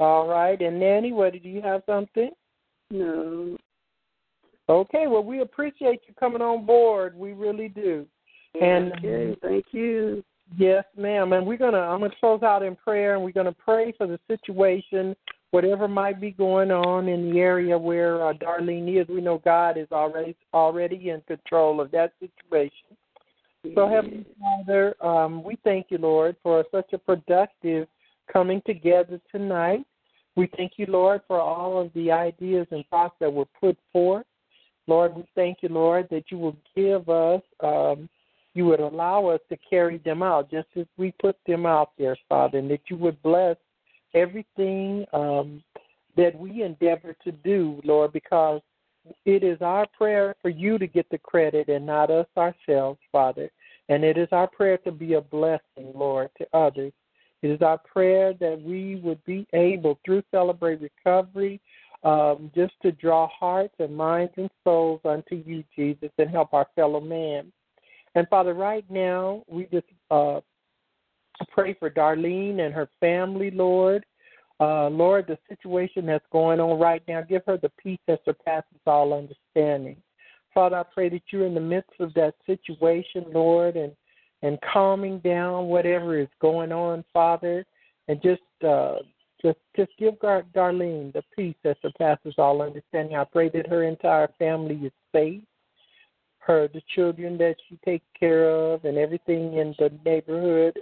All 0.00 0.28
right, 0.28 0.60
and 0.60 0.78
Nanny, 0.78 1.12
what 1.12 1.32
do 1.32 1.48
you 1.48 1.60
have 1.62 1.82
something? 1.86 2.30
No. 2.90 3.56
Okay, 4.68 5.06
well 5.06 5.24
we 5.24 5.40
appreciate 5.40 6.02
you 6.06 6.14
coming 6.18 6.42
on 6.42 6.66
board. 6.66 7.16
We 7.16 7.32
really 7.32 7.68
do. 7.68 8.06
And 8.60 8.92
Okay. 8.92 9.36
Thank 9.42 9.66
you. 9.72 10.22
Yes, 10.56 10.84
ma'am. 10.96 11.32
And 11.32 11.46
we're 11.46 11.58
gonna 11.58 11.78
I'm 11.78 12.00
gonna 12.00 12.12
close 12.20 12.42
out 12.42 12.62
in 12.62 12.76
prayer 12.76 13.14
and 13.14 13.24
we're 13.24 13.32
gonna 13.32 13.52
pray 13.52 13.92
for 13.92 14.06
the 14.06 14.18
situation, 14.28 15.14
whatever 15.50 15.88
might 15.88 16.20
be 16.20 16.30
going 16.30 16.70
on 16.70 17.08
in 17.08 17.30
the 17.30 17.40
area 17.40 17.76
where 17.76 18.26
uh, 18.26 18.32
Darlene 18.34 19.00
is. 19.00 19.08
We 19.08 19.20
know 19.20 19.38
God 19.38 19.76
is 19.76 19.88
already 19.92 20.36
already 20.54 21.10
in 21.10 21.20
control 21.22 21.80
of 21.80 21.90
that 21.90 22.12
situation. 22.20 22.96
So 23.74 23.88
Heavenly 23.88 24.24
Father, 24.40 24.94
um, 25.04 25.42
we 25.42 25.58
thank 25.64 25.86
you, 25.90 25.98
Lord, 25.98 26.36
for 26.42 26.64
such 26.70 26.92
a 26.92 26.98
productive 26.98 27.88
coming 28.32 28.62
together 28.66 29.20
tonight. 29.30 29.84
We 30.36 30.48
thank 30.56 30.72
you, 30.76 30.86
Lord, 30.86 31.22
for 31.26 31.40
all 31.40 31.80
of 31.80 31.92
the 31.94 32.12
ideas 32.12 32.66
and 32.70 32.84
thoughts 32.90 33.16
that 33.20 33.32
were 33.32 33.46
put 33.60 33.76
forth. 33.92 34.26
Lord, 34.86 35.14
we 35.16 35.24
thank 35.34 35.58
you, 35.62 35.68
Lord, 35.68 36.08
that 36.10 36.30
you 36.30 36.38
will 36.38 36.56
give 36.74 37.08
us 37.08 37.42
um, 37.62 38.08
you 38.54 38.64
would 38.66 38.80
allow 38.80 39.26
us 39.26 39.40
to 39.50 39.56
carry 39.70 39.98
them 39.98 40.22
out 40.22 40.50
just 40.50 40.66
as 40.76 40.86
we 40.96 41.12
put 41.20 41.36
them 41.46 41.64
out 41.64 41.92
there, 41.96 42.16
Father, 42.28 42.58
and 42.58 42.70
that 42.70 42.80
you 42.88 42.96
would 42.96 43.22
bless 43.22 43.56
everything 44.14 45.04
um, 45.12 45.62
that 46.16 46.36
we 46.36 46.62
endeavor 46.62 47.14
to 47.22 47.30
do, 47.30 47.80
Lord, 47.84 48.12
because 48.12 48.60
it 49.24 49.44
is 49.44 49.58
our 49.60 49.86
prayer 49.96 50.34
for 50.42 50.48
you 50.48 50.78
to 50.78 50.86
get 50.86 51.08
the 51.10 51.18
credit 51.18 51.68
and 51.68 51.86
not 51.86 52.10
us 52.10 52.26
ourselves, 52.36 52.98
Father. 53.12 53.50
And 53.88 54.02
it 54.02 54.18
is 54.18 54.28
our 54.32 54.48
prayer 54.48 54.78
to 54.78 54.90
be 54.90 55.14
a 55.14 55.20
blessing, 55.20 55.92
Lord, 55.94 56.30
to 56.38 56.46
others. 56.52 56.92
It 57.42 57.48
is 57.48 57.62
our 57.62 57.78
prayer 57.78 58.34
that 58.40 58.60
we 58.60 58.96
would 58.96 59.24
be 59.24 59.46
able, 59.52 59.98
through 60.04 60.22
Celebrate 60.30 60.80
Recovery, 60.80 61.60
um, 62.04 62.50
just 62.54 62.74
to 62.82 62.92
draw 62.92 63.28
hearts 63.28 63.74
and 63.78 63.96
minds 63.96 64.32
and 64.36 64.50
souls 64.64 65.00
unto 65.04 65.36
you, 65.36 65.64
Jesus, 65.74 66.10
and 66.18 66.30
help 66.30 66.52
our 66.54 66.66
fellow 66.74 67.00
man. 67.00 67.52
And 68.14 68.26
Father, 68.28 68.54
right 68.54 68.84
now, 68.90 69.44
we 69.48 69.64
just 69.72 69.86
uh, 70.10 70.40
pray 71.50 71.74
for 71.74 71.90
Darlene 71.90 72.60
and 72.60 72.74
her 72.74 72.88
family, 73.00 73.50
Lord. 73.50 74.04
Uh, 74.60 74.88
Lord, 74.88 75.26
the 75.28 75.38
situation 75.48 76.06
that's 76.06 76.24
going 76.32 76.58
on 76.58 76.80
right 76.80 77.02
now, 77.06 77.20
give 77.20 77.42
her 77.46 77.58
the 77.58 77.70
peace 77.80 78.00
that 78.08 78.20
surpasses 78.24 78.80
all 78.86 79.12
understanding. 79.12 79.96
Father, 80.52 80.78
I 80.78 80.82
pray 80.82 81.08
that 81.10 81.22
you're 81.30 81.46
in 81.46 81.54
the 81.54 81.60
midst 81.60 81.92
of 82.00 82.12
that 82.14 82.34
situation, 82.44 83.26
Lord, 83.32 83.76
and 83.76 83.92
and 84.42 84.58
calming 84.72 85.18
down 85.20 85.66
whatever 85.66 86.18
is 86.18 86.28
going 86.40 86.72
on, 86.72 87.04
Father, 87.12 87.64
and 88.08 88.20
just 88.22 88.42
uh, 88.66 88.96
just 89.42 89.58
just 89.76 89.90
give 89.98 90.18
Gar- 90.20 90.46
Darlene 90.54 91.12
the 91.12 91.22
peace 91.34 91.56
that 91.64 91.76
surpasses 91.82 92.34
all 92.38 92.62
understanding. 92.62 93.16
I 93.16 93.24
pray 93.24 93.48
that 93.50 93.68
her 93.68 93.84
entire 93.84 94.28
family 94.38 94.76
is 94.76 94.92
safe 95.12 95.42
her, 96.48 96.66
the 96.66 96.82
children 96.94 97.36
that 97.38 97.56
she 97.68 97.78
takes 97.84 98.06
care 98.18 98.48
of, 98.48 98.84
and 98.84 98.96
everything 98.96 99.58
in 99.58 99.74
the 99.78 99.92
neighborhood. 100.04 100.76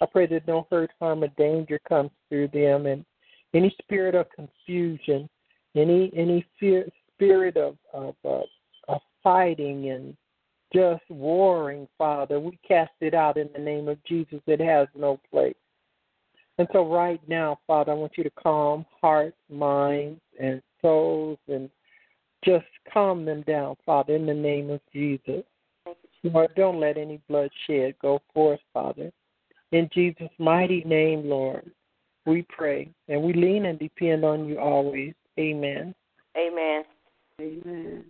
I 0.00 0.06
pray 0.06 0.26
that 0.26 0.46
no 0.46 0.66
hurt, 0.70 0.90
harm, 1.00 1.24
or 1.24 1.28
danger 1.38 1.80
comes 1.88 2.10
through 2.28 2.48
them, 2.48 2.86
and 2.86 3.04
any 3.54 3.74
spirit 3.82 4.14
of 4.14 4.26
confusion, 4.30 5.28
any 5.74 6.12
any 6.14 6.46
fear, 6.60 6.86
spirit 7.14 7.56
of 7.56 7.76
of, 7.94 8.14
uh, 8.24 8.42
of 8.88 9.00
fighting 9.22 9.88
and 9.90 10.14
just 10.72 11.02
warring, 11.08 11.88
Father, 11.96 12.40
we 12.40 12.58
cast 12.66 12.92
it 13.00 13.14
out 13.14 13.36
in 13.36 13.48
the 13.52 13.60
name 13.60 13.88
of 13.88 14.02
Jesus. 14.04 14.40
It 14.46 14.60
has 14.60 14.88
no 14.94 15.20
place. 15.30 15.54
And 16.58 16.66
so, 16.72 16.90
right 16.90 17.20
now, 17.28 17.58
Father, 17.66 17.92
I 17.92 17.94
want 17.94 18.16
you 18.16 18.24
to 18.24 18.30
calm 18.30 18.86
hearts, 19.00 19.36
minds, 19.50 20.20
and 20.40 20.62
souls, 20.80 21.38
and 21.48 21.68
just 22.44 22.66
calm 22.92 23.24
them 23.24 23.42
down, 23.42 23.76
Father, 23.84 24.14
in 24.14 24.26
the 24.26 24.34
name 24.34 24.70
of 24.70 24.80
Jesus. 24.92 25.42
Lord, 26.22 26.50
don't 26.56 26.80
let 26.80 26.96
any 26.96 27.20
bloodshed 27.28 27.94
go 28.00 28.20
forth, 28.32 28.60
Father. 28.72 29.12
In 29.72 29.88
Jesus' 29.92 30.30
mighty 30.38 30.82
name, 30.84 31.28
Lord, 31.28 31.70
we 32.24 32.46
pray 32.48 32.90
and 33.08 33.22
we 33.22 33.32
lean 33.32 33.66
and 33.66 33.78
depend 33.78 34.24
on 34.24 34.48
you 34.48 34.58
always. 34.58 35.14
Amen. 35.38 35.94
Amen. 36.36 36.84
Amen. 37.40 38.04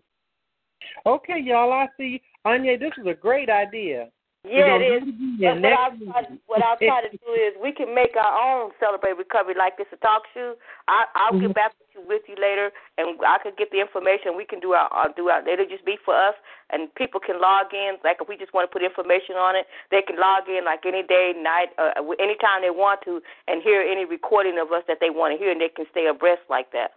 Okay, 1.04 1.40
y'all, 1.42 1.72
I 1.72 1.88
see. 1.96 2.22
Anya, 2.44 2.78
this 2.78 2.92
is 2.98 3.06
a 3.06 3.14
great 3.14 3.50
idea. 3.50 4.08
Yeah, 4.46 4.78
it 4.78 5.02
is. 5.02 5.02
do 5.02 5.42
it 5.42 5.58
But 5.58 5.58
what 5.58 5.74
I'll, 5.74 5.90
try, 5.98 6.22
week. 6.30 6.40
what 6.46 6.62
I'll 6.62 6.78
try 6.78 7.02
to 7.02 7.10
do 7.26 7.30
is 7.34 7.58
we 7.58 7.74
can 7.74 7.90
make 7.94 8.14
our 8.14 8.30
own 8.38 8.70
celebrate 8.78 9.18
recovery 9.18 9.58
like 9.58 9.74
this 9.74 9.90
a 9.90 9.98
talk 9.98 10.22
show. 10.30 10.54
I, 10.86 11.10
I'll 11.18 11.34
get 11.34 11.50
back 11.50 11.74
with 11.74 11.90
you, 11.98 12.02
with 12.06 12.22
you 12.30 12.38
later, 12.38 12.70
and 12.94 13.18
I 13.26 13.42
could 13.42 13.58
get 13.58 13.74
the 13.74 13.82
information. 13.82 14.38
We 14.38 14.46
can 14.46 14.62
do 14.62 14.78
our, 14.78 14.86
our 14.94 15.10
do 15.10 15.34
our. 15.34 15.42
It'll 15.42 15.66
just 15.66 15.82
be 15.84 15.98
for 15.98 16.14
us, 16.14 16.38
and 16.70 16.94
people 16.94 17.18
can 17.18 17.42
log 17.42 17.74
in. 17.74 17.98
Like 18.06 18.22
if 18.22 18.30
we 18.30 18.38
just 18.38 18.54
want 18.54 18.70
to 18.70 18.72
put 18.72 18.86
information 18.86 19.34
on 19.34 19.58
it, 19.58 19.66
they 19.90 20.00
can 20.06 20.14
log 20.14 20.46
in 20.46 20.62
like 20.62 20.86
any 20.86 21.02
day, 21.02 21.34
night, 21.34 21.74
uh, 21.74 21.98
anytime 22.22 22.62
they 22.62 22.70
want 22.70 23.02
to, 23.10 23.18
and 23.50 23.66
hear 23.66 23.82
any 23.82 24.06
recording 24.06 24.62
of 24.62 24.70
us 24.70 24.86
that 24.86 25.02
they 25.02 25.10
want 25.10 25.34
to 25.34 25.38
hear, 25.42 25.50
and 25.50 25.58
they 25.58 25.74
can 25.74 25.90
stay 25.90 26.06
abreast 26.06 26.46
like 26.46 26.70
that. 26.70 26.94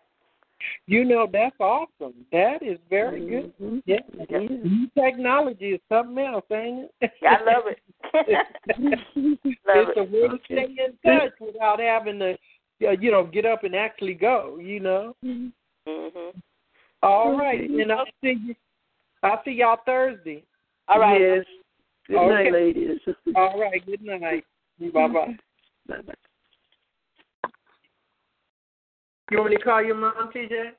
You 0.87 1.05
know, 1.05 1.27
that's 1.31 1.55
awesome. 1.59 2.13
That 2.31 2.61
is 2.61 2.77
very 2.89 3.21
Mm-hmm. 3.21 3.65
good. 3.65 3.83
Yeah. 3.85 3.99
Yeah. 4.29 5.01
Technology 5.01 5.71
is 5.73 5.81
something 5.89 6.23
else, 6.23 6.45
ain't 6.51 6.89
it? 7.01 7.11
I 7.27 7.43
love 7.43 7.63
it. 7.67 7.79
love 9.65 9.87
it's 9.87 9.97
a 9.97 10.03
way 10.03 10.27
to 10.27 10.39
stay 10.45 10.75
in 10.85 10.97
touch 11.05 11.33
without 11.39 11.79
having 11.79 12.19
to, 12.19 12.37
uh, 12.87 12.91
you 12.91 13.11
know, 13.11 13.25
get 13.25 13.45
up 13.45 13.63
and 13.63 13.75
actually 13.75 14.13
go. 14.13 14.57
You 14.59 14.79
know. 14.79 15.15
Mhm. 15.23 15.51
All 17.01 17.37
right, 17.37 17.69
and 17.69 17.91
I'll 17.91 18.05
see 18.21 18.35
you. 18.45 18.55
I'll 19.23 19.41
see 19.45 19.51
y'all 19.51 19.79
Thursday. 19.85 20.43
All 20.87 20.99
right. 20.99 21.19
Yes. 21.21 21.45
Good 22.07 22.17
Okay. 22.17 22.29
night, 22.29 22.53
ladies. 22.53 22.99
All 23.35 23.59
right. 23.59 23.85
Good 23.85 24.01
night. 24.01 24.43
Bye-bye. 24.79 25.35
Bye 25.87 26.01
bye. 26.01 26.13
Yumrika 29.31 29.81
Yılmaz 29.81 30.31
Tice. 30.33 30.78